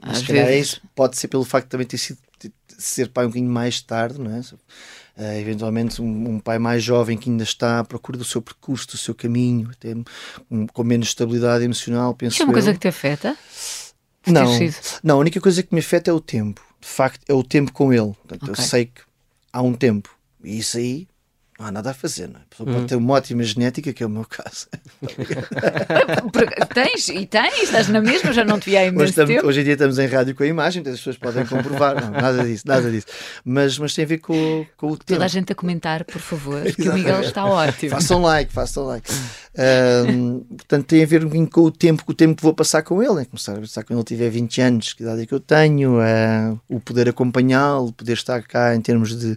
Às 0.02 0.22
vezes. 0.22 0.68
Isso 0.68 0.82
pode 0.96 1.18
ser 1.18 1.28
pelo 1.28 1.44
facto 1.44 1.66
de 1.66 1.72
também 1.72 1.88
ter 1.88 1.98
sido 1.98 2.18
de 2.40 2.52
ser 2.78 3.10
pai 3.10 3.26
um 3.26 3.28
bocadinho 3.28 3.52
mais 3.52 3.82
tarde, 3.82 4.20
não 4.20 4.32
é? 4.34 4.40
Uh, 4.40 5.40
eventualmente 5.40 6.02
um, 6.02 6.36
um, 6.36 6.40
pai 6.40 6.58
mais 6.58 6.82
jovem 6.82 7.18
que 7.18 7.30
ainda 7.30 7.44
está 7.44 7.80
à 7.80 7.84
procura 7.84 8.18
do 8.18 8.24
seu 8.24 8.42
percurso, 8.42 8.88
do 8.88 8.98
seu 8.98 9.14
caminho, 9.14 9.70
até 9.72 9.94
um, 10.50 10.66
com 10.68 10.84
menos 10.84 11.10
estabilidade 11.10 11.66
emocional, 11.66 12.14
penso 12.14 12.36
Isso 12.36 12.44
é 12.44 12.46
uma 12.46 12.52
eu. 12.52 12.54
coisa 12.54 12.74
que 12.74 12.80
te 12.80 12.88
afeta? 12.88 13.38
Não, 14.26 14.46
não, 15.04 15.16
a 15.16 15.20
única 15.20 15.42
coisa 15.42 15.62
que 15.62 15.74
me 15.74 15.82
afeta 15.82 16.12
é 16.12 16.14
o 16.14 16.22
tempo. 16.22 16.69
De 16.82 16.88
facto, 16.88 17.22
é 17.28 17.34
o 17.34 17.44
tempo 17.44 17.72
com 17.74 17.92
ele. 17.94 18.14
Portanto, 18.14 18.44
Ok. 18.44 18.50
Eu 18.50 18.56
sei 18.56 18.86
que 18.86 19.02
há 19.52 19.62
um 19.62 19.74
tempo. 19.74 20.10
E 20.44 20.60
isso 20.60 20.78
aí 20.78 21.08
não 21.60 21.66
há 21.68 21.72
nada 21.74 21.92
a 21.92 21.94
fazer, 21.94 22.28
não 22.30 22.40
é? 22.40 22.44
A 22.44 22.46
pessoa 22.50 22.72
pode 22.72 22.86
ter 22.88 22.96
uma 22.96 23.14
ótima 23.16 23.44
genética, 23.44 23.92
que 23.92 24.02
é 24.02 24.06
o 24.06 24.10
meu 24.10 24.24
caso. 24.26 24.68
Tens, 26.74 27.10
e 27.10 27.26
tens, 27.26 27.64
estás 27.64 27.88
na 27.90 28.00
mesma, 28.02 28.32
já 28.32 28.46
não 28.46 28.60
te 28.60 28.70
vi 28.70 28.78
há 28.78 28.82
Hoje, 28.82 28.90
imenso 28.90 29.10
estamos- 29.10 29.36
tempo. 29.36 29.48
hoje 29.48 29.60
em 29.62 29.64
dia 29.64 29.74
estamos 29.74 30.00
em 30.00 30.08
rádio 30.08 30.36
com 30.36 30.44
a 30.44 30.48
imagem, 30.48 30.80
então 30.82 30.94
as 30.94 31.00
pessoas 31.00 31.18
podem 31.18 31.46
comprovar. 31.46 32.00
Não, 32.02 32.12
nada 32.12 32.44
disso, 32.46 32.64
nada 32.66 32.90
disso. 32.90 33.08
Mas, 33.44 33.78
mas 33.78 33.94
tem 33.94 34.06
a 34.06 34.08
ver 34.08 34.20
com, 34.20 34.66
com 34.78 34.88
o 34.88 34.92
tempo. 34.98 35.06
Toda 35.06 35.26
a 35.26 35.28
gente 35.28 35.52
a 35.52 35.56
comentar, 35.56 36.04
por 36.06 36.22
favor, 36.22 36.62
que 36.72 36.88
o 36.88 36.94
Miguel 36.96 37.22
está 37.22 37.46
ótimo. 37.46 37.92
Façam 37.92 38.22
like, 38.22 38.54
façam 38.54 38.86
like. 38.86 39.10
Ahm, 39.62 40.40
portanto, 40.56 40.86
tem 40.86 41.04
a 41.04 41.06
ver 41.06 41.26
um 41.26 41.46
com 41.46 41.62
o 41.64 41.72
tempo, 41.72 42.06
com 42.06 42.14
o 42.14 42.16
tempo 42.16 42.36
que 42.38 42.42
vou 42.44 42.54
passar 42.54 42.82
com 42.82 43.04
ele. 43.04 43.14
Né? 43.16 43.26
Começar 43.26 43.58
a 43.58 43.60
passar 43.60 43.84
com 43.84 43.94
ele 43.94 44.04
tiver 44.06 44.30
20 44.30 44.62
anos, 44.62 44.94
que 44.94 45.04
idade 45.04 45.24
é 45.24 45.26
que 45.26 45.34
eu 45.34 45.40
tenho, 45.42 46.00
ah, 46.00 46.58
o 46.70 46.80
poder 46.80 47.10
acompanhá-lo, 47.10 47.92
poder 47.92 48.14
estar 48.14 48.42
cá 48.44 48.74
em 48.74 48.80
termos 48.80 49.10
de, 49.20 49.36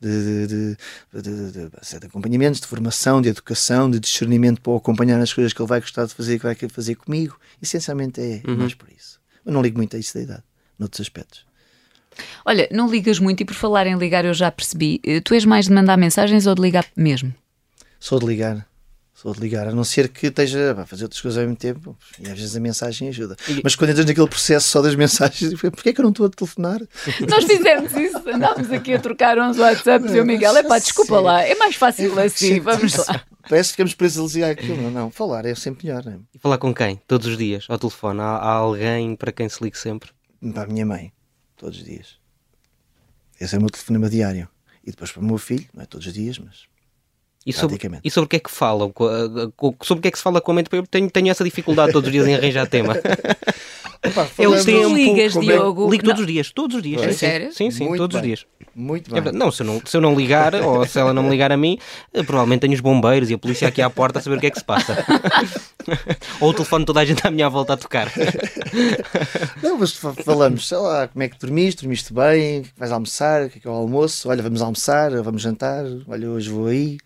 de, 0.00 0.46
de, 0.46 0.46
de, 0.46 0.76
de- 1.12 1.22
de- 1.22 1.52
de- 1.70 1.98
de 2.00 2.06
acompanhamentos, 2.06 2.60
de 2.60 2.66
formação, 2.68 3.20
de 3.20 3.28
educação, 3.28 3.90
de 3.90 3.98
discernimento 3.98 4.60
para 4.60 4.72
o 4.72 4.76
acompanhar 4.76 5.18
nas 5.18 5.32
coisas 5.32 5.52
que 5.52 5.60
ele 5.60 5.68
vai 5.68 5.80
gostar 5.80 6.06
de 6.06 6.14
fazer, 6.14 6.38
que 6.38 6.44
vai 6.44 6.54
querer 6.54 6.72
fazer 6.72 6.94
comigo. 6.94 7.36
Essencialmente 7.60 8.20
é 8.20 8.42
mais 8.56 8.74
por 8.74 8.88
isso. 8.96 9.18
Eu 9.44 9.52
não 9.52 9.60
ligo 9.60 9.76
muito 9.76 9.96
a 9.96 9.98
isso 9.98 10.14
da 10.14 10.20
idade, 10.22 10.42
noutros 10.78 11.00
aspectos. 11.00 11.44
Olha, 12.46 12.68
não 12.70 12.88
ligas 12.88 13.18
muito 13.18 13.40
e 13.40 13.44
por 13.44 13.54
falar 13.54 13.88
em 13.88 13.96
ligar 13.98 14.24
eu 14.24 14.32
já 14.34 14.48
percebi. 14.52 15.00
Eh, 15.04 15.20
Tu 15.20 15.34
és 15.34 15.44
mais 15.44 15.64
de 15.66 15.72
mandar 15.72 15.96
mensagens 15.96 16.46
ou 16.46 16.54
de 16.54 16.62
ligar 16.62 16.86
mesmo? 16.96 17.34
Sou 17.98 18.20
de 18.20 18.26
ligar. 18.26 18.64
Sou 19.24 19.32
de 19.32 19.40
ligar, 19.40 19.66
a 19.66 19.72
não 19.72 19.84
ser 19.84 20.10
que 20.10 20.26
esteja 20.26 20.72
a 20.78 20.84
fazer 20.84 21.04
outras 21.04 21.18
coisas 21.22 21.38
ao 21.38 21.44
mesmo 21.44 21.56
tempo, 21.56 21.96
e 22.20 22.26
às 22.30 22.38
vezes 22.38 22.54
a 22.54 22.60
mensagem 22.60 23.08
ajuda. 23.08 23.34
E- 23.48 23.62
Mas 23.64 23.74
quando 23.74 23.88
entras 23.88 24.04
naquele 24.04 24.28
processo 24.28 24.68
só 24.68 24.82
das 24.82 24.94
mensagens, 24.94 25.54
porquê 25.58 25.88
é 25.88 25.92
que 25.94 26.00
eu 26.00 26.02
não 26.02 26.10
estou 26.10 26.26
a 26.26 26.28
telefonar? 26.28 26.82
Nós 27.26 27.44
fizemos 27.46 27.90
isso, 27.94 28.18
andámos 28.28 28.70
aqui 28.70 28.92
a 28.92 28.98
trocar 28.98 29.38
uns 29.38 29.56
WhatsApps 29.56 30.12
e 30.12 30.20
o 30.20 30.26
Miguel, 30.26 30.54
é 30.58 30.62
pá, 30.62 30.78
desculpa 30.78 31.20
lá, 31.20 31.42
é 31.42 31.54
mais 31.54 31.74
fácil 31.74 32.20
assim, 32.20 32.60
vamos 32.60 32.94
lá. 32.96 33.24
Parece 33.48 33.68
que 33.70 33.72
ficamos 33.76 33.94
presos 33.94 34.36
àquilo. 34.42 34.76
Não, 34.82 34.90
não, 34.90 35.10
falar 35.10 35.46
é 35.46 35.54
sempre 35.54 35.86
melhor. 35.86 36.04
Né? 36.04 36.18
E 36.34 36.38
falar 36.38 36.58
com 36.58 36.74
quem? 36.74 36.96
Todos 37.08 37.26
os 37.26 37.38
dias, 37.38 37.64
ao 37.70 37.78
telefone. 37.78 38.20
Há, 38.20 38.24
há 38.24 38.50
alguém 38.52 39.16
para 39.16 39.32
quem 39.32 39.48
se 39.48 39.64
ligue 39.64 39.78
sempre? 39.78 40.10
Para 40.52 40.64
a 40.64 40.66
minha 40.66 40.84
mãe, 40.84 41.10
todos 41.56 41.78
os 41.78 41.84
dias. 41.84 42.18
Esse 43.40 43.54
é 43.54 43.58
o 43.58 43.62
meu 43.62 43.70
telefonema 43.70 44.10
diário. 44.10 44.46
E 44.86 44.90
depois 44.90 45.10
para 45.10 45.22
o 45.22 45.24
meu 45.24 45.38
filho, 45.38 45.66
não 45.72 45.82
é 45.82 45.86
todos 45.86 46.06
os 46.06 46.12
dias, 46.12 46.38
mas 46.38 46.64
E 47.46 47.52
sobre, 47.52 47.78
e 48.02 48.10
sobre 48.10 48.24
o 48.26 48.28
que 48.28 48.36
é 48.36 48.40
que 48.40 48.50
falam? 48.50 48.92
Sobre 49.82 49.98
o 49.98 50.02
que 50.02 50.08
é 50.08 50.10
que 50.10 50.16
se 50.16 50.24
fala 50.24 50.40
com 50.40 50.52
a 50.52 50.54
mente? 50.54 50.68
Eu 50.72 50.86
tenho, 50.86 51.10
tenho 51.10 51.30
essa 51.30 51.44
dificuldade 51.44 51.92
todos 51.92 52.06
os 52.08 52.12
dias 52.12 52.26
em 52.26 52.34
arranjar 52.34 52.66
tema. 52.66 52.94
É 54.04 54.10
falamos- 54.10 54.64
tempo. 54.64 54.94
ligas, 54.94 55.36
é- 55.36 55.40
Diogo? 55.40 55.90
Ligo 55.90 56.04
todos 56.04 56.20
os 56.20 56.26
dias, 56.26 56.52
todos 56.52 56.76
os 56.76 56.82
dias. 56.82 57.02
É 57.02 57.06
sim, 57.06 57.12
sim. 57.12 57.18
sério? 57.18 57.52
Sim, 57.52 57.70
sim, 57.70 57.84
Muito 57.88 57.98
todos 58.00 58.14
os 58.16 58.20
bem. 58.20 58.28
dias. 58.30 58.46
Muito 58.76 59.08
É 59.10 59.14
bem. 59.14 59.22
verdade. 59.22 59.38
Não, 59.38 59.50
se 59.50 59.62
eu 59.62 59.66
não, 59.66 59.80
se 59.84 59.96
eu 59.96 60.00
não 60.00 60.14
ligar, 60.14 60.54
ou 60.62 60.86
se 60.86 60.98
ela 60.98 61.12
não 61.14 61.22
me 61.22 61.30
ligar 61.30 61.50
a 61.52 61.56
mim, 61.56 61.78
eh, 62.12 62.22
provavelmente 62.22 62.60
tenho 62.60 62.74
os 62.74 62.80
bombeiros 62.80 63.30
e 63.30 63.34
a 63.34 63.38
polícia 63.38 63.68
aqui 63.68 63.80
à 63.80 63.88
porta 63.88 64.18
a 64.18 64.22
saber 64.22 64.36
o 64.36 64.40
que 64.40 64.46
é 64.46 64.50
que 64.50 64.58
se 64.58 64.64
passa. 64.64 64.96
ou 66.40 66.50
o 66.50 66.54
telefone 66.54 66.84
toda 66.84 67.00
a 67.00 67.04
gente 67.04 67.26
à 67.26 67.30
minha 67.30 67.48
volta 67.48 67.72
a 67.74 67.76
tocar. 67.76 68.12
Não, 69.62 69.78
mas 69.78 69.92
fa- 69.92 70.12
falamos, 70.14 70.68
sei 70.68 70.78
lá, 70.78 71.08
como 71.08 71.22
é 71.22 71.28
que 71.28 71.38
dormiste, 71.38 71.82
dormiste 71.82 72.12
bem, 72.12 72.58
é 72.58 72.62
vais 72.76 72.92
almoçar, 72.92 73.44
o 73.46 73.50
que 73.50 73.58
é 73.58 73.60
que 73.60 73.68
é 73.68 73.70
o 73.70 73.74
almoço, 73.74 74.28
olha, 74.28 74.42
vamos 74.42 74.60
almoçar, 74.62 75.10
vamos 75.22 75.42
jantar, 75.42 75.84
olha, 76.08 76.28
hoje 76.30 76.50
vou 76.50 76.66
aí, 76.66 76.98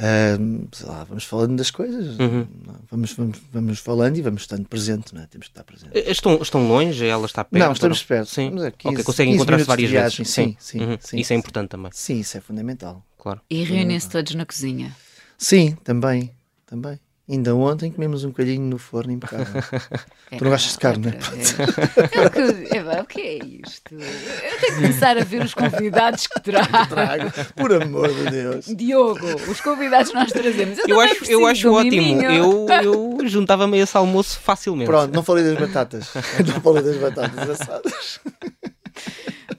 Ahm, 0.00 0.66
sei 0.72 0.86
lá, 0.86 1.04
vamos 1.08 1.24
falando 1.24 1.56
das 1.56 1.70
coisas, 1.70 2.18
Uhum. 2.18 2.46
vamos, 2.90 3.12
vamos, 3.12 3.38
vamos 3.52 3.78
falando 3.78 4.16
e 4.16 4.22
vamos 4.22 4.42
estando 4.42 4.66
presente, 4.68 5.14
não 5.14 5.22
é? 5.22 5.26
Temos 5.26 5.46
que 5.48 5.52
estar 5.52 5.64
presente. 5.64 5.90
Eh, 5.94 6.10
Estão, 6.22 6.40
estão 6.40 6.68
longe? 6.68 7.04
Ela 7.04 7.26
está 7.26 7.42
perto? 7.42 7.64
Não, 7.64 7.72
estamos 7.72 8.00
perto. 8.04 8.28
Sim. 8.28 8.42
Estamos 8.44 8.62
a 8.62 8.70
15, 8.70 8.94
ok, 8.94 9.04
conseguem 9.04 9.32
15 9.32 9.36
encontrar-se 9.42 9.64
várias 9.64 9.90
vezes. 9.90 10.14
viagem. 10.16 10.24
Sim, 10.24 10.56
sim, 10.60 10.78
Uhum. 10.78 10.96
sim, 11.00 11.16
Isso 11.18 11.32
é 11.32 11.34
sim. 11.34 11.38
importante 11.40 11.68
também, 11.70 11.90
Sim, 11.92 12.20
isso 12.20 12.38
é 12.38 12.40
fundamental. 12.40 13.04
claro. 13.18 13.40
E 13.50 13.64
reúnem-se 13.64 14.08
todos 14.08 14.32
na 14.36 14.46
cozinha. 14.46 14.94
Sim, 15.36 15.76
também, 15.82 16.30
também. 16.64 17.00
Ainda 17.28 17.54
ontem 17.54 17.90
comemos 17.90 18.24
um 18.24 18.28
bocadinho 18.30 18.62
no 18.64 18.78
forno 18.78 19.12
impecável. 19.12 19.62
Tu 20.36 20.42
não 20.42 20.50
gostas 20.50 20.72
de 20.72 20.78
carne, 20.78 21.08
é 21.08 21.10
não 21.10 21.18
é? 21.18 22.24
É 22.24 22.26
o 22.26 22.30
que- 22.30 22.76
é, 22.76 23.00
o 23.00 23.04
que 23.04 23.20
é 23.20 23.34
isto? 23.64 23.94
Eu 23.94 24.00
tenho 24.00 24.58
que 24.60 24.74
começar 24.74 25.16
a 25.18 25.22
ver 25.24 25.42
os 25.42 25.54
convidados 25.54 26.26
que 26.26 26.40
trago. 26.40 26.68
Trago, 26.88 27.30
por 27.54 27.72
amor 27.80 28.12
de 28.12 28.30
Deus. 28.30 28.66
Diogo, 28.76 29.24
os 29.48 29.60
convidados 29.60 30.08
que 30.10 30.14
nós 30.16 30.32
trazemos. 30.32 30.78
Eu, 30.78 30.88
Eu 30.88 31.00
acho, 31.00 31.24
eu 31.30 31.46
acho 31.46 31.72
ótimo. 31.72 32.22
Eu, 32.22 32.66
eu 32.82 33.18
juntava-me 33.28 33.78
a 33.78 33.82
esse 33.84 33.96
almoço 33.96 34.40
facilmente. 34.40 34.86
Pronto, 34.90 35.14
não 35.14 35.22
falei 35.22 35.44
das 35.44 35.58
batatas. 35.58 36.08
Não 36.46 36.60
falei 36.60 36.82
das 36.82 36.96
batatas 36.96 37.50
assadas. 37.50 38.20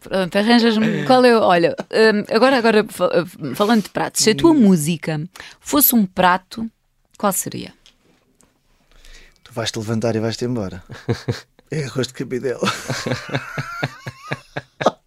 Pronto, 0.02 0.36
arranjas-me. 0.38 1.06
Qual 1.06 1.24
é? 1.24 1.38
o- 1.38 1.42
Olha, 1.42 1.76
hum, 1.92 2.24
agora, 2.36 2.58
agora 2.58 2.84
hum, 3.40 3.56
falando 3.56 3.84
de 3.84 3.90
pratos, 3.90 4.24
se 4.24 4.32
a 4.32 4.36
tua 4.36 4.54
música 4.54 5.22
fosse 5.60 5.96
um 5.96 6.06
prato, 6.06 6.70
qual 7.18 7.34
seria? 7.34 7.74
Tu 9.44 9.52
vais-te 9.54 9.78
levantar 9.78 10.16
e 10.16 10.20
vais-te 10.20 10.46
embora. 10.46 10.84
É 11.72 11.86
arroz 11.86 12.08
de 12.08 12.14
cabidela. 12.14 12.62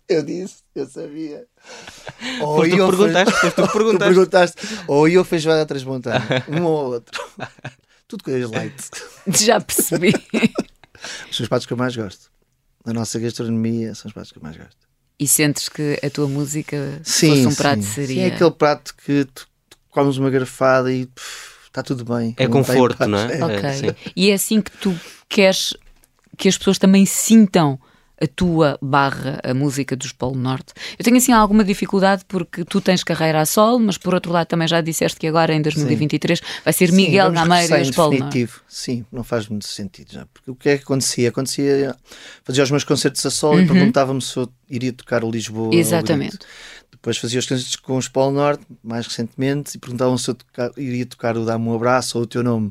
Eu 0.09 0.23
disse, 0.23 0.59
eu 0.73 0.87
sabia. 0.87 1.45
Ou 2.41 2.59
Foste 2.59 2.77
tu 2.77 2.87
perguntaste, 2.87 3.35
foste 3.41 3.57
tu 3.57 3.63
que 3.63 3.67
Tu 3.67 3.73
perguntaste. 3.73 4.15
perguntaste. 4.15 4.57
Ou 4.87 5.09
eu 5.09 5.25
feijoada 5.25 5.67
transmontana. 5.67 6.25
Um 6.49 6.63
ou 6.63 6.93
outro. 6.93 7.21
Tudo 8.07 8.23
coisas 8.23 8.49
light. 8.53 8.77
Já 9.27 9.61
percebi. 9.61 10.13
São 11.33 11.43
os 11.43 11.49
pratos 11.49 11.67
que 11.67 11.73
eu 11.73 11.77
mais 11.77 11.97
gosto. 11.97 12.31
Na 12.85 12.93
nossa 12.93 13.19
gastronomia, 13.19 13.97
são 13.97 14.09
os 14.09 14.13
pratos 14.13 14.31
que 14.31 14.39
eu 14.39 14.43
mais 14.45 14.57
gosto. 14.57 14.77
E 15.19 15.27
sentes 15.27 15.69
que 15.69 15.99
a 16.01 16.09
tua 16.09 16.29
música 16.29 17.01
Sim, 17.03 17.31
fosse 17.31 17.47
um 17.49 17.55
prato, 17.57 17.83
sim. 17.83 17.91
seria. 17.91 18.15
Sim, 18.15 18.21
é 18.31 18.35
aquele 18.35 18.51
prato 18.53 18.95
que 19.05 19.25
tu, 19.25 19.49
tu 19.69 19.77
comes 19.91 20.19
uma 20.19 20.31
garfada 20.31 20.93
e 20.93 21.07
pff, 21.07 21.56
está 21.77 21.83
tudo 21.83 22.05
bem. 22.05 22.31
É 22.31 22.45
tem 22.45 22.49
conforto, 22.49 23.07
não 23.07 23.19
é? 23.19 23.37
Ok. 23.45 23.69
É, 23.69 23.73
sim. 23.75 23.95
e 24.15 24.31
é 24.31 24.35
assim 24.35 24.61
que 24.61 24.71
tu 24.73 24.99
queres 25.29 25.75
que 26.37 26.49
as 26.49 26.57
pessoas 26.57 26.79
também 26.79 27.05
sintam 27.07 27.79
a 28.21 28.27
tua 28.27 28.79
barra 28.81 29.39
a 29.45 29.53
música 29.53 29.95
dos 29.95 30.11
Polo 30.11 30.37
Norte. 30.37 30.73
Eu 30.99 31.05
tenho 31.05 31.19
assim 31.19 31.33
alguma 31.33 31.63
dificuldade 31.63 32.25
porque 32.27 32.65
tu 32.65 32.81
tens 32.81 33.05
carreira 33.05 33.43
a 33.43 33.47
solo, 33.47 33.79
mas 33.79 33.99
por 33.99 34.15
outro 34.15 34.33
lado 34.33 34.47
também 34.47 34.67
já 34.67 34.81
disseste 34.81 35.19
que 35.19 35.27
agora 35.27 35.55
em 35.55 35.61
2023 35.61 36.39
Sim. 36.39 36.45
vai 36.65 36.73
ser 36.73 36.93
Miguel 36.93 37.31
Gameiro 37.31 37.77
e 37.77 37.83
os 37.83 37.91
Polo 37.91 38.19
Norte. 38.19 38.49
Sim, 38.67 39.05
não 39.13 39.23
faz 39.23 39.49
muito 39.49 39.67
sentido 39.67 40.13
já. 40.13 40.27
Porque 40.33 40.51
o 40.51 40.55
que 40.55 40.69
é 40.71 40.79
que 40.79 40.85
acontecia? 40.85 41.29
Acontecia, 41.29 41.95
fazia 42.43 42.65
os 42.65 42.71
meus 42.71 42.85
concertos 42.85 43.25
a 43.27 43.31
solo 43.31 43.59
uhum. 43.59 43.65
e 43.65 43.67
perguntava-me 43.67 44.23
se 44.23 44.37
eu 44.39 44.49
iria 44.69 44.95
tocar 44.95 45.23
o 45.23 45.31
Lisboa. 45.31 45.75
Exatamente. 45.75 46.39
Depois 46.97 47.19
fazia 47.19 47.39
os 47.39 47.47
concertos 47.47 47.77
com 47.77 47.97
os 47.97 48.09
Polo 48.09 48.33
Norte, 48.33 48.65
mais 48.83 49.07
recentemente, 49.07 49.77
e 49.77 49.79
perguntavam 49.79 50.19
se 50.19 50.31
eu 50.31 50.35
tocar, 50.35 50.71
iria 50.77 51.07
tocar 51.07 51.37
o 51.37 51.45
Dá-me 51.45 51.69
um 51.69 51.75
Abraço 51.75 52.19
ou 52.19 52.25
o 52.25 52.27
teu 52.27 52.43
nome. 52.43 52.71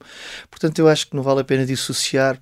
Portanto, 0.50 0.80
eu 0.80 0.88
acho 0.88 1.08
que 1.08 1.16
não 1.16 1.24
vale 1.24 1.42
a 1.42 1.44
pena 1.44 1.66
dissociar 1.66 2.40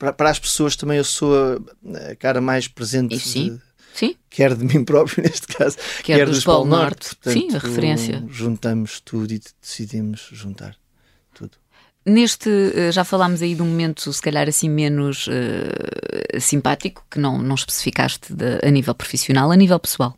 para, 0.00 0.14
para 0.14 0.30
as 0.30 0.38
pessoas 0.38 0.74
também 0.74 0.96
eu 0.96 1.04
sou 1.04 1.34
a, 1.34 2.16
cara 2.16 2.40
mais 2.40 2.66
presente. 2.66 3.18
sim. 3.18 3.56
De, 3.56 3.70
Sim. 3.92 4.14
Quer 4.30 4.54
de 4.54 4.64
mim 4.64 4.82
próprio, 4.86 5.22
neste 5.22 5.48
caso, 5.48 5.76
quer, 6.04 6.18
quer 6.18 6.26
dos 6.26 6.44
Polo 6.44 6.64
Norte. 6.64 6.84
Norte. 6.84 7.16
Portanto, 7.16 7.32
Sim, 7.34 7.56
a 7.56 7.58
referência. 7.58 8.24
Juntamos 8.28 9.00
tudo 9.00 9.34
e 9.34 9.40
decidimos 9.60 10.28
juntar 10.32 10.76
tudo. 11.34 11.50
Neste, 12.06 12.48
eh, 12.48 12.92
já 12.92 13.04
falámos 13.04 13.42
aí 13.42 13.54
de 13.54 13.62
um 13.62 13.66
momento, 13.66 14.10
se 14.12 14.22
calhar 14.22 14.48
assim 14.48 14.70
menos 14.70 15.26
uh, 15.26 16.40
simpático, 16.40 17.04
que 17.10 17.18
não, 17.18 17.42
não 17.42 17.56
especificaste 17.56 18.32
de, 18.32 18.60
a 18.64 18.70
nível 18.70 18.94
profissional, 18.94 19.50
a 19.50 19.56
nível 19.56 19.78
pessoal. 19.78 20.16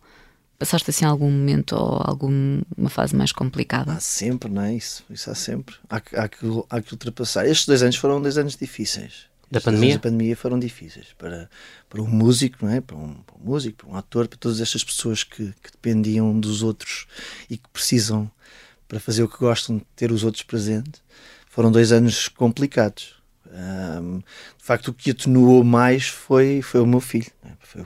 Passaste 0.63 0.91
assim 0.91 1.05
algum 1.05 1.29
momento 1.29 1.73
ou 1.73 2.01
alguma 2.05 2.89
fase 2.89 3.17
mais 3.17 3.33
complicada? 3.33 3.95
Há 3.95 3.99
sempre, 3.99 4.49
não 4.49 4.63
é? 4.63 4.73
Isso, 4.77 5.05
isso 5.11 5.29
há 5.29 5.35
sempre. 5.35 5.75
Há, 5.91 5.97
há, 5.97 6.29
que, 6.29 6.47
há 6.71 6.81
que 6.81 6.93
ultrapassar. 6.93 7.49
Estes 7.49 7.67
dois 7.67 7.83
anos 7.83 7.97
foram 7.97 8.23
dois 8.23 8.39
anos 8.39 8.55
difíceis 8.55 9.27
da 9.51 9.61
pandemia? 9.61 9.95
da 9.95 10.01
pandemia 10.01 10.37
foram 10.37 10.61
difíceis 10.61 11.09
para, 11.19 11.51
para 11.91 12.01
um 12.01 12.07
músico, 12.07 12.65
não 12.65 12.73
é? 12.73 12.81
para, 12.81 12.97
um, 12.97 13.13
para 13.15 13.35
um 13.35 13.45
músico, 13.45 13.79
para 13.79 13.89
um 13.89 13.97
ator, 13.97 14.29
para 14.29 14.39
todas 14.39 14.61
estas 14.61 14.85
pessoas 14.85 15.25
que, 15.25 15.53
que, 15.61 15.73
dependiam 15.73 16.39
dos 16.39 16.63
outros 16.63 17.09
e 17.51 17.57
que 17.57 17.69
precisam, 17.71 18.31
para 18.87 19.01
fazer 19.01 19.25
o 19.25 19.29
que 19.29 19.39
gostam, 19.39 19.79
de 19.79 19.85
ter 19.97 20.13
os 20.13 20.23
outros 20.23 20.45
presentes. 20.45 21.03
Foram 21.51 21.73
dois 21.73 21.91
anos 21.91 22.29
complicados. 22.29 23.21
Um, 23.53 24.19
de 24.19 24.65
facto, 24.65 24.89
o 24.89 24.95
que 24.95 25.11
atenuou 25.11 25.65
mais 25.65 26.07
foi, 26.07 26.63
foi 26.63 26.81
o 26.81 26.87
meu 26.87 27.01
filho. 27.01 27.33
É? 27.45 27.51
Foi, 27.59 27.85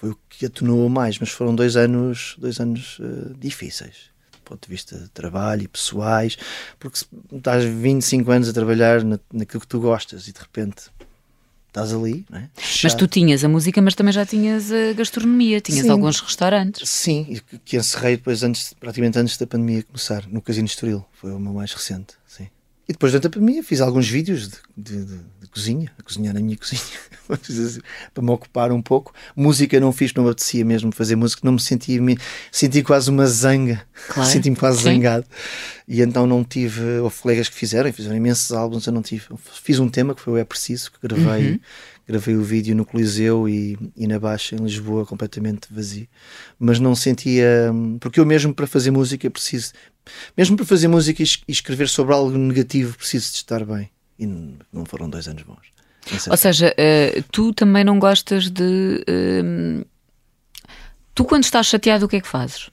foi, 0.00 0.10
o 0.10 0.18
que 0.28 0.46
atenuou 0.46 0.88
mais, 0.88 1.18
mas 1.18 1.28
foram 1.28 1.54
dois 1.54 1.76
anos, 1.76 2.34
dois 2.38 2.58
anos 2.58 2.98
uh, 2.98 3.34
difíceis 3.38 4.10
ponto 4.50 4.66
de 4.66 4.68
vista 4.68 4.98
de 4.98 5.08
trabalho 5.10 5.62
e 5.62 5.68
pessoais, 5.68 6.36
porque 6.78 6.98
estás 7.32 7.64
25 7.64 8.30
anos 8.30 8.48
a 8.48 8.52
trabalhar 8.52 9.04
na, 9.04 9.18
naquilo 9.32 9.60
que 9.60 9.66
tu 9.66 9.80
gostas 9.80 10.26
e 10.26 10.32
de 10.32 10.40
repente 10.40 10.90
estás 11.68 11.92
ali, 11.92 12.24
não 12.28 12.38
é? 12.38 12.50
Mas 12.82 12.94
tu 12.94 13.06
tinhas 13.06 13.44
a 13.44 13.48
música, 13.48 13.80
mas 13.80 13.94
também 13.94 14.12
já 14.12 14.26
tinhas 14.26 14.72
a 14.72 14.92
gastronomia, 14.92 15.60
tinhas 15.60 15.82
sim, 15.84 15.90
alguns 15.90 16.18
restaurantes. 16.20 16.88
Sim, 16.88 17.40
que 17.64 17.76
encerrei 17.76 18.16
depois, 18.16 18.42
antes, 18.42 18.74
praticamente 18.74 19.18
antes 19.20 19.36
da 19.36 19.46
pandemia 19.46 19.84
começar, 19.84 20.26
no 20.26 20.42
Casino 20.42 20.66
Estoril, 20.66 21.04
foi 21.12 21.30
o 21.30 21.38
meu 21.38 21.52
mais 21.52 21.72
recente. 21.72 22.19
E 22.90 22.92
depois, 22.92 23.12
durante 23.12 23.28
a 23.28 23.30
pandemia, 23.30 23.62
fiz 23.62 23.80
alguns 23.80 24.08
vídeos 24.08 24.48
de, 24.48 24.56
de, 24.76 25.04
de, 25.04 25.18
de 25.42 25.46
cozinha, 25.48 25.92
a 25.96 26.02
cozinhar 26.02 26.34
na 26.34 26.40
minha 26.40 26.56
cozinha, 26.58 26.82
para 28.12 28.20
me 28.20 28.30
ocupar 28.32 28.72
um 28.72 28.82
pouco. 28.82 29.14
Música 29.36 29.78
não 29.78 29.92
fiz, 29.92 30.12
não 30.12 30.24
me 30.24 30.30
apetecia 30.30 30.64
mesmo 30.64 30.90
fazer 30.90 31.14
música, 31.14 31.42
não 31.44 31.52
me 31.52 31.60
sentia, 31.60 32.02
me, 32.02 32.18
senti 32.50 32.82
quase 32.82 33.08
uma 33.08 33.28
zanga, 33.28 33.80
claro. 34.08 34.26
senti-me 34.28 34.56
quase 34.56 34.78
Sim. 34.78 34.94
zangado. 34.94 35.24
E 35.86 36.02
então 36.02 36.26
não 36.26 36.42
tive, 36.42 36.98
houve 36.98 37.16
colegas 37.20 37.48
que 37.48 37.54
fizeram, 37.54 37.92
fizeram 37.92 38.16
imensos 38.16 38.50
álbuns, 38.50 38.84
eu 38.88 38.92
não 38.92 39.02
tive. 39.02 39.24
Fiz 39.62 39.78
um 39.78 39.88
tema 39.88 40.12
que 40.12 40.20
foi 40.20 40.32
o 40.32 40.36
É 40.36 40.42
Preciso, 40.42 40.90
que 40.90 40.98
gravei. 41.06 41.52
Uhum 41.52 41.60
gravei 42.10 42.34
o 42.34 42.42
vídeo 42.42 42.74
no 42.74 42.84
Coliseu 42.84 43.48
e, 43.48 43.78
e, 43.96 44.06
na 44.06 44.18
Baixa, 44.18 44.56
em 44.56 44.58
Lisboa, 44.58 45.06
completamente 45.06 45.68
vazio. 45.70 46.08
Mas 46.58 46.80
não 46.80 46.94
sentia. 46.94 47.72
Porque 48.00 48.18
eu 48.18 48.26
mesmo 48.26 48.52
para 48.52 48.66
fazer 48.66 48.90
música 48.90 49.30
preciso. 49.30 49.72
Mesmo 50.36 50.56
para 50.56 50.66
fazer 50.66 50.88
música 50.88 51.22
e 51.22 51.26
escrever 51.52 51.88
sobre 51.88 52.12
algo 52.12 52.36
negativo, 52.36 52.96
preciso 52.96 53.30
de 53.30 53.36
estar 53.36 53.64
bem. 53.64 53.90
E 54.18 54.26
não 54.26 54.84
foram 54.84 55.08
dois 55.08 55.28
anos 55.28 55.42
bons. 55.44 55.70
Ou 56.28 56.36
seja, 56.36 56.74
uh, 56.74 57.22
tu 57.30 57.52
também 57.52 57.84
não 57.84 57.98
gostas 57.98 58.50
de. 58.50 59.04
Uh, 59.08 59.86
tu, 61.14 61.24
quando 61.24 61.44
estás 61.44 61.66
chateado, 61.66 62.06
o 62.06 62.08
que 62.08 62.16
é 62.16 62.20
que 62.20 62.28
fazes? 62.28 62.70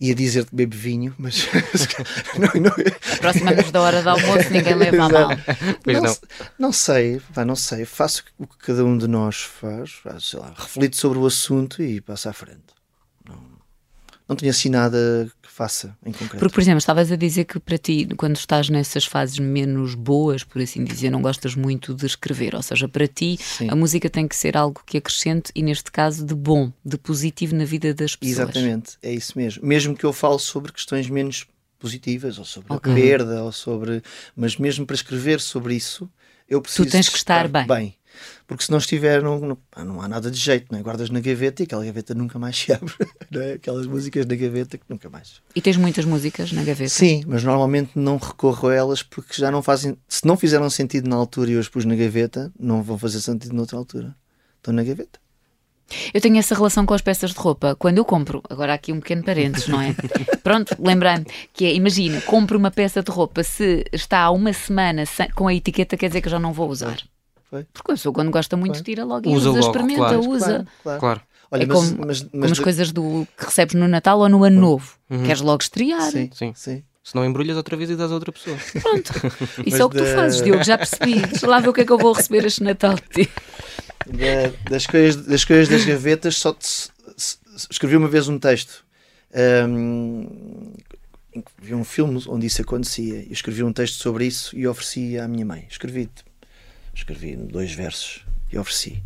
Ia 0.00 0.14
dizer-te 0.14 0.54
bebe 0.54 0.76
vinho, 0.76 1.14
mas 1.18 1.46
não, 2.38 2.60
não... 2.60 2.72
aproximamos 3.14 3.70
da 3.70 3.80
hora 3.80 4.02
do 4.02 4.10
almoço, 4.10 4.50
ninguém 4.50 4.74
leva 4.74 5.04
a 5.04 5.08
mal. 5.08 5.28
Pois 5.82 6.02
não, 6.02 6.04
não. 6.04 6.16
não 6.58 6.72
sei, 6.72 7.20
pá, 7.34 7.44
não 7.44 7.56
sei. 7.56 7.84
Faço 7.84 8.24
o 8.38 8.46
que 8.46 8.58
cada 8.58 8.84
um 8.84 8.96
de 8.96 9.06
nós 9.06 9.42
faz, 9.42 10.02
sei 10.20 10.38
lá, 10.38 10.52
reflito 10.56 10.96
sobre 10.96 11.18
o 11.18 11.26
assunto 11.26 11.82
e 11.82 12.00
passo 12.00 12.28
à 12.28 12.32
frente. 12.32 12.74
Não, 13.26 13.40
não 14.28 14.36
tenho 14.36 14.50
assim 14.50 14.68
nada 14.68 15.30
faça 15.56 15.96
em 16.04 16.12
concreto. 16.12 16.36
Porque, 16.36 16.54
por 16.54 16.60
exemplo, 16.60 16.78
estavas 16.78 17.10
a 17.10 17.16
dizer 17.16 17.44
que 17.44 17.58
para 17.58 17.78
ti, 17.78 18.06
quando 18.18 18.36
estás 18.36 18.68
nessas 18.68 19.06
fases 19.06 19.38
menos 19.38 19.94
boas, 19.94 20.44
por 20.44 20.60
assim 20.60 20.84
dizer, 20.84 21.08
não 21.08 21.22
gostas 21.22 21.54
muito 21.54 21.94
de 21.94 22.04
escrever, 22.04 22.54
ou 22.54 22.62
seja, 22.62 22.86
para 22.86 23.08
ti 23.08 23.38
Sim. 23.40 23.70
a 23.70 23.74
música 23.74 24.10
tem 24.10 24.28
que 24.28 24.36
ser 24.36 24.54
algo 24.54 24.82
que 24.84 24.98
acrescente 24.98 25.50
e, 25.54 25.62
neste 25.62 25.90
caso, 25.90 26.26
de 26.26 26.34
bom, 26.34 26.70
de 26.84 26.98
positivo 26.98 27.54
na 27.54 27.64
vida 27.64 27.94
das 27.94 28.14
pessoas. 28.14 28.50
Exatamente, 28.50 28.98
é 29.02 29.14
isso 29.14 29.32
mesmo. 29.34 29.66
Mesmo 29.66 29.96
que 29.96 30.04
eu 30.04 30.12
fale 30.12 30.38
sobre 30.38 30.70
questões 30.72 31.08
menos 31.08 31.46
positivas, 31.78 32.38
ou 32.38 32.44
sobre 32.44 32.74
okay. 32.74 32.92
a 32.92 32.94
perda, 32.94 33.42
ou 33.42 33.50
sobre. 33.50 34.02
Mas 34.36 34.58
mesmo 34.58 34.84
para 34.84 34.96
escrever 34.96 35.40
sobre 35.40 35.74
isso, 35.74 36.06
eu 36.46 36.60
preciso. 36.60 36.86
Tu 36.86 36.92
tens 36.92 37.08
que 37.08 37.16
estar, 37.16 37.46
estar 37.46 37.66
bem. 37.66 37.66
bem 37.66 37.94
porque 38.46 38.64
se 38.64 38.70
não 38.70 38.78
estiver, 38.78 39.22
não, 39.22 39.40
não, 39.40 39.58
não, 39.84 40.00
há 40.00 40.08
nada 40.08 40.30
de 40.30 40.38
jeito, 40.38 40.66
não 40.70 40.78
é? 40.78 40.82
Guardas 40.82 41.10
na 41.10 41.20
gaveta 41.20 41.62
e 41.62 41.64
aquela 41.64 41.84
gaveta 41.84 42.14
nunca 42.14 42.38
mais 42.38 42.56
se 42.58 42.72
abre, 42.72 42.94
não 43.30 43.40
é? 43.40 43.52
Aquelas 43.54 43.86
músicas 43.86 44.24
na 44.24 44.36
gaveta 44.36 44.78
que 44.78 44.84
nunca 44.88 45.10
mais. 45.10 45.40
E 45.54 45.60
tens 45.60 45.76
muitas 45.76 46.04
músicas 46.04 46.52
na 46.52 46.62
gaveta? 46.62 46.90
Sim, 46.90 47.24
mas 47.26 47.42
normalmente 47.42 47.90
não 47.96 48.16
recorro 48.16 48.68
a 48.68 48.74
elas 48.74 49.02
porque 49.02 49.34
já 49.34 49.50
não 49.50 49.62
fazem. 49.62 49.96
Se 50.08 50.26
não 50.26 50.36
fizeram 50.36 50.70
sentido 50.70 51.08
na 51.08 51.16
altura 51.16 51.50
e 51.50 51.54
eu 51.54 51.60
as 51.60 51.68
pus 51.68 51.84
na 51.84 51.96
gaveta, 51.96 52.52
não 52.58 52.82
vão 52.82 52.96
fazer 52.96 53.20
sentido 53.20 53.54
noutra 53.54 53.76
altura. 53.76 54.14
Estão 54.58 54.72
na 54.72 54.84
gaveta. 54.84 55.18
Eu 56.12 56.20
tenho 56.20 56.36
essa 56.36 56.54
relação 56.54 56.84
com 56.84 56.94
as 56.94 57.02
peças 57.02 57.30
de 57.30 57.38
roupa. 57.38 57.76
Quando 57.76 57.98
eu 57.98 58.04
compro, 58.04 58.42
agora 58.50 58.74
aqui 58.74 58.92
um 58.92 59.00
pequeno 59.00 59.22
parênteses, 59.22 59.68
não 59.68 59.80
é? 59.80 59.94
Pronto, 60.42 60.76
lembrando 60.80 61.26
que 61.52 61.64
é, 61.64 61.74
imagina, 61.74 62.20
compro 62.22 62.58
uma 62.58 62.70
peça 62.70 63.02
de 63.02 63.10
roupa, 63.10 63.42
se 63.44 63.84
está 63.92 64.20
há 64.20 64.30
uma 64.30 64.52
semana 64.52 65.04
com 65.34 65.46
a 65.46 65.54
etiqueta, 65.54 65.96
quer 65.96 66.08
dizer 66.08 66.20
que 66.20 66.28
eu 66.28 66.32
já 66.32 66.38
não 66.40 66.52
vou 66.52 66.68
usar. 66.68 66.98
Foi. 67.50 67.64
Porque 67.72 67.92
a 67.92 67.94
pessoa, 67.94 68.12
quando 68.12 68.30
gosta 68.30 68.56
muito, 68.56 68.82
tira 68.82 69.04
logo 69.04 69.28
usa 69.30 69.48
e 69.48 69.50
usa, 69.50 69.50
logo, 69.50 69.60
experimenta, 69.60 70.00
claro. 70.00 70.28
usa. 70.28 70.46
Claro, 70.46 70.68
claro. 70.82 71.00
claro. 71.00 71.20
Olha, 71.50 71.62
é 71.62 71.66
mas, 71.66 71.76
como, 71.78 72.06
mas, 72.06 72.22
mas, 72.22 72.30
como 72.30 72.44
as 72.44 72.58
coisas 72.58 72.92
do, 72.92 73.26
que 73.36 73.44
recebes 73.44 73.74
no 73.74 73.86
Natal 73.86 74.18
ou 74.18 74.28
no 74.28 74.42
Ano 74.44 74.60
Novo. 74.60 74.94
Uhum. 75.08 75.22
Queres 75.22 75.40
logo 75.40 75.62
estrear. 75.62 76.10
Sim, 76.10 76.30
sim. 76.32 76.52
sim. 76.54 76.82
Se 77.04 77.14
não 77.14 77.24
embrulhas 77.24 77.56
outra 77.56 77.76
vez 77.76 77.88
e 77.88 77.94
dás 77.94 78.10
a 78.10 78.14
outra 78.14 78.32
pessoa. 78.32 78.56
Pronto. 78.82 79.12
Isso 79.64 79.80
é 79.80 79.84
o 79.84 79.88
que 79.88 79.96
da... 79.96 80.04
tu 80.04 80.14
fazes, 80.16 80.42
Diogo, 80.42 80.64
já 80.64 80.76
percebi. 80.76 81.20
Deixa 81.20 81.46
lá 81.46 81.60
ver 81.60 81.68
o 81.68 81.72
que 81.72 81.82
é 81.82 81.84
que 81.84 81.92
eu 81.92 81.98
vou 81.98 82.12
receber 82.12 82.44
este 82.44 82.64
Natal 82.64 82.96
de 82.96 83.24
ti. 83.24 83.32
Da, 84.06 84.70
das, 84.70 84.86
coisas, 84.86 85.24
das 85.24 85.44
coisas 85.44 85.68
das 85.68 85.84
gavetas, 85.84 86.36
só 86.36 86.52
te, 86.52 86.90
escrevi 87.70 87.96
uma 87.96 88.08
vez 88.08 88.28
um 88.28 88.40
texto. 88.40 88.84
Um, 89.32 90.72
vi 91.62 91.74
um 91.74 91.84
filme 91.84 92.20
onde 92.26 92.46
isso 92.46 92.60
acontecia. 92.60 93.22
Eu 93.22 93.32
escrevi 93.32 93.62
um 93.62 93.72
texto 93.72 94.02
sobre 94.02 94.26
isso 94.26 94.56
e 94.56 94.66
ofereci 94.66 95.16
à 95.16 95.28
minha 95.28 95.46
mãe. 95.46 95.64
Escrevi 95.70 96.10
escrevi 96.96 97.36
dois 97.36 97.72
versos 97.72 98.24
e 98.50 98.58
ofereci. 98.58 99.02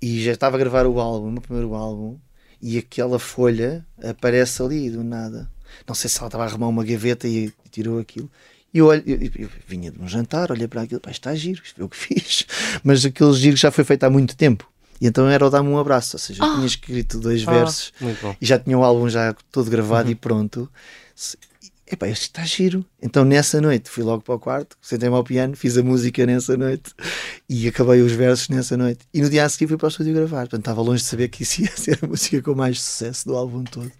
E 0.00 0.22
já 0.22 0.32
estava 0.32 0.56
a 0.56 0.58
gravar 0.58 0.86
o 0.86 0.98
álbum, 0.98 1.28
o 1.28 1.32
meu 1.32 1.42
primeiro 1.42 1.74
álbum, 1.74 2.18
e 2.62 2.78
aquela 2.78 3.18
folha 3.18 3.84
aparece 4.02 4.62
ali 4.62 4.90
do 4.90 5.02
nada. 5.02 5.50
Não 5.86 5.94
sei 5.94 6.08
se 6.08 6.18
ela 6.18 6.28
estava 6.28 6.44
a 6.44 6.46
arrumar 6.46 6.68
uma 6.68 6.84
gaveta 6.84 7.28
e 7.28 7.52
tirou 7.70 7.98
aquilo. 7.98 8.30
E 8.72 8.78
eu, 8.78 8.86
olho, 8.86 9.02
eu, 9.04 9.18
eu, 9.36 9.50
vinha 9.66 9.90
de 9.90 10.00
um 10.00 10.08
jantar, 10.08 10.50
olhei 10.50 10.68
para 10.68 10.82
aquilo, 10.82 11.00
pá, 11.00 11.10
está 11.10 11.34
giro, 11.34 11.60
isto 11.62 11.80
é 11.80 11.84
o 11.84 11.88
que 11.88 11.96
fiz. 12.14 12.46
Mas 12.84 13.04
aquele 13.04 13.32
giro 13.34 13.56
já 13.56 13.70
foi 13.70 13.84
feito 13.84 14.04
há 14.04 14.10
muito 14.10 14.36
tempo. 14.36 14.70
E 15.00 15.06
então 15.06 15.26
era 15.28 15.46
o 15.46 15.50
dar-me 15.50 15.70
um 15.70 15.78
abraço, 15.78 16.16
ou 16.16 16.20
seja, 16.20 16.44
eu 16.44 16.52
tinha 16.52 16.62
ah. 16.62 16.66
escrito 16.66 17.18
dois 17.18 17.42
versos 17.42 17.90
e 18.38 18.44
já 18.44 18.58
tinha 18.58 18.78
o 18.78 18.84
álbum 18.84 19.08
já 19.08 19.34
todo 19.50 19.70
gravado 19.70 20.06
uhum. 20.06 20.12
e 20.12 20.14
pronto 20.14 20.70
epá, 21.90 22.08
este 22.08 22.22
está 22.22 22.44
giro. 22.44 22.84
Então 23.02 23.24
nessa 23.24 23.60
noite 23.60 23.90
fui 23.90 24.02
logo 24.02 24.22
para 24.22 24.34
o 24.34 24.38
quarto, 24.38 24.76
sentei-me 24.80 25.14
ao 25.14 25.24
piano, 25.24 25.56
fiz 25.56 25.76
a 25.76 25.82
música 25.82 26.24
nessa 26.26 26.56
noite 26.56 26.92
e 27.48 27.68
acabei 27.68 28.00
os 28.00 28.12
versos 28.12 28.48
nessa 28.48 28.76
noite. 28.76 29.00
E 29.12 29.20
no 29.20 29.28
dia 29.28 29.44
a 29.44 29.48
seguir 29.48 29.68
fui 29.68 29.76
para 29.76 29.86
o 29.86 29.88
estúdio 29.88 30.14
gravar. 30.14 30.40
Portanto, 30.40 30.60
estava 30.60 30.82
longe 30.82 31.02
de 31.02 31.08
saber 31.08 31.28
que 31.28 31.42
isso 31.42 31.60
ia 31.62 31.70
ser 31.76 31.98
a 32.02 32.06
música 32.06 32.40
com 32.42 32.54
mais 32.54 32.80
sucesso 32.80 33.26
do 33.26 33.36
álbum 33.36 33.64
todo. 33.64 33.90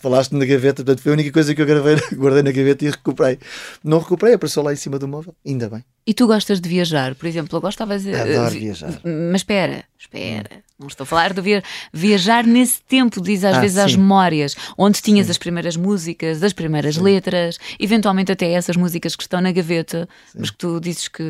falaste 0.00 0.32
na 0.32 0.44
gaveta, 0.44 0.84
portanto 0.84 1.02
foi 1.02 1.12
a 1.12 1.14
única 1.14 1.32
coisa 1.32 1.54
que 1.54 1.62
eu 1.62 1.66
gravei, 1.66 1.96
guardei 2.14 2.42
na 2.42 2.52
gaveta 2.52 2.84
e 2.84 2.90
recuperei. 2.90 3.38
Não 3.84 3.98
recuperei, 3.98 4.34
apareceu 4.34 4.62
lá 4.62 4.72
em 4.72 4.76
cima 4.76 4.98
do 4.98 5.06
móvel, 5.06 5.34
ainda 5.46 5.68
bem. 5.68 5.84
E 6.06 6.14
tu 6.14 6.26
gostas 6.26 6.60
de 6.60 6.68
viajar? 6.68 7.14
Por 7.14 7.26
exemplo, 7.26 7.56
eu 7.56 7.60
gostava 7.60 7.98
de. 7.98 8.14
Adoro 8.14 8.50
viajar. 8.50 9.00
Mas 9.04 9.42
espera, 9.42 9.84
espera. 9.98 10.69
Não 10.80 10.86
estou 10.86 11.04
a 11.04 11.06
falar 11.06 11.34
de 11.34 11.40
via... 11.42 11.62
viajar 11.92 12.44
nesse 12.46 12.80
tempo, 12.88 13.20
diz 13.20 13.44
às 13.44 13.56
Ah, 13.58 13.60
vezes 13.60 13.76
às 13.76 13.92
sim. 13.92 13.98
memórias, 13.98 14.56
onde 14.78 15.02
tinhas 15.02 15.28
as 15.28 15.36
primeiras 15.36 15.76
músicas, 15.76 16.42
as 16.42 16.54
primeiras 16.54 16.96
letras, 16.96 17.58
eventualmente 17.78 18.32
até 18.32 18.50
essas 18.52 18.76
músicas 18.76 19.14
que 19.14 19.22
estão 19.22 19.40
na 19.42 19.52
gaveta, 19.52 20.08
mas 20.34 20.50
que 20.50 20.56
tu 20.56 20.80
dizes 20.80 21.06
que 21.06 21.22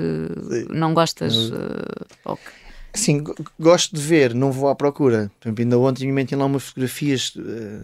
não 0.71 0.95
gostas. 0.95 1.35
que- 1.35 2.61
Sim, 2.93 3.23
go- 3.23 3.37
gosto 3.59 3.95
de 3.95 4.03
ver, 4.03 4.35
não 4.35 4.51
vou 4.51 4.69
à 4.69 4.75
procura. 4.75 5.31
Por 5.39 5.47
exemplo, 5.47 5.63
ainda 5.63 5.79
ontem 5.79 6.07
me 6.07 6.13
meti 6.13 6.35
lá 6.35 6.45
umas 6.45 6.65
fotografias. 6.65 7.33
eh, 7.39 7.83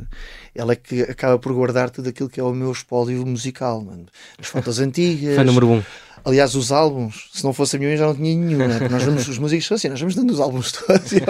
ela 0.52 0.72
é 0.72 0.76
que 0.76 1.02
acaba 1.02 1.38
por 1.38 1.52
guardar 1.52 1.90
tudo 1.90 2.08
aquilo 2.08 2.28
que 2.28 2.40
é 2.40 2.42
o 2.42 2.52
meu 2.52 2.72
espólio 2.72 3.24
musical. 3.24 3.80
mano. 3.84 4.06
As 4.36 4.48
fotos 4.48 4.78
antigas. 4.80 5.36
Fã 5.36 5.44
número 5.44 5.68
um. 5.68 5.82
Aliás, 6.26 6.56
os 6.56 6.72
álbuns, 6.72 7.30
se 7.32 7.44
não 7.44 7.52
fosse 7.52 7.76
a 7.76 7.78
minha 7.78 7.88
mãe, 7.90 7.96
já 7.96 8.06
não 8.06 8.14
tinha 8.14 8.36
nenhum. 8.36 8.58
Né? 8.66 8.78
Porque 8.78 8.92
nós 8.92 9.04
vamos, 9.04 9.28
os 9.28 9.38
músicos 9.38 9.66
são 9.66 9.76
assim, 9.76 9.88
nós 9.88 10.00
vamos 10.00 10.16
dando 10.16 10.32
os 10.32 10.40
álbuns 10.40 10.72
todos 10.72 11.12
e. 11.12 11.20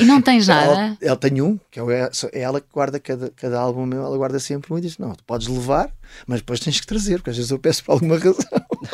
E 0.00 0.06
não 0.06 0.22
tens 0.22 0.48
nada? 0.48 0.72
Ela, 0.72 0.96
ela 1.00 1.16
tem 1.16 1.42
um, 1.42 1.58
que 1.70 1.78
é, 1.78 1.82
o- 1.82 1.90
é 1.90 2.08
ela 2.32 2.58
que 2.58 2.66
guarda 2.72 2.98
cada, 2.98 3.30
cada 3.36 3.60
álbum 3.60 3.84
meu, 3.84 4.02
ela 4.02 4.16
guarda 4.16 4.40
sempre 4.40 4.72
um 4.72 4.78
e 4.78 4.80
diz: 4.80 4.96
Não, 4.96 5.14
tu 5.14 5.22
podes 5.24 5.46
levar, 5.46 5.90
mas 6.26 6.40
depois 6.40 6.58
tens 6.58 6.80
que 6.80 6.86
trazer, 6.86 7.16
porque 7.18 7.28
às 7.30 7.36
vezes 7.36 7.50
eu 7.50 7.58
peço 7.58 7.84
por 7.84 7.92
alguma 7.92 8.16
razão. 8.18 8.34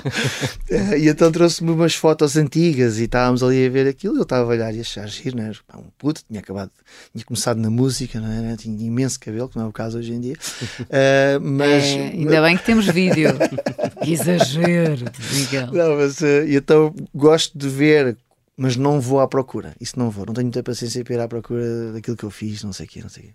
Eh, 0.69 0.99
e 0.99 1.09
então 1.09 1.31
trouxe-me 1.31 1.71
umas 1.71 1.95
fotos 1.95 2.37
antigas 2.37 2.99
e 2.99 3.05
estávamos 3.05 3.41
ali 3.43 3.65
a 3.65 3.71
ver 3.71 3.87
aquilo. 3.87 4.17
Eu 4.17 4.23
estava 4.23 4.43
a 4.43 4.47
olhar 4.49 4.75
e 4.75 4.79
a 4.79 4.81
achar 4.81 5.07
giro, 5.07 5.37
né? 5.37 5.53
Pá, 5.67 5.79
um 5.79 5.85
puto, 5.97 6.23
tinha 6.27 6.41
acabado, 6.41 6.73
tinha 7.13 7.25
começado 7.25 7.59
na 7.59 7.71
música, 7.71 8.19
não 8.21 8.53
é? 8.53 8.57
Tinha 8.57 8.85
imenso 8.85 9.19
cabelo, 9.21 9.49
que 9.49 9.57
não 9.57 9.67
é 9.67 9.69
o 9.69 9.73
caso 9.73 9.99
hoje 9.99 10.13
em 10.13 10.21
dia. 10.21 10.37
Eh, 10.91 11.39
mas, 11.41 11.85
É, 11.85 12.09
ainda 12.09 12.43
bem 12.43 12.57
que 12.57 12.65
temos 12.65 12.87
vídeo. 12.87 13.31
Que 14.03 14.13
exagero, 14.13 15.07
Miguel. 15.35 15.73
Não, 15.73 15.97
mas 15.97 16.21
e 16.21 16.55
então 16.57 16.95
gosto 17.15 17.57
de 17.57 17.69
ver, 17.69 18.17
mas 18.57 18.77
não 18.77 19.01
vou 19.01 19.21
à 19.21 19.27
procura. 19.29 19.75
Isso 19.81 19.99
não 19.99 20.11
vou. 20.11 20.27
Não 20.27 20.35
tenho 20.35 20.47
muita 20.47 20.63
paciência 20.63 21.03
para 21.05 21.15
ir 21.15 21.21
à 21.21 21.29
procura 21.29 21.93
daquilo 21.93 22.17
que 22.17 22.25
eu 22.25 22.31
fiz, 22.31 22.63
não 22.63 22.73
sei 22.73 22.87
o 22.87 22.89
quê, 22.89 23.01
não 23.03 23.09
sei 23.09 23.25
o 23.25 23.27
quê. 23.27 23.33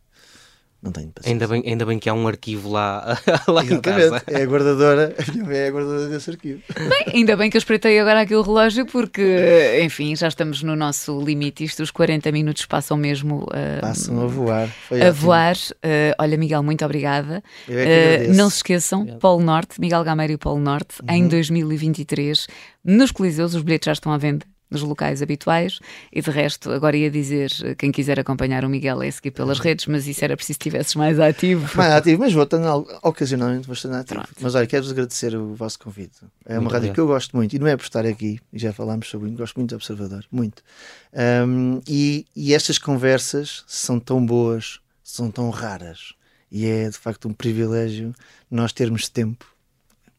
Não 0.84 0.92
tenho 0.92 1.10
paciência. 1.10 1.34
Ainda 1.36 1.48
bem, 1.48 1.64
ainda 1.66 1.86
bem 1.86 2.00
que 2.00 2.10
há 2.10 2.14
um 2.14 2.28
arquivo 2.28 2.72
lá, 2.72 3.16
lá 3.48 3.64
em 3.64 3.80
casa. 3.80 4.24
É 4.26 4.42
a 4.42 4.46
guardadora, 4.46 5.16
a 5.16 5.32
minha 5.32 5.44
mãe 5.46 5.56
é 5.58 5.68
a 5.68 5.72
guardadora 5.72 6.08
desse 6.10 6.32
arquivo. 6.32 6.60
Bem, 6.76 7.06
ainda 7.20 7.38
bem 7.38 7.52
que 7.52 7.58
eu 7.58 7.60
espreitei 7.60 8.00
agora 8.00 8.22
aqui 8.22 8.34
o 8.36 8.42
relógio, 8.42 8.86
porque, 8.88 9.80
enfim, 9.84 10.16
já 10.16 10.28
estamos 10.28 10.64
no 10.64 10.76
nosso 10.76 11.22
limite. 11.22 11.64
Isto, 11.64 11.84
os 11.84 11.92
40 11.92 12.32
minutos 12.32 12.66
passam 12.66 12.98
mesmo 12.98 13.44
uh, 13.44 13.82
Passam 13.82 14.22
a 14.24 14.26
voar. 14.26 14.68
Foi 14.88 15.00
a 15.02 15.10
ótimo. 15.10 15.22
voar. 15.22 15.56
Uh, 15.56 16.16
olha, 16.18 16.36
Miguel, 16.38 16.64
muito 16.64 16.84
obrigada. 16.84 17.44
Eu 17.68 17.78
é 17.80 17.86
que 18.26 18.32
Uh, 18.32 18.34
não 18.34 18.50
se 18.50 18.58
esqueçam, 18.58 19.06
Polo 19.20 19.44
Norte, 19.44 19.80
Miguel 19.80 20.04
Gameiro 20.04 20.34
e 20.34 20.38
Polo 20.38 20.60
Norte, 20.60 20.96
Uhum. 21.08 21.16
em 21.16 21.28
2023, 21.28 22.48
nos 22.84 23.12
Coliseus, 23.12 23.54
os 23.54 23.62
bilhetes 23.62 23.86
já 23.86 23.92
estão 23.94 24.12
à 24.12 24.18
venda. 24.18 24.46
Nos 24.72 24.82
locais 24.84 25.22
habituais 25.22 25.80
e 26.14 26.22
de 26.22 26.32
resto, 26.32 26.72
agora 26.72 26.96
ia 26.96 27.12
dizer, 27.12 27.52
uh, 27.62 27.76
quem 27.76 27.92
quiser 27.92 28.18
acompanhar 28.20 28.64
o 28.64 28.70
Miguel 28.70 29.02
é 29.04 29.12
seguir 29.12 29.32
pelas 29.32 29.58
Uhum. 29.58 29.64
redes, 29.66 29.86
mas 29.86 30.08
isso 30.08 30.24
era 30.24 30.38
preciso 30.38 30.58
que 30.58 30.70
estivesses 30.70 30.96
mais 30.96 31.20
ativo. 31.20 31.70
Mais 31.78 31.92
ativo, 31.92 32.22
mas 32.22 32.32
vou 32.32 32.44
estando 32.44 32.66
al- 32.68 32.88
ocasionalmente 33.04 33.68
vou 33.68 33.74
estando 33.74 33.96
ativo. 33.96 34.22
Pronto. 34.22 34.34
Mas 34.40 34.56
olha, 34.56 34.66
quero-vos 34.66 34.92
agradecer 34.92 35.36
o 35.36 35.54
vosso 35.54 35.78
convite. 35.78 36.20
É 36.46 36.54
uma 36.54 36.62
Muito 36.62 36.72
rádio 36.72 36.78
obrigado. 36.78 36.94
que 36.96 37.02
eu 37.02 37.08
gosto 37.08 37.36
muito, 37.36 37.54
e 37.54 37.60
não 37.60 37.68
é 37.68 37.76
por 37.76 37.84
estar 37.84 38.06
aqui, 38.06 38.40
e 38.54 38.58
já 38.58 38.72
falámos 38.72 39.10
sobre 39.10 39.28
isso, 39.28 39.38
gosto 39.38 39.58
muito 39.58 39.72
do 39.72 39.76
Observador, 39.76 40.24
muito. 40.32 40.64
Um, 41.14 41.82
e, 41.86 42.26
e 42.34 42.54
estas 42.54 42.78
conversas 42.78 43.66
são 43.68 44.00
tão 44.00 44.26
boas, 44.26 44.80
são 45.04 45.30
tão 45.30 45.50
raras, 45.50 46.14
e 46.50 46.66
é 46.66 46.90
de 46.90 46.98
facto 46.98 47.28
um 47.28 47.34
privilégio 47.34 48.14
nós 48.50 48.72
termos 48.72 49.10
tempo, 49.10 49.46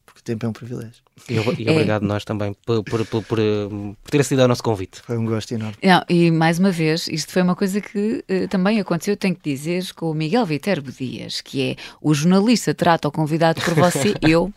porque 0.04 0.20
o 0.20 0.22
tempo 0.22 0.44
é 0.44 0.48
um 0.48 0.52
privilégio. 0.52 1.02
E, 1.28 1.34
e 1.34 1.68
É. 1.68 1.70
obrigado 1.70 2.02
nós 2.02 2.24
também 2.24 2.54
por, 2.66 2.82
por, 2.82 3.04
por, 3.06 3.22
por, 3.22 3.38
por 3.38 4.10
ter 4.10 4.20
acedido 4.20 4.42
ao 4.42 4.48
nosso 4.48 4.62
convite. 4.62 5.00
Foi 5.06 5.16
um 5.16 5.24
gosto 5.26 5.52
enorme. 5.54 5.76
Não, 5.82 6.02
e 6.08 6.30
mais 6.30 6.58
uma 6.58 6.70
vez, 6.70 7.06
isto 7.06 7.30
foi 7.32 7.42
uma 7.42 7.54
coisa 7.54 7.80
que 7.80 8.24
eh, 8.28 8.46
também 8.48 8.80
aconteceu, 8.80 9.16
tenho 9.16 9.34
que 9.36 9.42
dizer, 9.54 9.84
com 9.94 10.10
o 10.10 10.14
Miguel 10.14 10.44
Viterbo 10.46 10.90
Dias, 10.90 11.40
que 11.40 11.70
é 11.70 11.76
o 12.00 12.12
jornalista 12.14 12.74
trata 12.74 13.06
o 13.08 13.12
convidado 13.12 13.60
por 13.60 13.74
você, 13.74 14.14
eu, 14.22 14.50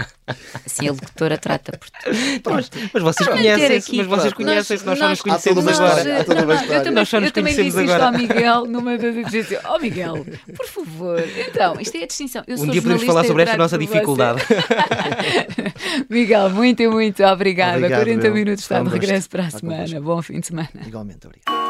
assim 0.66 0.88
a 0.88 0.92
locutora 0.92 1.38
trata 1.38 1.78
por 1.78 1.90
tu. 1.90 2.50
Mas, 2.52 2.72
mas 2.94 3.04
vocês 3.04 3.28
Para 3.28 3.38
conhecem-se, 3.38 3.96
mas 3.98 4.08
vocês 4.08 4.34
conhecem-se, 4.34 4.86
nós, 4.86 4.98
só 4.98 5.10
nos 5.10 5.20
nós- 5.20 5.22
conhecemos 5.22 5.60
toda 5.60 5.62
uma 5.62 5.72
agora. 5.88 6.00
história. 6.00 6.18
Eu 6.20 6.26
também, 6.26 6.96
Nós 6.96 7.14
eu 7.14 7.32
também 7.32 7.56
disse 7.56 7.68
isto 7.68 7.80
agora. 7.80 8.06
ao 8.08 8.12
Miguel 8.14 8.66
numa 8.66 8.98
das 8.98 9.14
vezes 9.14 9.32
disse, 9.32 9.60
oh 9.70 9.78
Miguel, 9.78 10.26
por 10.56 10.66
favor, 10.68 11.24
então, 11.48 11.80
isto 11.80 11.96
é 11.98 12.04
a 12.04 12.08
distinção. 12.08 12.44
Eu 12.48 12.56
Um 12.56 12.58
sou 12.58 12.68
dia 12.70 12.82
podemos 12.82 13.04
falar 13.04 13.24
e 13.24 13.28
sobre 13.28 13.44
esta 13.44 13.58
nossa 13.58 13.78
dificuldade. 13.78 14.42
Miguel, 16.10 16.45
muito, 16.50 16.84
muito 16.92 17.24
obrigada. 17.24 17.78
Obrigado, 17.78 18.00
40 18.00 18.28
eu. 18.28 18.34
minutos 18.34 18.64
está 18.64 18.82
de 18.82 18.90
regresso 18.90 19.30
para 19.30 19.48
a 19.48 19.50
semana. 19.50 20.02
Bom 20.02 20.22
fim 20.22 20.40
de 20.40 20.48
semana. 20.48 20.70
Igualmente, 20.86 21.26
obrigado. 21.26 21.65